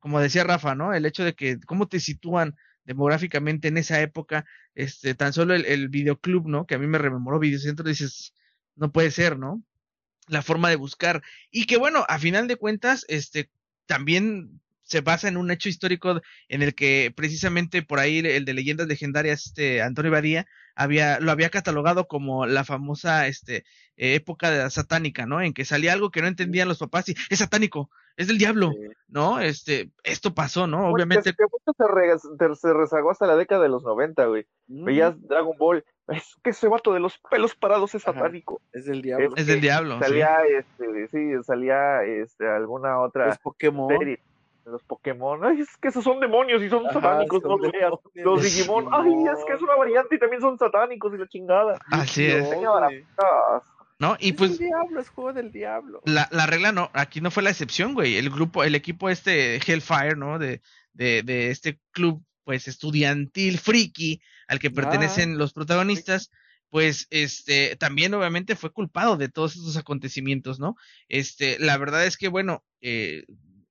[0.00, 0.94] como decía Rafa, ¿no?
[0.94, 2.56] El hecho de que cómo te sitúan
[2.86, 6.66] demográficamente en esa época, este, tan solo el, videoclub, ¿no?
[6.66, 8.32] Que a mí me rememoró Videocentro, dices,
[8.76, 9.62] no puede ser, ¿no?
[10.28, 11.22] La forma de buscar.
[11.50, 13.50] Y que bueno, a final de cuentas, este,
[13.86, 18.54] también se basa en un hecho histórico en el que precisamente por ahí el de
[18.54, 23.64] leyendas legendarias, este, Antonio Badía, había, lo había catalogado como la famosa, este,
[23.96, 25.42] época de la satánica, ¿no?
[25.42, 28.70] En que salía algo que no entendían los papás y es satánico, es del diablo,
[28.72, 28.88] Sí.
[29.08, 29.40] ¿no?
[29.40, 30.82] Este, esto pasó, ¿no?
[30.82, 34.24] Pues, Obviamente, Que, que mucho se, re- se rezagó hasta la década de los 90,
[34.26, 34.46] güey.
[34.68, 35.84] Mm, Veías Dragon Ball.
[36.08, 38.18] Es que ese vato de los pelos parados es Ajá.
[38.18, 38.60] satánico.
[38.72, 39.32] Es del diablo.
[39.36, 39.98] es del diablo.
[39.98, 40.04] sí.
[40.04, 43.88] Salía, este, sí, salía este, alguna otra Los Pokémon.
[43.98, 44.20] serie.
[44.64, 45.44] Los Pokémon.
[45.44, 48.00] Ay, es que esos son demonios y son Ajá, satánicos, son no demonios.
[48.14, 48.88] Los Digimon.
[48.92, 51.78] Ay, es que es una variante y también son satánicos y la chingada.
[51.92, 52.48] Así es.
[53.98, 54.16] ¿No?
[54.20, 56.00] Y Es pues el diablo, es juego del diablo.
[56.04, 58.16] la, la regla no, aquí no fue la excepción, güey.
[58.16, 60.38] El grupo, el equipo este Hellfire, ¿no?
[60.38, 60.60] De,
[60.92, 64.72] de, de este club, pues, estudiantil, friki, al que Ah.
[64.74, 66.30] pertenecen los protagonistas,
[66.70, 70.76] pues, este, también obviamente fue culpado de todos esos acontecimientos, ¿no?
[71.08, 73.24] Este, la verdad es que, bueno, eh,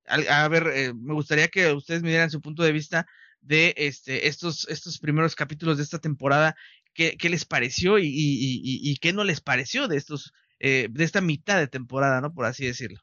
[0.08, 3.06] a, a ver, eh, me gustaría que ustedes me dieran su punto de vista
[3.42, 6.56] de este, estos, estos primeros capítulos de esta temporada,
[6.96, 11.68] qué, les pareció y, qué no les pareció de estos, eh, de esta mitad de
[11.68, 12.34] temporada, ¿no?
[12.34, 13.00] Por así decirlo.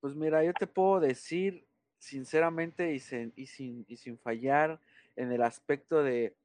[0.00, 1.66] Pues mira, yo te puedo decir
[1.98, 4.80] sinceramente y sin, y sin, y sin fallar
[5.16, 6.36] en el aspecto de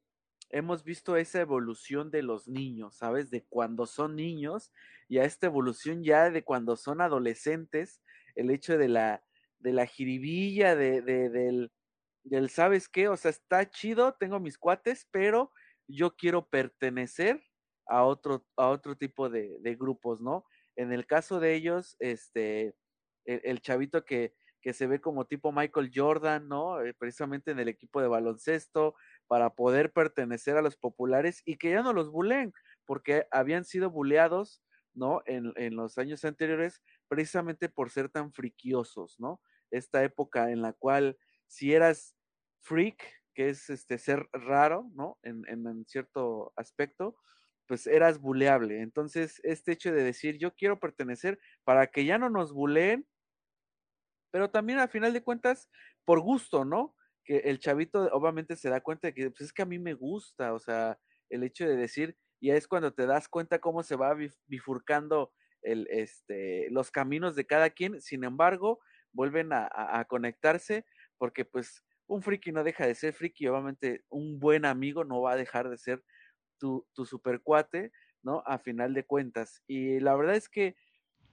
[0.49, 3.29] hemos visto esa evolución de los niños, ¿sabes?
[3.29, 4.71] De cuando son niños
[5.07, 8.01] y a esta evolución ya de cuando son adolescentes,
[8.35, 9.23] el hecho de la,
[9.59, 11.71] de la jiribilla, de, de, del,
[12.23, 13.09] del, ¿sabes qué?
[13.09, 15.51] O sea, está chido, tengo mis cuates, pero
[15.89, 17.43] yo quiero pertenecer
[17.87, 20.45] a otro, a otro tipo de, grupos, ¿no?
[20.75, 22.75] En el caso de ellos, este,
[23.25, 26.81] el, el chavito que, que se ve como tipo Michael Jordan, ¿no?
[26.81, 28.95] Eh, precisamente en el equipo de baloncesto,
[29.27, 32.53] para poder pertenecer a los populares y que ya no los buleen,
[32.85, 34.61] porque habían sido buleados,
[34.93, 35.21] ¿no?
[35.25, 39.41] En, en los años anteriores, precisamente por ser tan friquiosos, ¿no?
[39.71, 41.17] esta época en la cual
[41.47, 42.15] si eras
[42.61, 43.01] freak,
[43.39, 45.17] que es este ser raro, ¿no?
[45.23, 47.15] En, cierto aspecto,
[47.69, 48.81] pues eras buleable.
[48.81, 53.07] Entonces, este hecho de decir yo quiero pertenecer para que ya no nos buleen,
[54.29, 55.69] pero también al final de cuentas,
[56.03, 56.97] por gusto, ¿no?
[57.23, 59.93] Que el chavito obviamente se da cuenta de que pues es que a mí me
[59.93, 63.95] gusta, o sea, el hecho de decir, y es cuando te das cuenta cómo se
[63.95, 64.17] va
[64.47, 65.31] bifurcando
[65.61, 68.81] el, este, los caminos de cada quien, sin embargo,
[69.13, 70.85] vuelven a, conectarse
[71.17, 75.33] porque pues un friki no deja de ser friki, obviamente un buen amigo no va
[75.33, 76.03] a dejar de ser
[76.57, 77.91] tu, tu super cuate,
[78.23, 78.43] ¿no?
[78.45, 79.63] A final de cuentas.
[79.67, 80.75] Y la verdad es que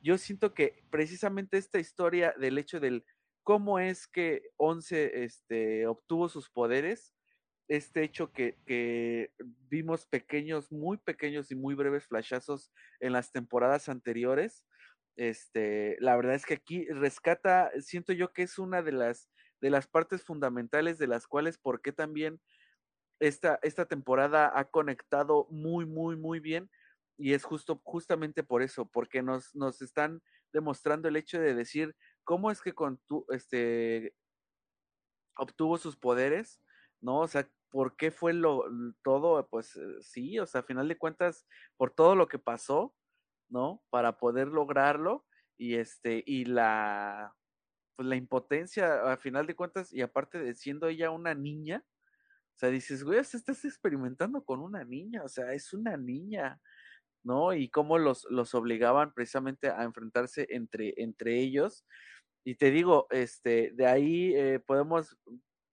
[0.02, 3.04] yo siento que precisamente esta historia del hecho del
[3.42, 7.14] cómo es que Once este, obtuvo sus poderes,
[7.68, 9.32] este hecho que, que,
[9.68, 12.70] vimos pequeños, muy pequeños y muy breves flashazos
[13.00, 14.64] en las temporadas anteriores.
[15.16, 19.70] Este, la verdad es que aquí rescata, siento yo que es una de las, de
[19.70, 22.40] las partes fundamentales de las cuales, porque también
[23.20, 26.70] esta, esta temporada ha conectado muy, muy, muy bien.
[27.18, 31.96] Y es justo, justamente por eso, porque nos, nos están demostrando el hecho de decir
[32.24, 34.14] cómo es que con tu, este,
[35.36, 36.60] obtuvo sus poderes,
[37.00, 37.20] ¿no?
[37.20, 38.64] O sea, ¿por qué fue lo
[39.02, 39.46] todo?
[39.48, 41.46] Pues eh, sí, o sea, a final de cuentas,
[41.76, 42.94] por todo lo que pasó,
[43.48, 43.82] ¿no?
[43.90, 45.24] Para poder lograrlo
[45.56, 47.34] y este, y la,
[47.96, 51.84] pues la impotencia, a final de cuentas, y aparte de siendo ella una niña,
[52.56, 56.60] o sea, dices, güey, estás experimentando con una niña, o sea, es una niña,
[57.22, 57.52] ¿no?
[57.52, 61.84] Y cómo los, los obligaban precisamente a enfrentarse entre, entre ellos.
[62.44, 65.18] Y te digo, este, de ahí eh, podemos,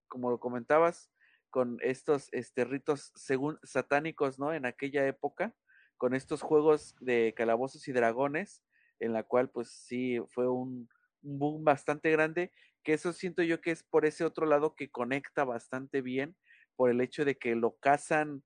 [0.08, 1.10] como lo comentabas,
[1.48, 4.52] con estos este, ritos según satánicos, ¿no?
[4.52, 5.54] En aquella época,
[5.96, 8.62] con estos juegos de calabozos y dragones,
[9.00, 10.88] en la cual pues sí fue un,
[11.24, 12.52] un boom bastante grande,
[12.82, 16.36] que eso siento yo que es por ese otro lado que conecta bastante bien,
[16.76, 18.42] por el hecho de que lo casan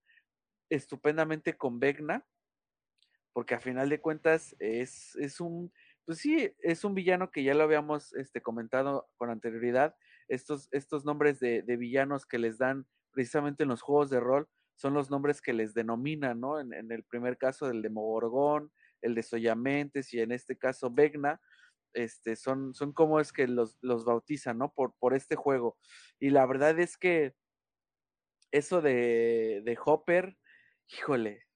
[0.71, 2.27] estupendamente con Vegna,
[3.33, 5.73] porque a final de cuentas es, es un,
[6.05, 9.97] pues sí, es un villano que ya lo habíamos este, comentado con anterioridad,
[10.29, 14.49] estos, estos nombres de, de villanos que les dan precisamente en los juegos de rol
[14.79, 16.61] son los nombres que les denominan, ¿no?
[16.61, 18.71] En, el primer caso del Demogorgón,
[19.03, 21.41] el de Soyamentes y en este caso Vegna,
[21.95, 24.73] este, son, son como es que los, los bautizan, ¿no?
[24.73, 25.77] Por, por este juego.
[26.19, 27.35] Y la verdad es que
[28.51, 30.39] eso de, de Hopper,
[30.89, 31.47] híjole,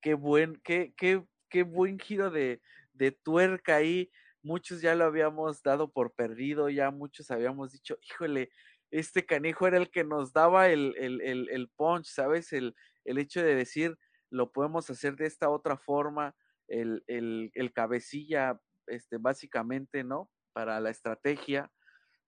[0.00, 4.10] qué buen, qué, qué, qué buen giro de, de tuerca ahí.
[4.42, 8.50] Muchos ya lo habíamos dado por perdido, ya muchos habíamos dicho, híjole,
[8.90, 12.52] este canijo era el que nos daba el, el, el, el punch, ¿sabes?
[12.52, 13.98] El, el, hecho de decir,
[14.30, 16.36] lo podemos hacer de esta otra forma,
[16.68, 20.30] el, el, el cabecilla, este, básicamente, ¿no?
[20.52, 21.70] Para la estrategia,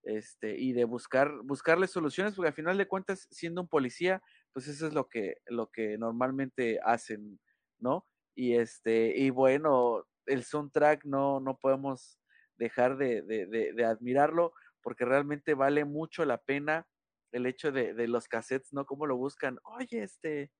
[0.03, 4.21] este, y de buscar, buscarle soluciones, porque al final de cuentas, siendo un policía,
[4.53, 7.39] pues eso es lo que, lo que normalmente hacen,
[7.79, 8.05] ¿no?
[8.35, 12.19] Y este, y bueno, el soundtrack no, no podemos
[12.57, 16.87] dejar de, de, admirarlo porque realmente vale mucho la pena
[17.31, 18.85] el hecho de, de los cassettes, ¿no?
[18.85, 19.59] Cómo lo buscan.
[19.63, 20.51] Oye, este,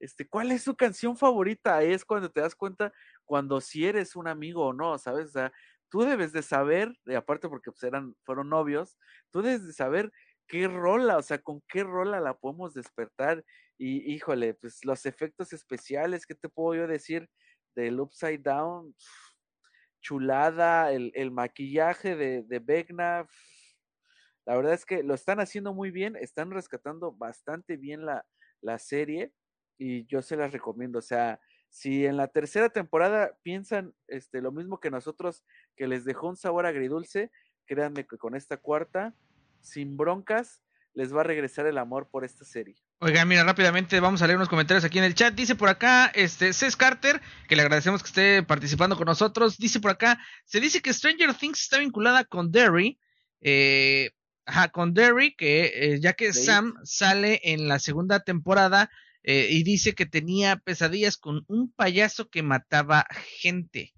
[0.00, 1.82] este, ¿cuál es su canción favorita?
[1.82, 2.92] es cuando te das cuenta
[3.24, 5.28] cuando si eres un amigo o no, ¿sabes?
[5.28, 5.52] O sea,
[5.90, 8.98] tú debes de saber, aparte porque pues eran, fueron novios,
[9.30, 10.12] tú debes de saber
[10.46, 13.44] qué rola, o sea, con qué rola la podemos despertar.
[13.78, 17.28] Y híjole, pues los efectos especiales, ¿qué te puedo yo decir?
[17.74, 18.94] Del Upside Down,
[20.00, 23.26] chulada, el, el maquillaje de, de Vegna,
[24.46, 28.24] la verdad es que lo están haciendo muy bien, están rescatando bastante bien la,
[28.62, 29.32] la serie
[29.78, 30.98] y yo se las recomiendo.
[30.98, 35.44] O sea, si en la tercera temporada piensan este, lo mismo que nosotros,
[35.76, 37.30] que les dejó un sabor agridulce,
[37.66, 39.14] créanme que con esta cuarta,
[39.60, 40.62] sin broncas,
[40.94, 42.76] les va a regresar el amor por esta serie.
[43.00, 45.32] Oiga, mira, rápidamente vamos a leer unos comentarios aquí en el chat.
[45.32, 49.58] Dice por acá, este, Cés Carter, que le agradecemos que esté participando con nosotros.
[49.58, 52.98] Dice por acá, se dice que Stranger Things está vinculada con Derry.
[53.40, 54.10] Eh,
[54.48, 58.90] Ajá, con Derry, que eh, ya que Sam sale en la segunda temporada
[59.30, 63.06] eh, y dice que tenía pesadillas con un payaso que mataba
[63.42, 63.92] gente.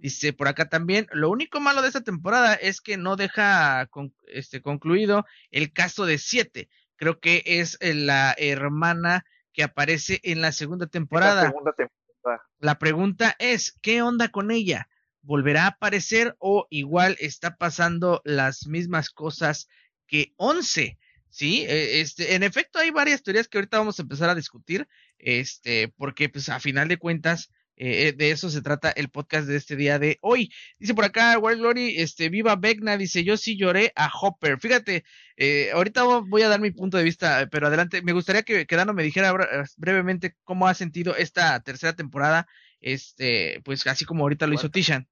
[0.00, 3.88] Dice por acá también, lo único malo de esta temporada es que no deja
[4.26, 6.68] este, concluido el caso de siete.
[6.96, 11.44] Creo que es eh, la hermana que aparece en la segunda temporada.
[11.44, 12.42] La, segunda temporada.
[12.58, 14.88] la pregunta es, ¿qué onda con ella?
[15.20, 19.68] ¿Volverá a aparecer o igual está pasando las mismas cosas
[20.08, 20.98] que 11.
[21.32, 24.86] Sí, e, este, en efecto hay varias teorías que ahorita vamos a empezar a discutir,
[25.16, 29.48] este, porque pues a final de cuentas eh, eh, de eso se trata el podcast
[29.48, 30.52] de este día de hoy.
[30.78, 34.60] Dice por acá, Wild Glory, este, viva Vecna, dice, yo sí lloré a Hopper.
[34.60, 35.04] Fíjate,
[35.38, 38.76] eh, ahorita voy a dar mi punto de vista, pero adelante, me gustaría que, que
[38.76, 39.32] Dano me dijera
[39.78, 42.46] brevemente cómo ha sentido esta tercera temporada,
[42.82, 45.08] este, pues así como ahorita lo hizo Tishan.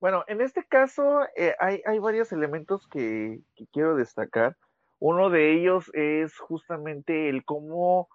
[0.00, 1.20] Bueno, en este caso
[1.60, 4.56] hay, hay varios elementos que, que quiero destacar.
[4.98, 8.08] Uno de ellos es justamente el cómo,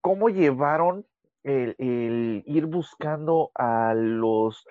[0.00, 1.06] cómo llevaron
[1.42, 4.64] el, ir buscando a los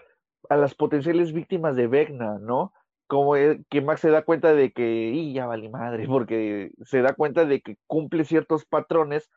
[0.49, 2.74] a las potenciales víctimas de Vecna, ¿no?
[3.08, 3.34] Como
[3.70, 7.45] que Max se da cuenta de que, y ya vale madre, porque se da cuenta
[7.45, 9.30] de que cumple ciertos patrones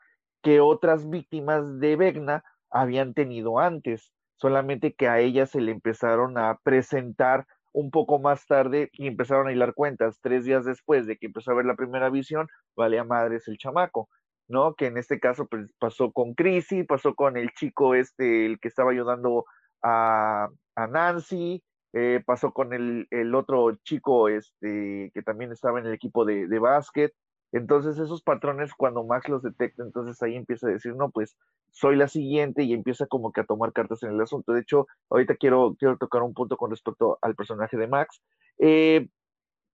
[0.43, 6.39] que otras víctimas de Vecna habían tenido antes, solamente que a ellas se le empezaron
[6.39, 7.47] a presentar
[7.77, 10.19] un poco más tarde y empezaron a hilar cuentas.
[10.23, 13.59] Tres días después de que empezó a ver la primera visión, vale a madres el
[13.59, 14.09] chamaco.
[14.49, 14.75] ¿no?
[14.75, 18.69] Que en este caso pues, pasó con Chrissy, pasó con el chico este, el que
[18.69, 19.45] estaba ayudando
[19.83, 21.63] a, a Nancy,
[21.93, 26.47] eh, pasó con el, el, otro chico este, que también estaba en el equipo de,
[26.47, 27.13] de básquet.
[27.53, 31.37] Entonces esos patrones cuando Max los detecta, entonces ahí empieza a decir, no, pues
[31.71, 34.53] soy la siguiente y empieza como que a tomar cartas en el asunto.
[34.53, 38.21] De hecho, ahorita quiero, quiero tocar un punto con respecto al personaje de Max.
[38.59, 39.09] Eh,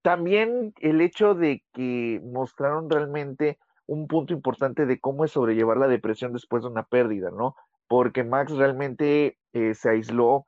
[0.01, 5.87] también el hecho de que mostraron realmente un punto importante de cómo es sobrellevar la
[5.87, 7.55] depresión después de una pérdida, ¿no?
[7.87, 10.47] Porque Max realmente eh, se aisló,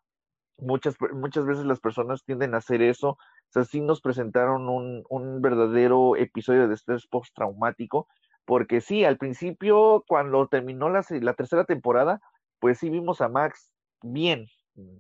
[0.58, 3.18] muchas, muchas veces las personas tienden a hacer eso,
[3.56, 8.08] sea, sí nos presentaron un, un verdadero episodio de estrés postraumático,
[8.46, 12.22] porque sí, al principio, cuando terminó la, la tercera temporada,
[12.60, 14.48] pues sí vimos a Max bien,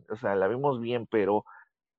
[0.09, 1.45] o sea, la vimos bien, pero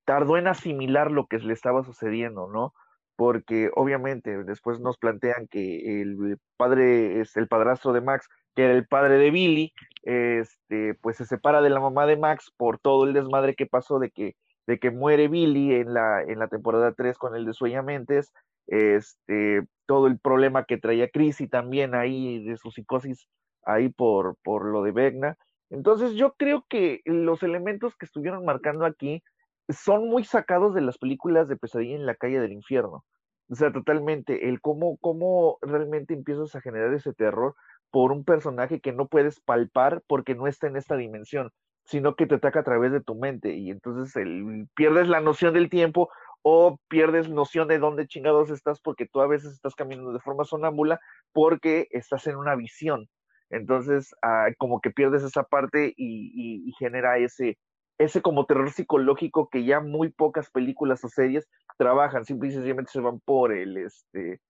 [0.04, 2.74] tardó en asimilar lo que le estaba sucediendo, ¿no?
[3.16, 8.74] porque obviamente después nos plantean que el padre es el padrastro de Max, que era
[8.74, 13.04] el padre de Billy, este, pues se separa de la mamá de Max por todo
[13.04, 14.36] el desmadre que pasó de que,
[14.66, 18.32] de que muere Billy en la, en la temporada 3 con el de Sueñamentes,
[18.66, 23.28] este, todo el problema que traía Chrissy también ahí de su psicosis
[23.62, 25.36] ahí por, por lo de Vegna.
[25.70, 29.22] Entonces yo creo que los elementos que estuvieron marcando aquí
[29.68, 33.04] son muy sacados de las películas de Pesadilla en la calle del infierno.
[33.48, 37.54] O sea, totalmente, el cómo, cómo realmente empiezas a generar ese terror
[37.90, 41.50] por un personaje que no puedes palpar porque no está en esta dimensión,
[41.86, 45.54] sino que te ataca a través de tu mente y entonces el, pierdes la noción
[45.54, 46.10] del tiempo
[46.42, 50.44] o pierdes noción de dónde chingados estás porque tú a veces estás caminando de forma
[50.44, 51.00] sonámbula
[51.32, 53.08] porque estás en una visión.
[53.50, 57.58] Entonces, ah, como que pierdes esa parte y, y genera ese,
[57.98, 62.92] ese como terror psicológico que ya muy pocas películas o series trabajan, simple y sencillamente
[62.92, 64.40] se van por el este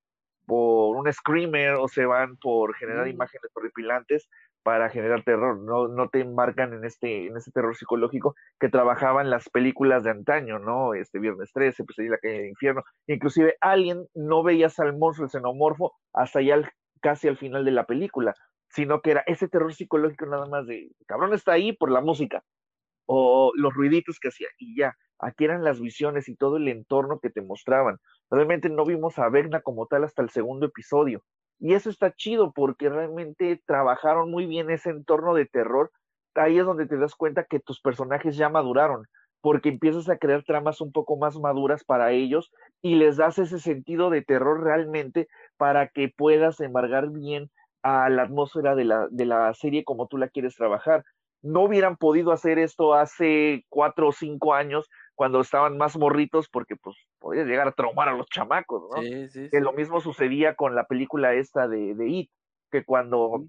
[0.46, 3.10] por un screamer o se van por generar mm.
[3.10, 4.28] imágenes horripilantes
[4.66, 10.02] para generar terror, no, te embarcan en este, en terror psicológico que trabajaban las películas
[10.02, 10.92] de antaño, ¿no?
[10.94, 15.30] Este Viernes 13, pues la calle del infierno, inclusive Alien no veías al monstruo, el
[15.30, 16.68] xenomorfo, hasta ya
[17.00, 18.34] casi al final de la película,
[18.68, 22.42] sino que era ese terror psicológico nada más de, cabrón está ahí por la música,
[23.06, 24.96] o los ruiditos que hacía y ya.
[25.20, 27.98] Aquí eran las visiones y todo el entorno que te mostraban.
[28.32, 31.22] Realmente no vimos a Vegna como tal hasta el segundo episodio.
[31.58, 35.90] Y eso está chido porque realmente trabajaron muy bien ese entorno de terror.
[36.34, 39.06] Ahí es donde te das cuenta que tus personajes ya maduraron,
[39.40, 42.52] porque empiezas a crear tramas un poco más maduras para ellos
[42.82, 47.50] y les das ese sentido de terror realmente para que puedas embargar bien
[47.82, 51.04] a la atmósfera de la, de la serie como tú la quieres trabajar
[51.46, 56.76] no hubieran podido hacer esto hace cuatro o cinco años cuando estaban más morritos porque
[56.76, 59.02] pues podías llegar a traumar a los chamacos, ¿no?
[59.02, 62.30] que lo mismo sucedía con la película esta de, de It,
[62.70, 63.44] que cuando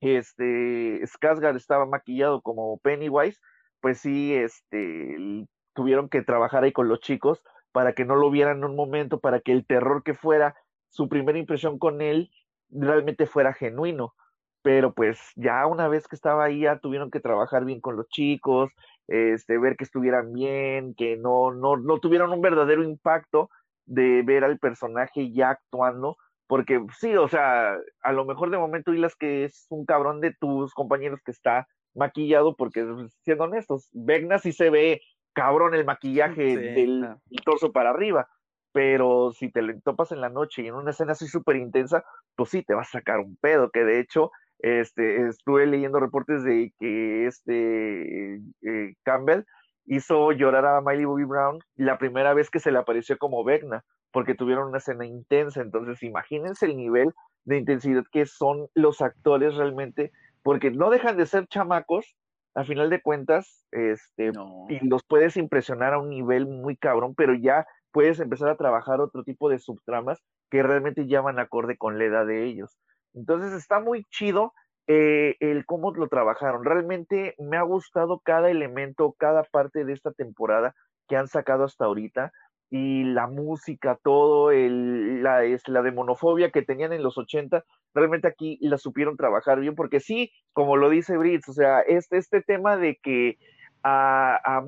[0.00, 3.38] este Skarsgård estaba maquillado como Pennywise,
[3.80, 7.42] pues sí, este tuvieron que trabajar ahí con los chicos
[7.72, 10.54] para que no lo vieran en un momento, para que el terror que fuera
[10.88, 12.30] su primera impresión con él
[12.70, 14.14] realmente fuera genuino
[14.62, 18.08] pero pues ya una vez que estaba ahí ya tuvieron que trabajar bien con los
[18.08, 18.70] chicos,
[19.08, 23.50] este, ver que estuvieran bien, que no, no, no tuvieron un verdadero impacto
[23.86, 28.92] de ver al personaje ya actuando, porque sí, o sea, a lo mejor de momento
[28.92, 32.86] dilas que es un cabrón de tus compañeros que está maquillado, porque
[33.22, 35.00] siendo honestos, Vegna sí se ve
[35.32, 38.28] cabrón el maquillaje del torso para arriba,
[38.72, 42.04] pero si te lo topas en la noche y en una escena así súper intensa,
[42.36, 44.30] pues sí, te vas a sacar un pedo, que de hecho
[44.62, 49.44] este, estuve leyendo reportes de que este eh, Campbell
[49.86, 53.84] hizo llorar a Miley Bobby Brown la primera vez que se le apareció como Vecna,
[54.12, 55.60] porque tuvieron una escena intensa.
[55.62, 57.12] Entonces, imagínense el nivel
[57.44, 62.16] de intensidad que son los actores realmente, porque no dejan de ser chamacos,
[62.54, 64.32] a final de cuentas, este,
[64.68, 69.00] y los puedes impresionar a un nivel muy cabrón, pero ya puedes empezar a trabajar
[69.00, 72.76] otro tipo de subtramas que realmente ya van acorde con la edad de ellos.
[73.14, 74.52] Entonces está muy chido
[74.86, 76.64] eh, el cómo lo trabajaron.
[76.64, 80.74] Realmente me ha gustado cada elemento, cada parte de esta temporada
[81.08, 82.32] que han sacado hasta ahorita
[82.70, 88.28] y la música, todo, el, la, es, la demonofobia que tenían en los 80, realmente
[88.28, 92.42] aquí la supieron trabajar bien, porque sí, como lo dice Brits, o sea, este, este
[92.42, 93.38] tema de que
[93.82, 94.58] a, a,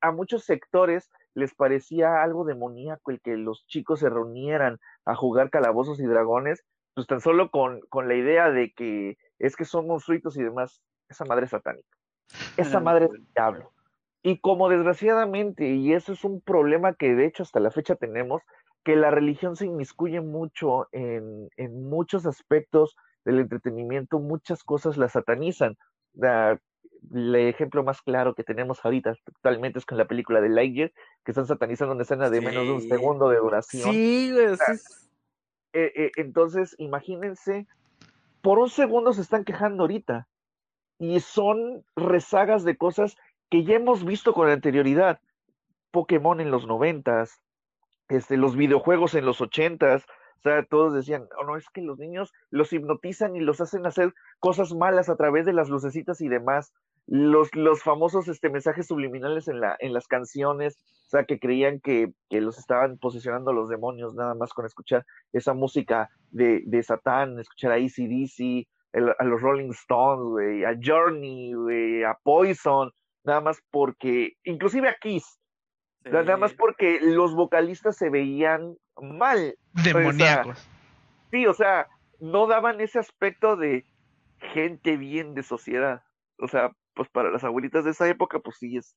[0.00, 5.48] a muchos sectores les parecía algo demoníaco el que los chicos se reunieran a jugar
[5.48, 6.64] calabozos y dragones,
[6.98, 10.82] pues tan solo con, con la idea de que es que son monstruitos y demás,
[11.08, 11.96] esa madre es satánica,
[12.56, 13.70] esa madre es diablo.
[14.24, 18.42] Y como desgraciadamente, y eso es un problema que de hecho hasta la fecha tenemos,
[18.82, 25.08] que la religión se inmiscuye mucho en, en muchos aspectos del entretenimiento, muchas cosas la
[25.08, 25.76] satanizan.
[26.20, 30.90] el ejemplo más claro que tenemos ahorita actualmente es con la película de Lightyear,
[31.24, 33.92] que están satanizando una escena de menos de un segundo de duración.
[33.92, 34.56] Sí, güey,
[35.72, 37.66] eh, eh, entonces, imagínense,
[38.42, 40.28] por un segundo se están quejando ahorita.
[40.98, 43.16] Y son rezagas de cosas
[43.50, 45.20] que ya hemos visto con anterioridad.
[45.90, 47.40] Pokémon en los noventas,
[48.08, 50.04] este, los videojuegos en los ochentas,
[50.38, 53.86] o sea, todos decían, oh, no, es que los niños los hipnotizan y los hacen
[53.86, 56.72] hacer cosas malas a través de las lucecitas y demás.
[57.10, 61.80] Los, los famosos este, mensajes subliminales en, la, en las canciones, o sea, que creían
[61.80, 66.82] que, que los estaban posicionando los demonios nada más con escuchar esa música de, de
[66.82, 72.90] Satán, escuchar a ACDC, a los Rolling Stones, a Journey, a Poison,
[73.24, 75.40] nada más porque, inclusive a Kiss,
[76.04, 79.54] nada más porque los vocalistas se veían mal.
[79.72, 80.68] Demoníacos.
[81.30, 81.86] sí, o sea,
[82.20, 83.84] no daban ese aspecto de
[84.38, 86.02] gente bien de sociedad.
[86.38, 88.96] O sea, pues para las abuelitas de esa época, pues sí, es,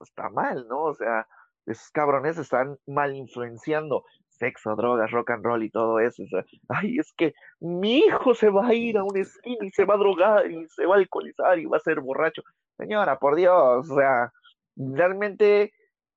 [0.00, 0.84] está mal, ¿no?
[0.84, 1.26] O sea,
[1.66, 6.22] esos cabrones están mal influenciando sexo, drogas, rock and roll y todo eso.
[6.22, 9.70] O sea, ay, es que mi hijo se va a ir a un esquina y
[9.70, 12.42] se va a drogar y se va a alcoholizar y va a ser borracho.
[12.78, 14.32] Señora, por Dios, o sea,
[14.74, 15.74] realmente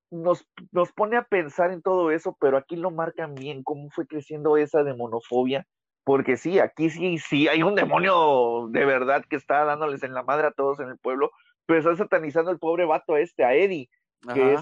[0.10, 4.08] nos, nos pone a pensar en todo eso, pero aquí lo marcan bien, cómo fue
[4.08, 5.68] creciendo esa demonofobia,
[6.06, 10.24] porque sí, aquí sí, sí, hay un demonio de verdad que está dándoles en la
[10.24, 11.32] madre a todos en el pueblo,
[11.66, 13.90] pero está satanizando al pobre vato este, a Eddie,
[14.34, 14.62] que es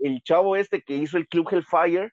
[0.00, 2.12] el, chavo este que hizo el Club Hellfire,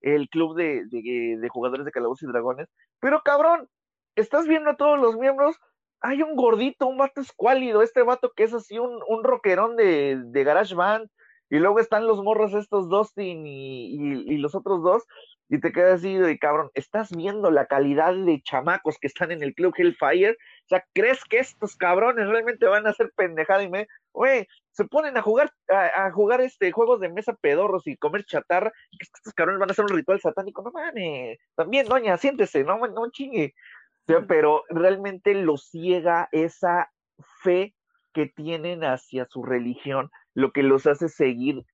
[0.00, 2.68] el club de, de, de jugadores de Calabozos y Dragones,
[3.00, 3.68] pero cabrón,
[4.16, 5.58] estás viendo a todos los miembros
[6.04, 10.20] hay un gordito, un vato escuálido, este vato que es así un, un rockerón de,
[10.22, 11.08] de Garage Band,
[11.48, 15.02] y luego están los morros estos Dustin y, y, los otros dos,
[15.48, 19.42] y te quedas así de cabrón, estás viendo la calidad de chamacos que están en
[19.42, 23.68] el Club Hellfire, o sea, ¿crees que estos cabrones realmente van a ser pendejada y
[23.68, 28.24] me, güey, se ponen a jugar, a, jugar este juegos de mesa pedorros y comer
[28.24, 32.78] chatarra, estos cabrones van a hacer un ritual satánico, no mames, también, doña, siéntese, no,
[32.78, 33.54] no chingue,
[34.28, 36.90] pero realmente los ciega esa
[37.42, 37.74] fe
[38.12, 41.64] que tienen hacia su religión, lo que los hace seguir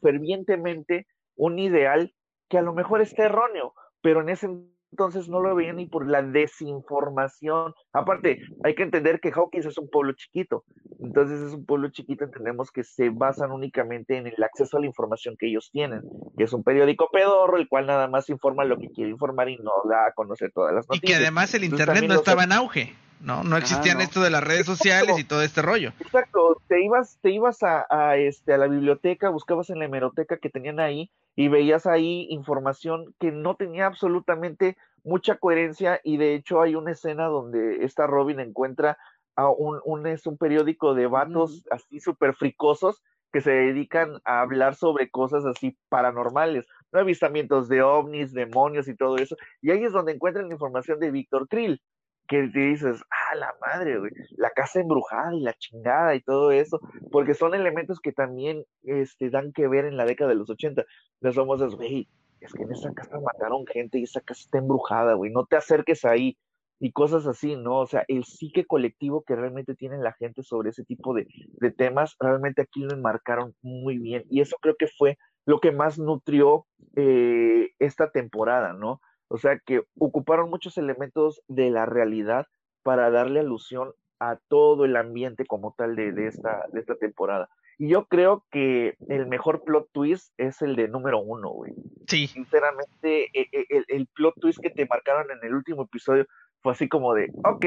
[0.00, 2.14] fervientemente un ideal
[2.48, 4.48] que a lo mejor está erróneo, pero en ese
[4.92, 7.74] entonces no lo veían ni por la desinformación.
[7.92, 10.64] Aparte, hay que entender que Hawkins es un pueblo chiquito,
[11.00, 14.86] entonces es un pueblo chiquito, entendemos que se basan únicamente en el acceso a la
[14.86, 16.02] información que ellos tienen,
[16.36, 19.58] que es un periódico pedorro, el cual nada más informa lo que quiere informar y
[19.58, 21.10] no da a conocer todas las noticias.
[21.10, 22.94] Y que además el Internet no estaba en auge.
[23.20, 23.42] ¿no?
[23.42, 25.92] No existían esto de las redes sociales y todo este rollo.
[26.00, 30.36] Exacto, te ibas, te ibas a, a, este, a la biblioteca, buscabas en la hemeroteca
[30.36, 36.34] que tenían ahí y veías ahí información que no tenía absolutamente mucha coherencia y de
[36.34, 38.98] hecho hay una escena donde esta Robin encuentra
[39.36, 44.40] a un, un, es un periódico de vatos así súper fricosos que se dedican a
[44.40, 49.92] hablar sobre cosas así paranormales, avistamientos de ovnis, demonios y todo eso, y ahí es
[49.92, 51.82] donde encuentran la información de Víctor Krill,
[52.26, 56.50] que te dices, ah, la madre, güey, la casa embrujada y la chingada y todo
[56.50, 60.50] eso, porque son elementos que también este, dan que ver en la década de los
[60.50, 60.84] 80.
[61.20, 62.08] Las famosas, güey,
[62.40, 65.56] es que en esa casa mataron gente y esa casa está embrujada, güey, no te
[65.56, 66.36] acerques ahí
[66.78, 67.80] y cosas así, ¿no?
[67.80, 71.26] O sea, el psique colectivo que realmente tiene la gente sobre ese tipo de,
[71.60, 75.16] de temas, realmente aquí lo enmarcaron muy bien y eso creo que fue
[75.46, 76.66] lo que más nutrió
[76.96, 79.00] eh, esta temporada, ¿no?
[79.28, 82.46] O sea que ocuparon muchos elementos de la realidad
[82.82, 87.48] para darle alusión a todo el ambiente como tal de, de, esta, de esta temporada.
[87.78, 91.74] Y yo creo que el mejor plot twist es el de número uno, güey.
[92.06, 92.26] Sí.
[92.26, 96.26] Sinceramente, e, e, el, el, plot twist que te marcaron en el último episodio
[96.62, 97.66] fue así como de, ok,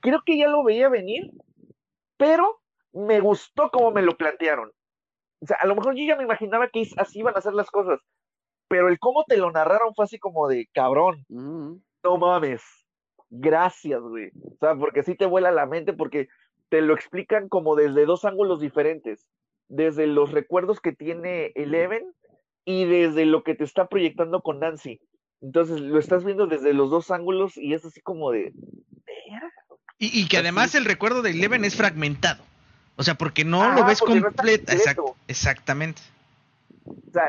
[0.00, 1.32] creo que ya lo veía venir,
[2.16, 2.60] pero
[2.92, 4.70] me gustó como me lo plantearon.
[5.40, 7.70] O sea, a lo mejor yo ya me imaginaba que así iban a ser las
[7.70, 8.00] cosas,
[8.68, 11.24] pero el cómo te lo narraron fue así como de cabrón.
[11.28, 11.74] Mm.
[12.04, 12.62] No mames.
[13.30, 14.30] Gracias, güey.
[14.42, 16.28] O sea, porque sí te vuela la mente, porque
[16.68, 19.26] te lo explican como desde dos ángulos diferentes.
[19.68, 22.04] Desde los recuerdos que tiene Eleven
[22.64, 25.00] y desde lo que te está proyectando con Nancy.
[25.40, 28.52] Entonces lo estás viendo desde los dos ángulos y es así como de.
[29.98, 32.42] Y, y que además el recuerdo de Eleven es fragmentado.
[32.96, 34.72] O sea, porque no lo ves completo.
[35.28, 36.02] exactamente.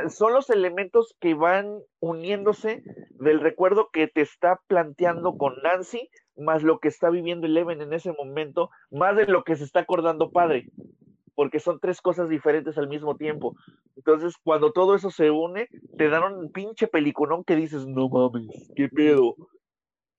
[0.09, 2.83] Son los elementos que van uniéndose
[3.19, 7.93] del recuerdo que te está planteando con Nancy, más lo que está viviendo Eleven en
[7.93, 10.67] ese momento, más de lo que se está acordando padre,
[11.35, 13.55] porque son tres cosas diferentes al mismo tiempo.
[13.95, 18.71] Entonces, cuando todo eso se une, te dan un pinche peliculón que dices, no mames,
[18.75, 19.35] qué pedo.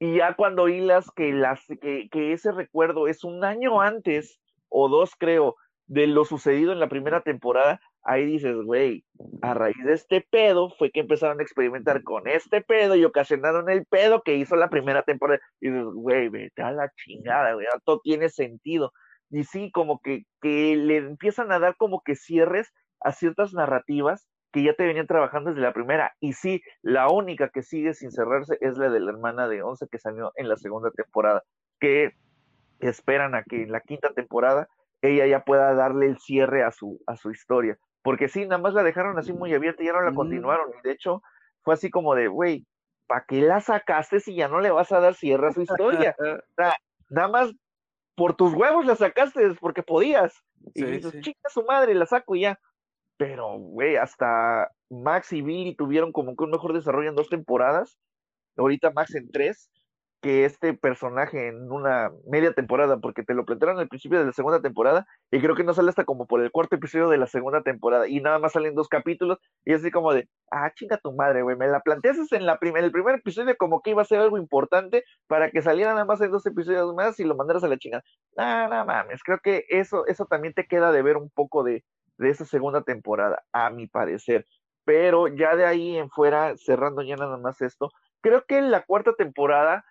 [0.01, 4.89] Y ya cuando hilas que, las, que, que ese recuerdo es un año antes, o
[4.89, 9.05] dos creo, de lo sucedido en la primera temporada, ahí dices, güey,
[9.43, 13.69] a raíz de este pedo fue que empezaron a experimentar con este pedo y ocasionaron
[13.69, 15.41] el pedo que hizo la primera temporada.
[15.61, 18.93] Y dices, güey, vete a la chingada, güey, todo tiene sentido.
[19.31, 24.27] Y sí, como que, que le empiezan a dar como que cierres a ciertas narrativas
[24.53, 26.15] que ya te venían trabajando desde la primera.
[26.19, 29.87] Y sí, la única que sigue sin cerrarse es la de la hermana de Once
[29.91, 31.45] que salió en la segunda temporada,
[31.79, 32.13] que
[32.81, 34.69] esperan a que en la quinta temporada
[35.03, 37.79] ella ya pueda darle el cierre a su, a su historia.
[38.03, 40.71] Porque sí, nada más la dejaron así muy abierta y ya no la continuaron.
[40.79, 41.23] Y de hecho,
[41.63, 42.67] fue así como de, güey,
[43.07, 46.15] ¿para qué la sacaste si ya no le vas a dar cierre a su historia?
[46.19, 46.77] o sea,
[47.11, 47.53] nada más
[48.15, 50.43] por tus huevos la sacaste porque podías.
[50.75, 52.59] Y dices, chica su madre, la saco y ya.
[53.17, 57.99] Pero, güey, hasta Max y Billy tuvieron como que un mejor desarrollo en dos temporadas.
[58.57, 59.71] Ahorita Max en tres
[60.21, 64.33] que este personaje en una media temporada, porque te lo plantearon al principio de la
[64.33, 67.27] segunda temporada, y creo que no sale hasta como por el cuarto episodio de la
[67.27, 71.13] segunda temporada, y nada más salen dos capítulos, y así como de, ah, chinga tu
[71.13, 74.05] madre, güey, me la planteaste en la en el primer episodio como que iba a
[74.05, 77.65] ser algo importante para que saliera nada más en dos episodios más y lo mandaras
[77.65, 78.03] a la chingada.
[78.37, 81.85] No, no mames, creo que eso, eso también te queda de ver un poco de,
[82.19, 84.47] de esa segunda temporada, a mi parecer.
[84.85, 87.91] Pero ya de ahí en fuera, cerrando ya nada más esto,
[88.21, 89.85] creo que en la cuarta temporada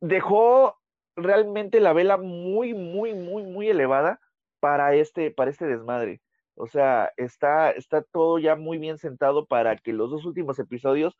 [0.00, 0.78] dejó
[1.16, 4.20] realmente la vela muy, muy, muy, muy elevada
[4.60, 6.20] para este, para este desmadre.
[6.54, 11.16] O sea, está, está todo ya muy bien sentado para que los dos últimos episodios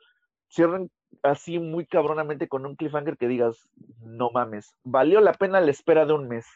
[0.51, 0.91] cierren
[1.23, 3.69] así muy cabronamente con un cliffhanger que digas,
[4.01, 6.47] no mames, valió la pena la espera de un mes.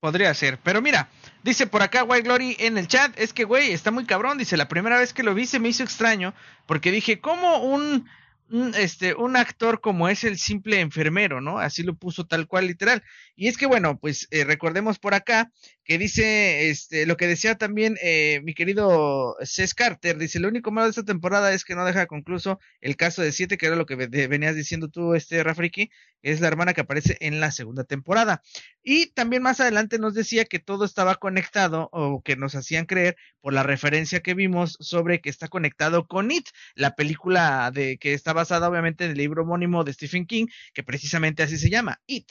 [0.00, 1.08] Podría ser, pero mira,
[1.44, 4.56] dice por acá White Glory en el chat, es que güey, está muy cabrón, dice,
[4.56, 6.34] la primera vez que lo vi se me hizo extraño,
[6.66, 8.08] porque dije, ¿cómo un
[8.52, 11.58] un, este, un actor como es el simple enfermero, ¿no?
[11.58, 13.02] Así lo puso tal cual, literal.
[13.34, 15.50] Y es que, bueno, pues eh, recordemos por acá
[15.84, 20.70] que dice, este, lo que decía también eh, mi querido Cés Carter, dice, lo único
[20.70, 23.76] malo de esta temporada es que no deja concluso el caso de siete, que era
[23.76, 25.90] lo que venías diciendo tú, este, Rafriki,
[26.22, 28.42] es la hermana que aparece en la segunda temporada.
[28.82, 33.16] Y también más adelante nos decía que todo estaba conectado, o que nos hacían creer
[33.40, 38.14] por la referencia que vimos sobre que está conectado con It, la película de que
[38.14, 42.00] está basada obviamente en el libro homónimo de Stephen King, que precisamente así se llama,
[42.06, 42.30] It.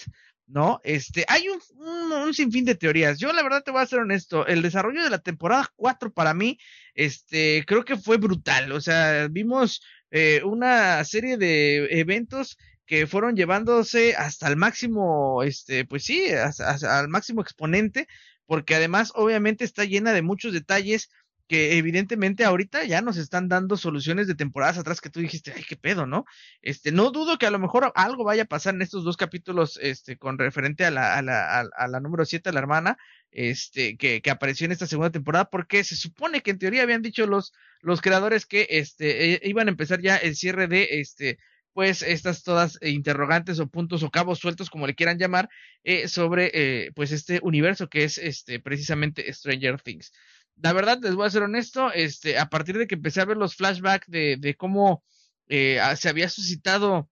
[0.51, 0.81] ¿No?
[0.83, 3.19] Este, hay un, un, sinfín de teorías.
[3.19, 6.33] Yo la verdad te voy a ser honesto, el desarrollo de la temporada 4 para
[6.33, 6.59] mí,
[6.93, 8.71] este, creo que fue brutal.
[8.71, 9.81] O sea, vimos
[10.11, 16.99] eh, una serie de eventos que fueron llevándose hasta el máximo, este, pues sí, hasta,
[16.99, 18.07] al máximo exponente,
[18.45, 21.09] porque además obviamente está llena de muchos detalles
[21.47, 25.63] que evidentemente ahorita ya nos están dando soluciones de temporadas atrás que tú dijiste, ay,
[25.67, 26.25] qué pedo, ¿no?
[26.61, 29.79] Este, no dudo que a lo mejor algo vaya a pasar en estos dos capítulos,
[29.81, 32.97] este, con referente a la, a la, a la número 7, la hermana,
[33.31, 37.01] este, que, que apareció en esta segunda temporada, porque se supone que en teoría habían
[37.01, 41.39] dicho los, los creadores que, este, e, iban a empezar ya el cierre de, este,
[41.73, 45.49] pues estas todas interrogantes o puntos o cabos sueltos como le quieran llamar
[45.83, 50.11] eh, sobre eh, pues este universo que es este precisamente Stranger Things
[50.55, 53.37] la verdad, les voy a ser honesto, este, a partir de que empecé a ver
[53.37, 55.03] los flashbacks de, de cómo
[55.47, 57.09] eh, se había suscitado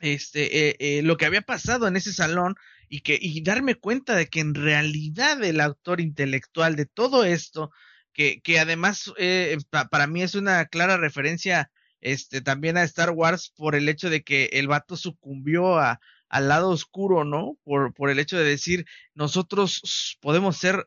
[0.00, 2.54] este, eh, eh, lo que había pasado en ese salón
[2.88, 7.70] y que y darme cuenta de que en realidad el autor intelectual de todo esto,
[8.12, 9.56] que, que además eh,
[9.90, 14.22] para mí es una clara referencia este, también a Star Wars por el hecho de
[14.22, 17.56] que el vato sucumbió a, al lado oscuro, ¿no?
[17.64, 20.86] Por, por el hecho de decir, nosotros podemos ser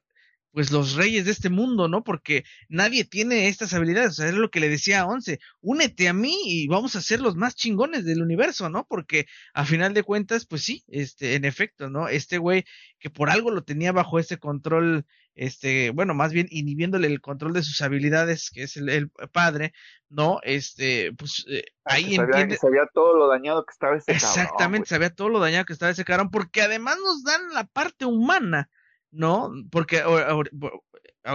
[0.52, 2.04] pues los reyes de este mundo, ¿no?
[2.04, 6.08] Porque nadie tiene estas habilidades, o sea, es lo que le decía a Once, únete
[6.08, 8.86] a mí y vamos a ser los más chingones del universo, ¿no?
[8.88, 12.08] Porque a final de cuentas, pues sí, este, en efecto, ¿no?
[12.08, 12.66] Este güey
[13.00, 17.54] que por algo lo tenía bajo ese control, este, bueno, más bien inhibiéndole el control
[17.54, 19.74] de sus habilidades, que es el, padre,
[20.10, 20.40] ¿no?
[20.44, 22.58] Este, pues eh, ahí entiende.
[22.58, 26.04] Sabía todo lo dañado que estaba ese Exactamente, sabía todo lo dañado que estaba ese
[26.04, 28.70] cabrón, porque además nos dan la parte humana
[29.12, 29.52] ¿no?
[29.72, 30.04] Porque,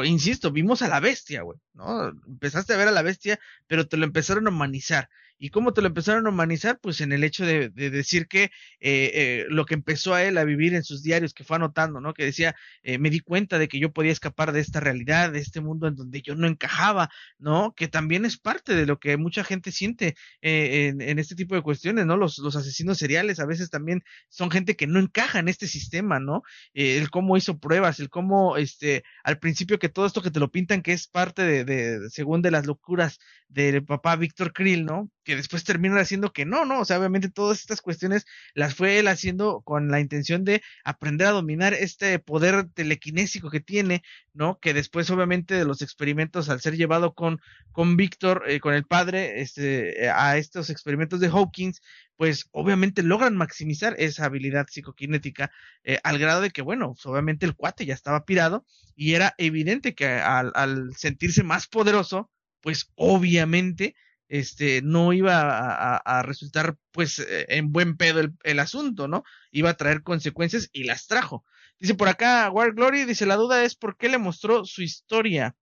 [0.04, 2.08] insisto, vimos a la bestia, güey, ¿no?
[2.08, 5.08] Empezaste a ver a la bestia, pero te lo empezaron a humanizar.
[5.38, 6.78] ¿Y cómo te lo empezaron a humanizar?
[6.80, 10.44] Pues en el hecho de, decir que eh, eh, lo que empezó a él a
[10.44, 12.14] vivir en sus diarios, que fue anotando, ¿no?
[12.14, 15.40] Que decía, eh, me di cuenta de que yo podía escapar de esta realidad, de
[15.40, 17.74] este mundo en donde yo no encajaba, ¿no?
[17.74, 21.62] Que también es parte de lo que mucha gente siente en, en, este tipo de
[21.62, 22.16] cuestiones, ¿no?
[22.16, 26.20] Los, los asesinos seriales a veces también son gente que no encaja en este sistema,
[26.20, 26.42] ¿no?
[26.74, 30.50] el cómo hizo pruebas, el cómo, este, al principio que todo esto que te lo
[30.50, 33.18] pintan que es parte de, de según de las locuras
[33.48, 35.10] del papá Víctor Krill, ¿no?
[35.24, 36.80] Que después termina haciendo que no, ¿no?
[36.80, 41.28] O sea, obviamente todas estas cuestiones las fue él haciendo con la intención de aprender
[41.28, 44.02] a dominar este poder telequinésico que tiene,
[44.34, 44.58] ¿no?
[44.60, 47.40] Que después, obviamente, de los experimentos, al ser llevado con,
[47.72, 51.80] con Víctor, eh, con el padre, este, a estos experimentos de Hawkins,
[52.16, 55.50] pues obviamente logran maximizar esa habilidad psicoquinética
[55.84, 58.64] eh, al grado de que, bueno, pues, obviamente el cuate ya estaba pirado
[58.94, 63.94] y era evidente que al sentirse más poderoso, pues obviamente
[64.28, 69.24] este no iba a, resultar pues eh, en buen pedo el, asunto, ¿no?
[69.50, 71.44] Iba a traer consecuencias y las trajo.
[71.78, 75.56] Dice por acá War Glory, dice la duda es por qué le mostró su historia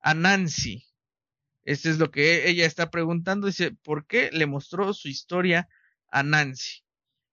[0.00, 0.84] a Nancy.
[1.64, 5.68] Este es lo que ella está preguntando, dice, ¿por qué le mostró su historia
[6.10, 6.82] a Nancy?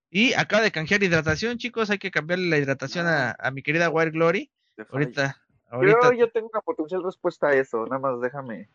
[0.10, 3.90] Y acaba de canjear hidratación, chicos, hay que cambiarle la hidratación a, a mi querida
[3.90, 4.52] War Glory.
[4.90, 6.12] Ahorita, ahorita.
[6.12, 8.70] Yo, yo tengo una potencial respuesta a eso, nada más déjame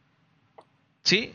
[1.03, 1.35] Sí.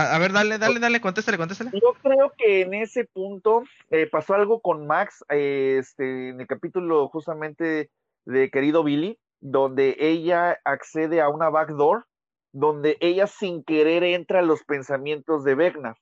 [0.00, 1.70] A, ver, dale, dale, dale, contéstale, contéstale.
[1.74, 6.46] Yo creo que en ese punto eh, pasó algo con Max, eh, este, en el
[6.46, 7.90] capítulo justamente
[8.24, 12.06] de Querido Billy, donde ella accede a una backdoor,
[12.52, 15.94] donde ella sin querer entra a los pensamientos de Vecna.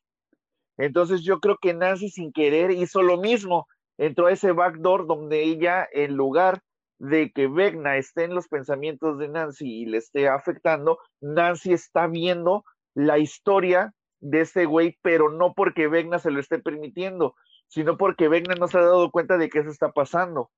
[0.77, 3.67] Entonces yo creo que Nancy sin querer hizo lo mismo,
[3.99, 6.63] entró a ese backdoor donde ella, en lugar
[7.01, 12.07] de que Vecna esté en los pensamientos de Nancy y le esté afectando, Nancy está
[12.07, 12.65] viendo
[12.99, 17.37] la historia de ese güey, pero no porque Vecna se lo esté permitiendo,
[17.69, 20.51] sino porque Vecna no se ha dado cuenta de que eso está pasando.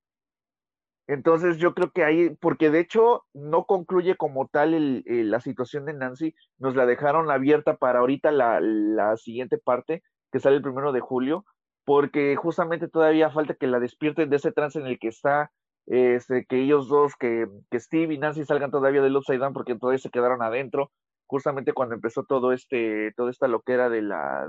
[1.07, 5.93] Entonces yo creo que ahí, porque de hecho no concluye como tal la situación de
[5.93, 10.93] Nancy, nos la dejaron abierta para ahorita la, la siguiente parte, que sale el primero
[10.93, 11.45] de julio,
[11.85, 15.51] porque justamente todavía falta que la despierten de ese trance en el que está
[15.87, 19.75] este, que ellos dos, que, que Steve y Nancy salgan todavía del Upside Down porque
[19.75, 20.91] todavía se quedaron adentro,
[21.31, 24.03] justamente cuando empezó todo este, toda esta loquera de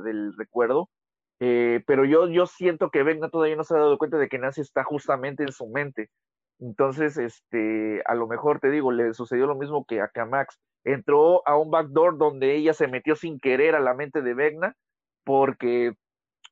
[0.04, 0.90] del recuerdo.
[1.40, 4.40] Eh, pero yo, yo siento que Vegna todavía no se ha dado cuenta de que
[4.40, 6.10] Nancy está justamente en su mente.
[6.60, 10.60] Entonces, este, a lo mejor te digo, le sucedió lo mismo que a Max.
[10.84, 14.76] Entró a un backdoor donde ella se metió sin querer a la mente de Vegna,
[15.24, 15.94] porque,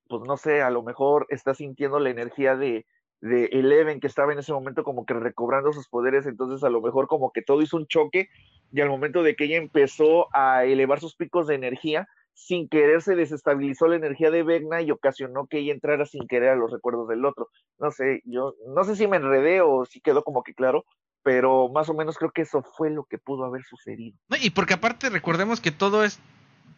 [0.08, 2.86] pues no sé, a lo mejor está sintiendo la energía de,
[3.22, 6.82] de Eleven que estaba en ese momento como que recobrando sus poderes, entonces a lo
[6.82, 8.30] mejor como que todo hizo un choque
[8.72, 13.02] y al momento de que ella empezó a elevar sus picos de energía, sin querer
[13.02, 16.72] se desestabilizó la energía de Vegna y ocasionó que ella entrara sin querer a los
[16.72, 17.50] recuerdos del otro.
[17.78, 20.86] No sé, yo no sé si me enredé o si quedó como que claro,
[21.22, 24.18] pero más o menos creo que eso fue lo que pudo haber sucedido.
[24.42, 26.20] y porque aparte recordemos que todo es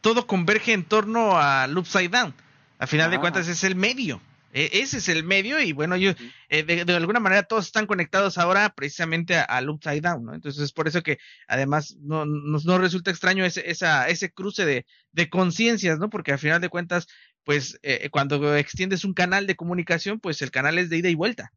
[0.01, 2.33] todo converge en torno al Upside Down.
[2.79, 4.19] A final de cuentas es el medio.
[4.53, 6.11] E, ese es el medio y bueno, yo,
[6.49, 10.33] eh, de, alguna manera todos están conectados ahora precisamente al Upside Down, ¿no?
[10.33, 11.17] Entonces es por eso que
[11.47, 16.09] además no, nos no resulta extraño ese, esa, ese cruce de, de conciencias, ¿no?
[16.09, 17.07] Porque al final de cuentas,
[17.43, 21.15] pues eh, cuando extiendes un canal de comunicación, pues el canal es de ida y
[21.15, 21.51] vuelta.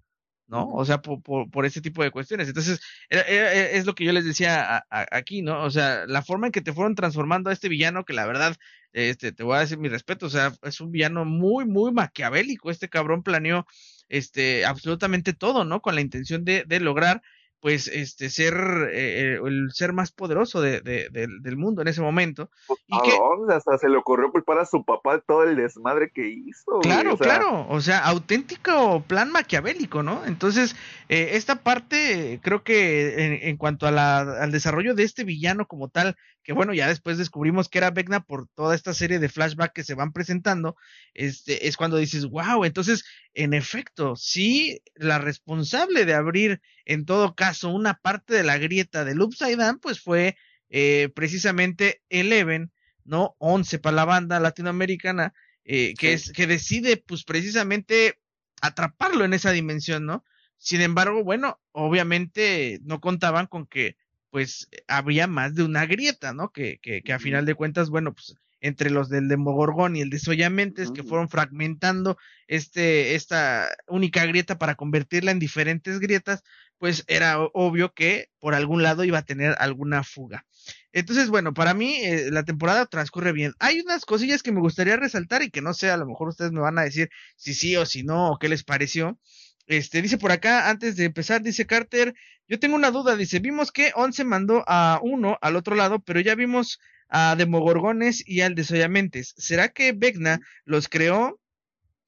[0.47, 0.69] ¿no?
[0.69, 2.49] O sea, por, por, ese tipo de cuestiones.
[2.49, 5.63] Entonces, es lo que yo les decía aquí, ¿no?
[5.63, 8.55] O sea, la forma en que te fueron transformando a este villano, que la verdad,
[8.95, 12.71] este, te voy a decir mi respeto, o sea, es un villano muy, muy maquiavélico.
[12.71, 13.67] Este cabrón planeó,
[14.09, 15.83] este, absolutamente todo, ¿no?
[15.83, 17.21] Con la intención de, de lograr
[17.65, 18.53] pues este ser
[18.93, 23.55] eh, eh, el ser más poderoso de, del mundo en ese momento pues, y que
[23.55, 27.67] hasta se le ocurrió culpar a su papá todo el desmadre que hizo claro claro
[27.71, 30.77] o sea auténtico plan maquiavélico no entonces
[31.09, 35.89] eh, esta parte creo que en, cuanto a la, al desarrollo de este villano como
[35.89, 39.73] tal que bueno, ya después descubrimos que era Vecna por toda esta serie de flashback
[39.73, 40.77] que se van presentando,
[41.15, 47.35] este, es cuando dices, wow, entonces, en efecto, sí, la responsable de abrir, en todo
[47.35, 50.37] caso, una parte de la grieta del Upside Down, pues fue
[50.69, 52.71] eh, precisamente Eleven,
[53.05, 53.37] ¿no?
[53.39, 55.33] 11 para la banda latinoamericana,
[55.65, 58.21] eh, que, es, que decide, pues precisamente
[58.61, 60.25] atraparlo en esa dimensión, ¿no?
[60.59, 63.97] Sin embargo, bueno, obviamente no contaban con que
[64.35, 66.51] pues había más de una grieta, ¿no?
[66.51, 70.11] Que, que, que a final de cuentas, bueno, pues entre los del Demogorgón y el
[70.11, 76.43] de Soyamentes, que fueron fragmentando este, esta única grieta para convertirla en diferentes grietas,
[76.79, 80.45] pues era obvio que por algún lado iba a tener alguna fuga.
[80.93, 83.53] Entonces, bueno, para mí eh, la temporada transcurre bien.
[83.61, 86.51] Hay unas cosillas que me gustaría resaltar y que no sé, a lo mejor ustedes
[86.51, 89.17] me van a decir si sí o si no, o qué les pareció.
[89.67, 92.15] Este, dice por acá, antes de empezar, dice Carter,
[92.47, 96.21] yo tengo una duda, dice, vimos que Once mandó a uno al otro lado, pero
[96.21, 96.79] ya vimos
[97.09, 99.35] a Demogorgones y al Desoyamentes.
[99.39, 101.41] ¿Será que Vecna los creó?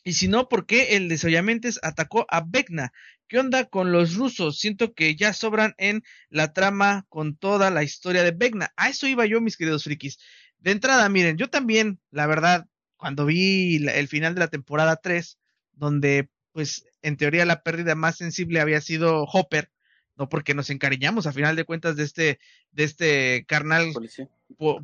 [0.05, 2.93] Y si no, ¿por qué el Desoyamentes atacó a Vecna?
[3.29, 4.59] ¿Qué onda con los rusos?
[4.59, 8.73] Siento que ya sobran en la trama con toda la historia de Vecna.
[8.77, 10.19] A eso iba yo, mis queridos frikis.
[10.59, 12.67] De entrada, miren, yo también, la verdad,
[12.97, 15.39] cuando vi el final de la temporada 3,
[15.73, 19.71] donde pues en teoría la pérdida más sensible había sido Hopper,
[20.17, 22.41] no porque nos encariñamos a final de cuentas de este,
[22.73, 23.93] de este carnal,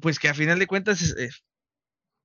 [0.01, 1.31] pues que a final de cuentas eh,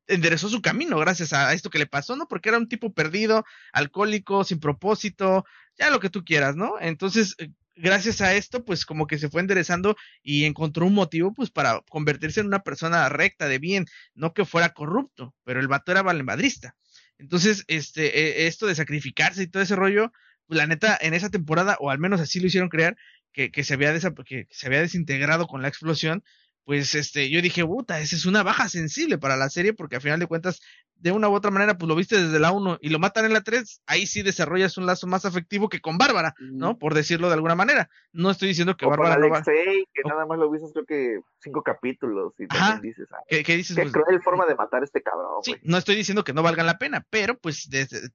[0.06, 2.28] enderezó su camino gracias a esto que le pasó, ¿no?
[2.28, 3.44] Porque era un tipo perdido,
[3.74, 5.46] alcohólico, sin propósito,
[5.80, 6.76] ya lo que tú quieras, ¿no?
[6.80, 11.34] Entonces, eh, gracias a esto, pues como que se fue enderezando y encontró un motivo,
[11.34, 15.68] pues para convertirse en una persona recta, de bien, no que fuera corrupto, pero el
[15.68, 16.76] vato era valemadrista.
[17.20, 20.12] Entonces, este, e, esto de sacrificarse y todo ese rollo,
[20.48, 22.98] pues, la neta, en esa temporada, o al menos así lo hicieron creer,
[23.32, 26.24] que, que se había que se había desintegrado con la explosión,
[26.68, 30.02] pues este, yo dije, puta, esa es una baja sensible para la serie, porque a
[30.02, 30.60] final de cuentas,
[30.96, 33.32] de una u otra manera, pues lo viste desde la 1 y lo matan en
[33.32, 36.78] la 3, ahí sí desarrollas un lazo más afectivo que con Bárbara, ¿no?
[36.78, 37.90] Por decirlo de alguna manera.
[38.12, 39.44] No estoy diciendo que Bárbara no va...
[39.44, 43.74] que nada más lo viste creo que cinco capítulos y también dices, ah, ¿qué, dices?
[43.74, 46.44] Qué pues, cruel forma de matar a este cabrón, Sí, no estoy diciendo que no
[46.44, 47.70] valgan la pena, pero pues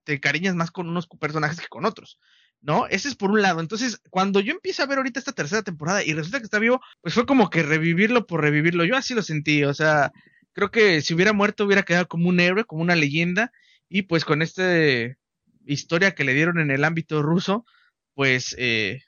[0.04, 2.18] te cariñas más con unos personajes que con otros.
[2.62, 2.86] ¿No?
[2.86, 3.60] Ese es por un lado.
[3.60, 6.80] Entonces, cuando yo empiezo a ver ahorita esta tercera temporada y resulta que está vivo,
[7.00, 8.84] pues fue como que revivirlo por revivirlo.
[8.84, 10.12] Yo así lo sentí, o sea,
[10.52, 13.52] creo que si hubiera muerto hubiera quedado como un héroe, como una leyenda,
[13.88, 14.64] y pues con esta
[15.66, 17.66] historia que le dieron en el ámbito ruso,
[18.14, 19.02] pues eh,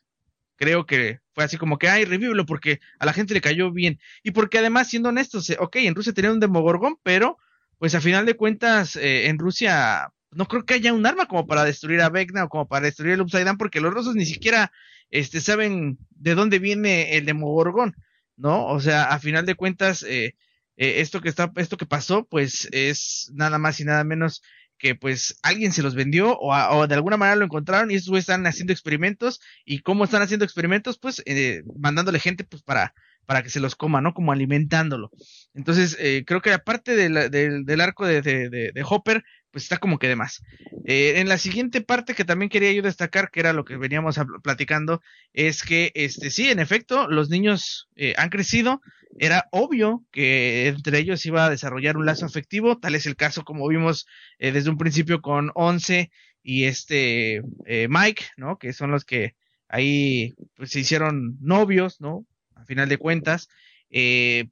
[0.56, 3.98] creo que fue así como que, ay, revívelo porque a la gente le cayó bien.
[4.22, 7.38] Y porque además, siendo honestos, eh, ok, en Rusia tenía un demogorgón, pero
[7.78, 11.46] pues a final de cuentas, eh, en Rusia no creo que haya un arma como
[11.46, 14.26] para destruir a Vecna o como para destruir el Upside Down, porque los rusos ni
[14.26, 14.72] siquiera
[15.10, 17.94] este, saben de dónde viene el Demogorgón,
[18.36, 18.66] ¿no?
[18.66, 20.34] O sea, a final de cuentas, eh,
[20.76, 24.42] eh, esto que está, esto que pasó, pues es nada más y nada menos
[24.76, 28.46] que pues alguien se los vendió o, de alguna manera lo encontraron y estos están
[28.46, 32.92] haciendo experimentos y cómo están haciendo experimentos pues eh, mandándole gente pues para
[33.26, 34.14] para que se los coma, ¿no?
[34.14, 35.10] Como alimentándolo.
[35.54, 39.24] Entonces, eh, creo que aparte de del arco de, de, Hopper,
[39.54, 40.42] pues está como que de más.
[40.84, 44.18] Eh, en la siguiente parte que también quería yo destacar, que era lo que veníamos
[44.42, 45.00] platicando,
[45.32, 48.82] es que, este, sí, en efecto, los niños eh, han crecido.
[49.16, 52.78] Era obvio que entre ellos iba a desarrollar un lazo afectivo.
[52.78, 54.08] Tal es el caso, como vimos
[54.40, 56.10] eh, desde un principio con Once
[56.42, 57.40] y este
[57.88, 58.58] Mike, ¿no?
[58.58, 59.36] Que son los que
[59.68, 62.26] ahí pues, se hicieron novios, ¿no?
[62.56, 63.48] A final de cuentas.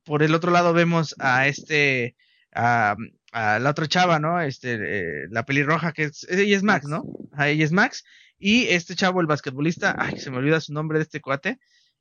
[0.05, 2.15] por el otro lado vemos a este
[2.55, 2.95] a,
[3.33, 4.41] la otra chava, ¿no?
[4.41, 7.05] Este, eh, la pelirroja que es, ella es Max, ¿no?
[7.39, 8.05] ella es Max.
[8.39, 11.59] Y este chavo, el basquetbolista, ay, se me olvida su nombre de este cuate.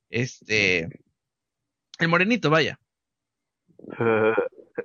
[0.09, 0.89] Este,
[1.99, 2.79] el morenito, vaya.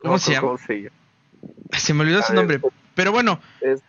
[0.03, 0.57] ¿Cómo se llama?
[0.59, 2.61] se, me olvidó su nombre.
[2.95, 3.41] Pero bueno.
[3.61, 3.83] Es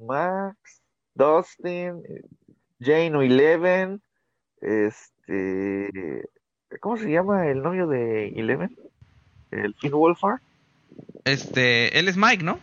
[0.00, 0.82] Max,
[1.14, 2.02] Dustin,
[2.80, 4.02] Jane o Eleven,
[4.60, 6.28] este,
[6.80, 8.76] ¿cómo se llama el novio de Eleven?
[9.50, 10.40] El Finn Wolfhard.
[11.24, 12.60] Este, él es Mike, ¿no?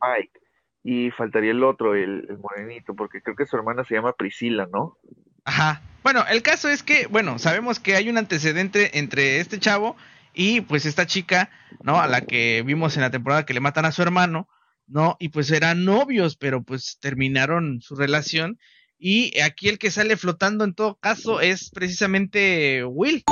[0.00, 0.40] Mike.
[0.82, 4.98] Y faltaría el otro, el, morenito, porque creo que su hermana se llama Priscila, ¿no?
[5.44, 5.82] Ajá.
[6.02, 9.96] Bueno, el caso es que, bueno, sabemos que hay un antecedente entre este chavo
[10.34, 11.50] y pues esta chica,
[11.82, 11.98] ¿no?
[11.98, 14.48] A la que vimos en la temporada que le matan a su hermano,
[14.86, 15.16] ¿no?
[15.18, 18.58] Y pues eran novios, pero pues terminaron su relación.
[18.98, 23.24] Y aquí el que sale flotando en todo caso es precisamente Will.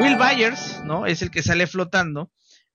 [0.00, 1.06] Will Byers, ¿no?
[1.06, 2.30] Es el que sale flotando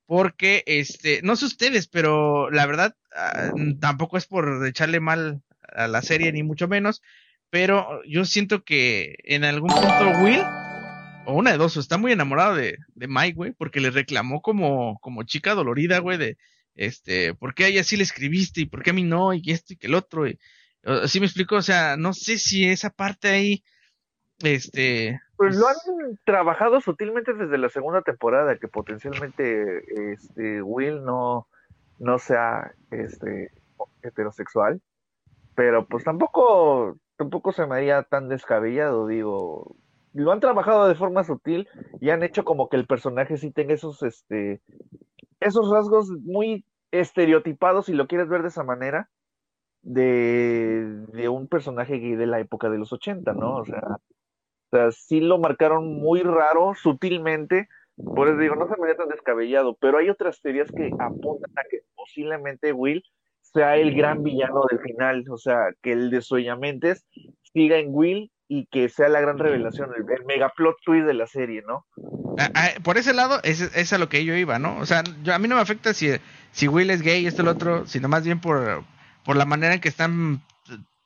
[0.05, 5.87] porque este, no sé ustedes, pero la verdad ah, tampoco es por echarle mal a
[5.87, 7.01] la serie ni mucho menos,
[7.49, 10.41] pero yo siento que en algún punto Will
[11.25, 14.41] o una de dos, o está muy enamorado de, de Mike, güey, porque le reclamó
[14.41, 16.37] como, como chica dolorida, güey, de,
[16.75, 19.33] este, ¿por qué a ella sí le escribiste y por qué a mí no?
[19.33, 20.37] Y esto y que el otro, y,
[20.83, 23.63] así me explico, o sea, no sé si esa parte ahí,
[24.39, 25.19] este...
[25.35, 25.75] Pues lo han
[26.25, 31.47] trabajado sutilmente desde la segunda temporada, que potencialmente, este, Will no,
[31.99, 33.51] no sea, este,
[34.03, 34.81] heterosexual,
[35.55, 39.75] pero pues tampoco, tampoco se me haría tan descabellado, digo,
[40.13, 41.67] lo han trabajado de forma sutil
[41.99, 44.61] y han hecho como que el personaje sí tenga esos, este,
[45.39, 49.09] esos rasgos muy estereotipados, si lo quieres ver de esa manera,
[49.81, 53.57] de, de un personaje gay de la época de los 80, ¿no?
[53.57, 53.97] O sea,
[54.73, 58.97] o sea, sí lo marcaron muy raro, sutilmente, por eso digo, no se me haría
[58.97, 63.03] tan descabellado, pero hay otras teorías que apuntan a que posiblemente Will
[63.41, 67.05] sea el gran villano del final, o sea, que el de Soyamentes
[67.53, 71.27] siga en Will y que sea la gran revelación, el, mega plot twist de la
[71.27, 71.85] serie, ¿no?
[72.39, 74.79] Ah, ah, por ese lado, es, es, a lo que yo iba, ¿no?
[74.79, 76.09] O sea, yo, a mí no me afecta si,
[76.51, 78.83] si Will es gay, esto, el otro, sino más bien por,
[79.23, 80.41] por la manera en que están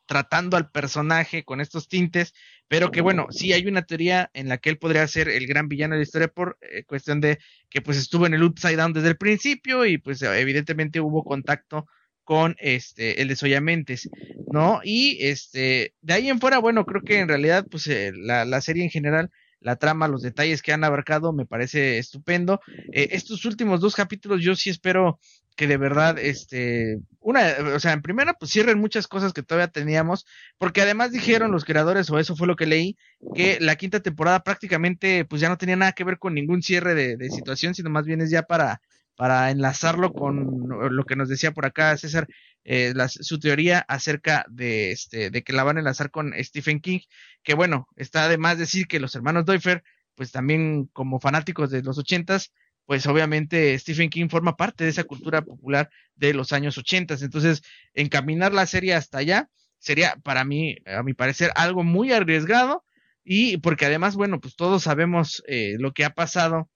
[0.08, 2.34] tratando al personaje con estos tintes,
[2.68, 5.68] pero que bueno, sí hay una teoría en la que él podría ser el gran
[5.68, 7.40] villano de la historia por eh, cuestión de
[7.70, 11.88] que pues estuvo en el Upside Down desde el principio y pues evidentemente hubo contacto
[12.24, 14.10] con este el desoyamentes,
[14.52, 14.82] ¿no?
[14.84, 18.60] Y este de ahí en fuera, bueno, creo que en realidad pues eh, la, la,
[18.60, 19.32] serie en general,
[19.62, 22.60] la trama, los detalles que han abarcado me parece estupendo.
[22.92, 25.22] Eh, estos últimos dos capítulos yo sí espero
[25.58, 29.68] que de verdad, este, una, o sea, en primera, pues cierren muchas cosas que todavía
[29.68, 30.26] teníamos,
[30.60, 32.96] porque además dijeron los creadores, o eso fue lo que leí,
[33.34, 36.94] que la quinta temporada prácticamente, pues ya no tenía nada que ver con ningún cierre
[36.94, 38.82] de, situación, sino más bien es ya para
[39.16, 42.28] para enlazarlo con lo que nos decía por acá César,
[42.64, 47.00] eh, su teoría acerca de, este, de que la van a enlazar con Stephen King,
[47.42, 51.98] que bueno, está además decir que los hermanos Doifer, pues también como fanáticos de los
[51.98, 52.54] ochentas,
[52.88, 57.62] pues obviamente Stephen King forma parte de esa cultura popular de los años ochentas, entonces
[57.94, 62.84] encaminar la serie hasta allá sería para mí, a mi parecer, algo muy arriesgado
[63.24, 66.70] y porque además, bueno, pues todos sabemos eh, lo que ha pasado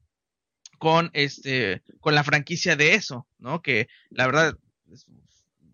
[0.80, 3.62] con este con la franquicia de eso, ¿no?
[3.62, 4.58] Que la verdad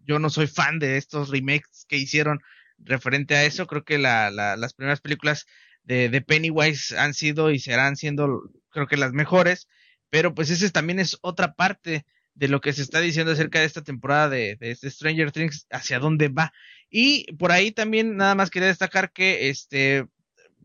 [0.03, 2.41] yo no soy fan de estos remakes que hicieron
[2.77, 5.47] referente a eso, creo que la, la, las primeras películas
[5.83, 9.67] de, de, Pennywise han sido y serán siendo creo que las mejores,
[10.09, 13.65] pero pues ese también es otra parte de lo que se está diciendo acerca de
[13.65, 16.53] esta temporada de, de, Stranger Things, hacia dónde va.
[16.89, 20.05] Y por ahí también nada más quería destacar que este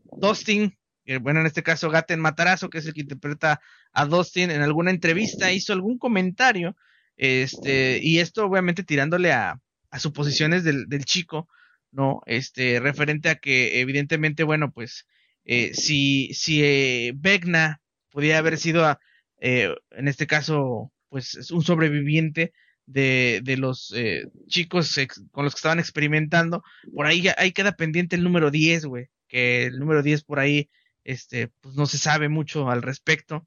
[0.03, 3.61] Dustin eh, bueno, en este caso Gaten Matarazo, que es el que interpreta
[3.91, 6.75] a Dustin, en alguna entrevista hizo algún comentario,
[7.17, 9.59] este, y esto obviamente tirándole a,
[9.91, 11.47] a suposiciones del, del chico,
[11.91, 12.21] ¿no?
[12.25, 15.05] Este, referente a que evidentemente, bueno, pues,
[15.45, 18.97] eh, si, si eh, Vecna podía haber sido,
[19.45, 22.53] eh, en este caso, pues, un sobreviviente
[22.85, 24.97] de, de los eh, chicos
[25.31, 26.63] con los que estaban experimentando,
[26.95, 30.69] por ahí, ahí queda pendiente el número 10, güey, que el número 10 por ahí
[31.03, 33.45] este, pues no se sabe mucho al respecto.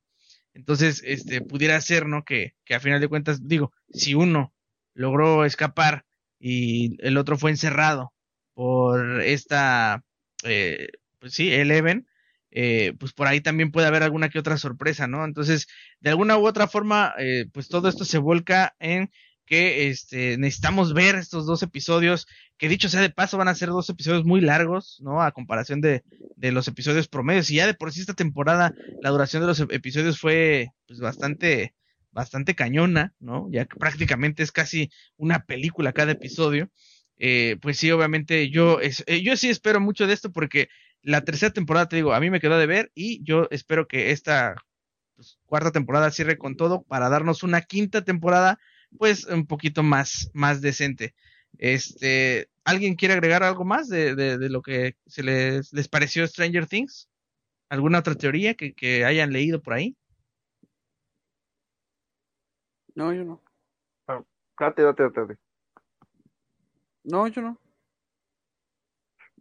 [0.53, 2.25] Entonces, este, pudiera ser, ¿no?
[2.25, 4.53] Que, que a final de cuentas, digo, si uno
[4.93, 6.05] logró escapar
[6.39, 8.13] y el otro fue encerrado
[8.53, 10.05] por esta,
[10.45, 12.07] eh, pues sí, Eleven,
[12.59, 15.27] eh, pues por ahí también puede haber alguna que otra sorpresa, ¿no?
[15.27, 15.67] Entonces,
[16.01, 19.11] de alguna u otra forma, eh, pues todo esto se vuelca en
[19.45, 22.27] que este, necesitamos ver estos dos episodios,
[22.57, 25.23] que dicho sea de paso van a ser dos episodios muy largos, ¿no?
[25.23, 26.03] A comparación de,
[26.37, 27.51] de los episodios promedios.
[27.51, 28.73] Y ya de por sí esta temporada
[29.03, 31.75] la duración de los episodios fue pues bastante,
[32.11, 33.49] bastante cañona, ¿no?
[33.53, 36.71] Ya que prácticamente es casi una película cada episodio.
[37.19, 40.69] Eh, pues sí, obviamente yo, es, eh, yo sí espero mucho de esto porque
[41.07, 44.11] la tercera temporada, te digo, a mí me quedó de ver y yo espero que
[44.11, 44.57] esta
[45.15, 48.59] pues, cuarta temporada cierre con todo para darnos una quinta temporada
[48.99, 51.15] pues un poquito más, más decente.
[51.59, 56.67] Este, ¿alguien quiere agregar algo más de, de, lo que se les, les, pareció Stranger
[56.67, 57.09] Things?
[57.69, 59.97] ¿Alguna otra teoría que, que, hayan leído por ahí?
[62.97, 63.41] No, yo no.
[64.09, 64.25] Ah,
[64.59, 65.39] date, date, date.
[67.05, 67.61] No, yo no.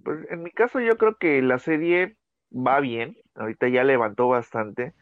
[0.05, 2.15] Pues en mi caso yo creo que la serie
[2.51, 3.17] va bien.
[3.33, 4.93] Ahorita ya levantó bastante.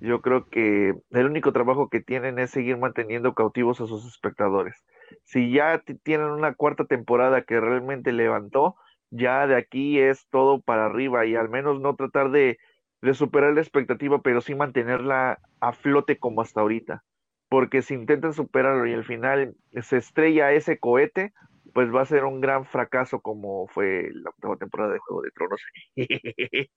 [0.00, 4.76] Yo creo que el único trabajo que tienen es seguir manteniendo cautivos a sus espectadores.
[5.24, 8.76] Si ya tienen una cuarta temporada que realmente levantó,
[9.10, 12.58] ya de aquí es todo para arriba y al menos no tratar de,
[13.00, 17.02] de superar la expectativa, pero sí mantenerla a flote como hasta ahorita.
[17.48, 21.32] Porque si intentan superarlo y al final se estrella ese cohete,
[21.72, 25.30] pues va a ser un gran fracaso como fue la octava temporada de Juego de
[25.30, 25.60] Tronos,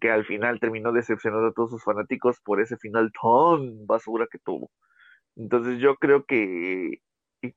[0.00, 4.38] que al final terminó decepcionando a todos sus fanáticos por ese final tan basura que
[4.38, 4.70] tuvo.
[5.36, 6.98] Entonces yo creo que,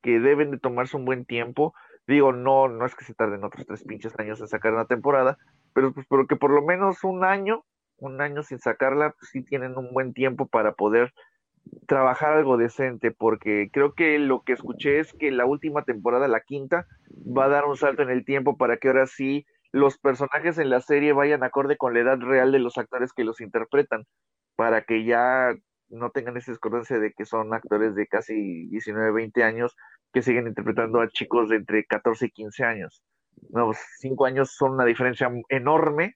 [0.01, 1.73] que deben de tomarse un buen tiempo.
[2.07, 5.37] Digo, no, no es que se tarden otros tres pinches años en sacar una temporada,
[5.73, 7.65] pero pues porque por lo menos un año,
[7.97, 11.13] un año sin sacarla, pues sí tienen un buen tiempo para poder
[11.87, 16.41] trabajar algo decente, porque creo que lo que escuché es que la última temporada, la
[16.41, 20.57] quinta, va a dar un salto en el tiempo para que ahora sí los personajes
[20.57, 24.05] en la serie vayan acorde con la edad real de los actores que los interpretan,
[24.55, 25.53] para que ya
[25.89, 29.75] no tengan esa discordancia de que son actores de casi 19, 20 años
[30.13, 33.03] que siguen interpretando a chicos de entre 14 y 15 años.
[33.49, 36.15] No, cinco años son una diferencia enorme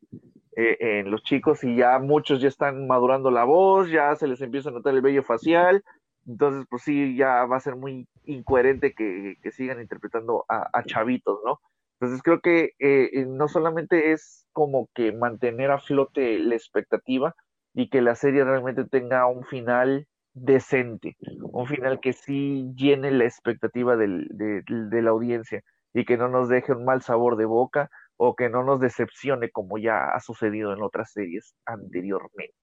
[0.55, 4.41] eh, en los chicos y ya muchos ya están madurando la voz, ya se les
[4.41, 5.83] empieza a notar el vello facial,
[6.27, 11.59] entonces pues sí, ya va a ser muy incoherente que, sigan interpretando a, chavitos, ¿no?
[11.99, 17.35] Entonces creo que eh, eh, no solamente es como que mantener a flote la expectativa
[17.73, 23.25] y que la serie realmente tenga un final decente, un final que sí llene la
[23.25, 25.61] expectativa del, de la audiencia
[25.93, 27.89] y que no nos deje un mal sabor de boca
[28.21, 32.53] o que no nos decepcione como ya ha sucedido en otras series anteriormente.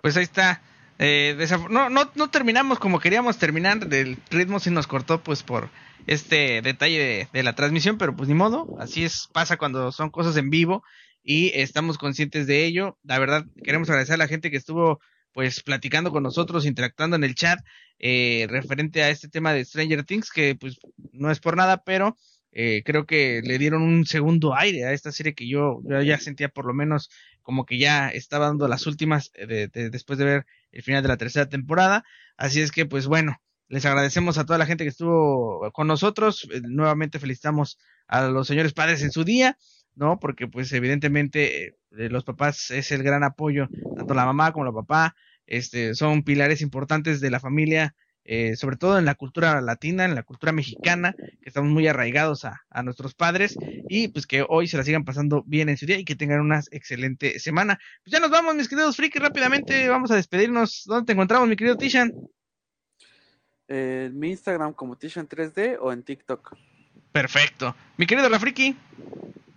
[0.00, 0.62] Pues ahí está.
[0.98, 1.36] Eh,
[1.68, 5.68] no, no, no terminamos como queríamos terminar, del ritmo si nos cortó pues por
[6.06, 10.38] este detalle de, la transmisión, pero pues ni modo, así es, pasa cuando son cosas
[10.38, 10.82] en vivo
[11.22, 12.96] y estamos conscientes de ello.
[13.02, 15.00] La verdad, queremos agradecer a la gente que estuvo
[15.32, 17.58] pues platicando con nosotros, interactuando en el chat
[17.98, 20.78] eh, referente a este tema de Stranger Things, que pues
[21.12, 22.16] no es por nada, pero
[22.58, 26.48] eh, creo que le dieron un segundo aire a esta serie que yo, ya sentía
[26.48, 27.10] por lo menos
[27.42, 31.18] como que ya estaba dando las últimas eh, después de ver el final de la
[31.18, 32.02] tercera temporada.
[32.38, 33.36] Así es que, pues bueno,
[33.68, 36.48] les agradecemos a toda la gente que estuvo con nosotros.
[36.50, 37.78] Eh, nuevamente felicitamos
[38.08, 39.58] a los señores padres en su día,
[39.94, 40.18] ¿no?
[40.18, 43.68] Porque pues evidentemente los papás es el gran apoyo,
[43.98, 45.14] tanto la mamá como el papá,
[45.44, 47.94] este, son pilares importantes de la familia
[48.26, 52.44] eh, sobre todo en la cultura latina, en la cultura mexicana, que estamos muy arraigados
[52.44, 53.56] a, nuestros padres
[53.88, 56.40] y pues que hoy se la sigan pasando bien en su día y que tengan
[56.40, 57.78] una excelente semana.
[58.04, 60.84] Pues ya nos vamos, mis queridos friki, rápidamente vamos a despedirnos.
[60.84, 62.12] ¿Dónde te encontramos, mi querido Tishan?
[63.68, 66.54] en mi Instagram como Tishan3D o en TikTok.
[67.12, 67.74] Perfecto.
[67.96, 68.76] Mi querido Rafriki.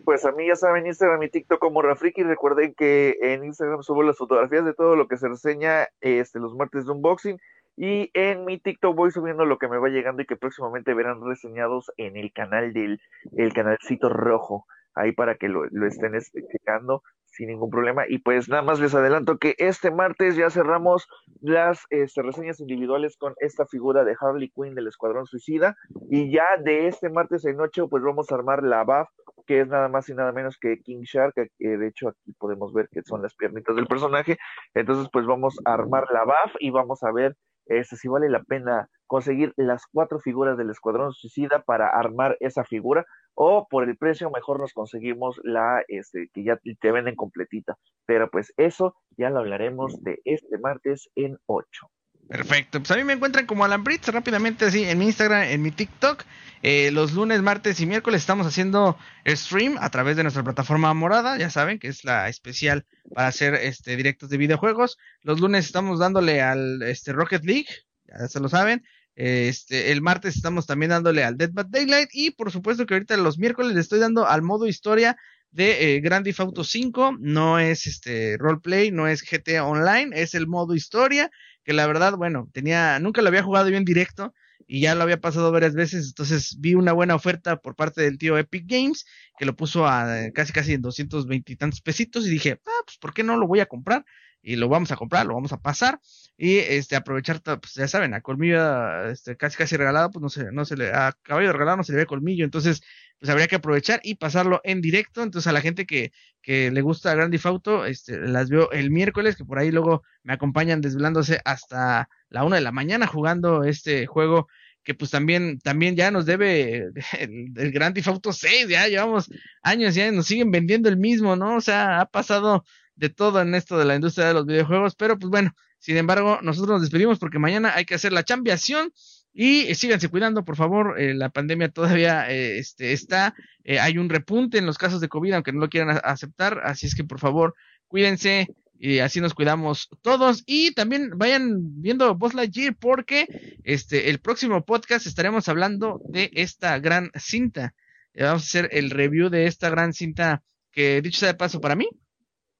[0.03, 2.23] Pues a mí ya saben Instagram y TikTok como Rafriki.
[2.23, 6.55] Recuerden que en Instagram subo las fotografías de todo lo que se reseña este, los
[6.55, 7.37] martes de unboxing
[7.81, 11.25] y en mi TikTok voy subiendo lo que me va llegando y que próximamente verán
[11.25, 12.99] reseñados en el canal del
[13.37, 14.65] el canalcito rojo.
[14.95, 16.11] Ahí para que lo, estén
[16.51, 18.03] checando sin ningún problema.
[18.05, 21.07] Y pues nada más les adelanto que este martes ya cerramos
[21.39, 25.77] las este, reseñas individuales con esta figura de Harley Quinn del Escuadrón Suicida.
[26.09, 29.07] Y ya de este martes en noche, pues vamos a armar la BAF,
[29.47, 31.33] que es nada más y nada menos que King Shark.
[31.33, 34.37] Que de hecho aquí podemos ver que son las piernitas del personaje.
[34.73, 37.37] Entonces, pues vamos a armar la BAF y vamos a ver
[37.69, 42.63] este, si vale la pena conseguir las cuatro figuras del Escuadrón Suicida para armar esa
[42.63, 47.77] figura o por el precio mejor nos conseguimos la este, que ya te venden completita.
[48.05, 51.89] Pero pues eso ya lo hablaremos de este martes en 8.
[52.29, 55.63] Perfecto, pues a mí me encuentran como Alan Brits rápidamente así en mi Instagram, en
[55.63, 56.23] mi TikTok.
[56.61, 61.39] Eh, los lunes, martes y miércoles estamos haciendo stream a través de nuestra plataforma morada,
[61.39, 62.85] ya saben que es la especial
[63.15, 64.99] para hacer este directos de videojuegos.
[65.23, 67.69] Los lunes estamos dándole al este Rocket League,
[68.05, 68.83] ya se lo saben.
[69.15, 73.17] Este, el martes estamos también dándole al Dead by Daylight y por supuesto que ahorita
[73.17, 75.17] los miércoles le estoy dando al modo historia
[75.51, 80.35] de eh, Grand Theft Auto 5, no es este roleplay, no es GTA Online, es
[80.35, 81.31] el modo historia,
[81.69, 84.33] que la verdad, bueno, tenía, nunca lo había jugado bien directo,
[84.65, 88.17] y ya lo había pasado varias veces, entonces vi una buena oferta por parte del
[88.17, 89.05] tío Epic Games,
[89.37, 92.97] que lo puso a casi casi en 220 y tantos pesitos y dije, ah, pues
[92.97, 94.03] ¿por qué no lo voy a comprar?
[94.41, 95.99] Y lo vamos a comprar, lo vamos a pasar
[96.41, 100.53] y este aprovechar, pues ya saben, a colmillo este, casi casi regalado, pues no se,
[100.53, 102.81] no se le, a caballo regalado no se le ve colmillo, entonces
[103.19, 105.21] pues habría que aprovechar y pasarlo en directo.
[105.21, 108.89] Entonces a la gente que, que le gusta Grand Theft Auto, este, las veo el
[108.89, 113.65] miércoles, que por ahí luego me acompañan desvelándose hasta la una de la mañana jugando
[113.65, 114.47] este juego
[114.81, 116.77] que pues también, también ya nos debe
[117.19, 119.29] el, el Grand Theft Auto 6, ya llevamos
[119.61, 121.57] años, ya nos siguen vendiendo el mismo, ¿no?
[121.57, 122.63] O sea, ha pasado
[122.99, 126.39] de todo en esto de la industria de los videojuegos, pero pues bueno, sin embargo,
[126.41, 128.91] nosotros nos despedimos porque mañana hay que hacer la chambiación
[129.33, 133.33] y eh, síganse cuidando, por favor, eh, la pandemia todavía eh, este, está,
[133.79, 136.95] hay un repunte en los casos de COVID, aunque no lo quieran aceptar, así es
[136.95, 137.55] que por favor,
[137.87, 138.47] cuídense,
[138.77, 143.27] y así nos cuidamos todos y también vayan viendo Buzz Lightyear porque
[143.63, 147.75] este el próximo podcast estaremos hablando de esta gran cinta.
[148.15, 151.75] Vamos a hacer el review de esta gran cinta que dicho sea de paso para
[151.75, 151.89] mí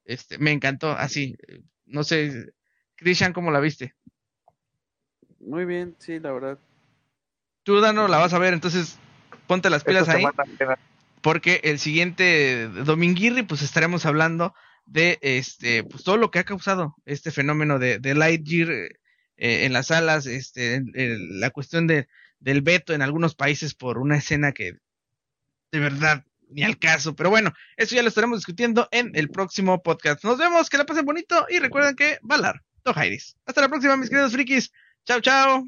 [0.10, 1.38] este me encantó así.
[1.86, 2.54] No sé,
[2.96, 3.96] Christian, ¿cómo la viste?
[5.40, 6.60] Muy bien, sí, la verdad.
[7.64, 8.98] Tú, Dano, la vas a ver, entonces
[9.48, 10.24] ponte las pilas ahí.
[11.22, 14.54] Porque el siguiente Dominguirri, pues estaremos hablando
[14.86, 18.90] de este pues todo lo que ha causado este fenómeno de, de Lightyear eh,
[19.38, 22.08] en las salas, este la cuestión de,
[22.40, 24.78] del veto en algunos países por una escena que
[25.72, 29.82] de verdad ni al caso, pero bueno, eso ya lo estaremos discutiendo en el próximo
[29.82, 30.24] podcast.
[30.24, 33.38] Nos vemos, que la pasen bonito y recuerden que Valar, Tojairis.
[33.46, 34.72] Hasta la próxima, mis queridos frikis.
[35.06, 35.66] Chao, chao.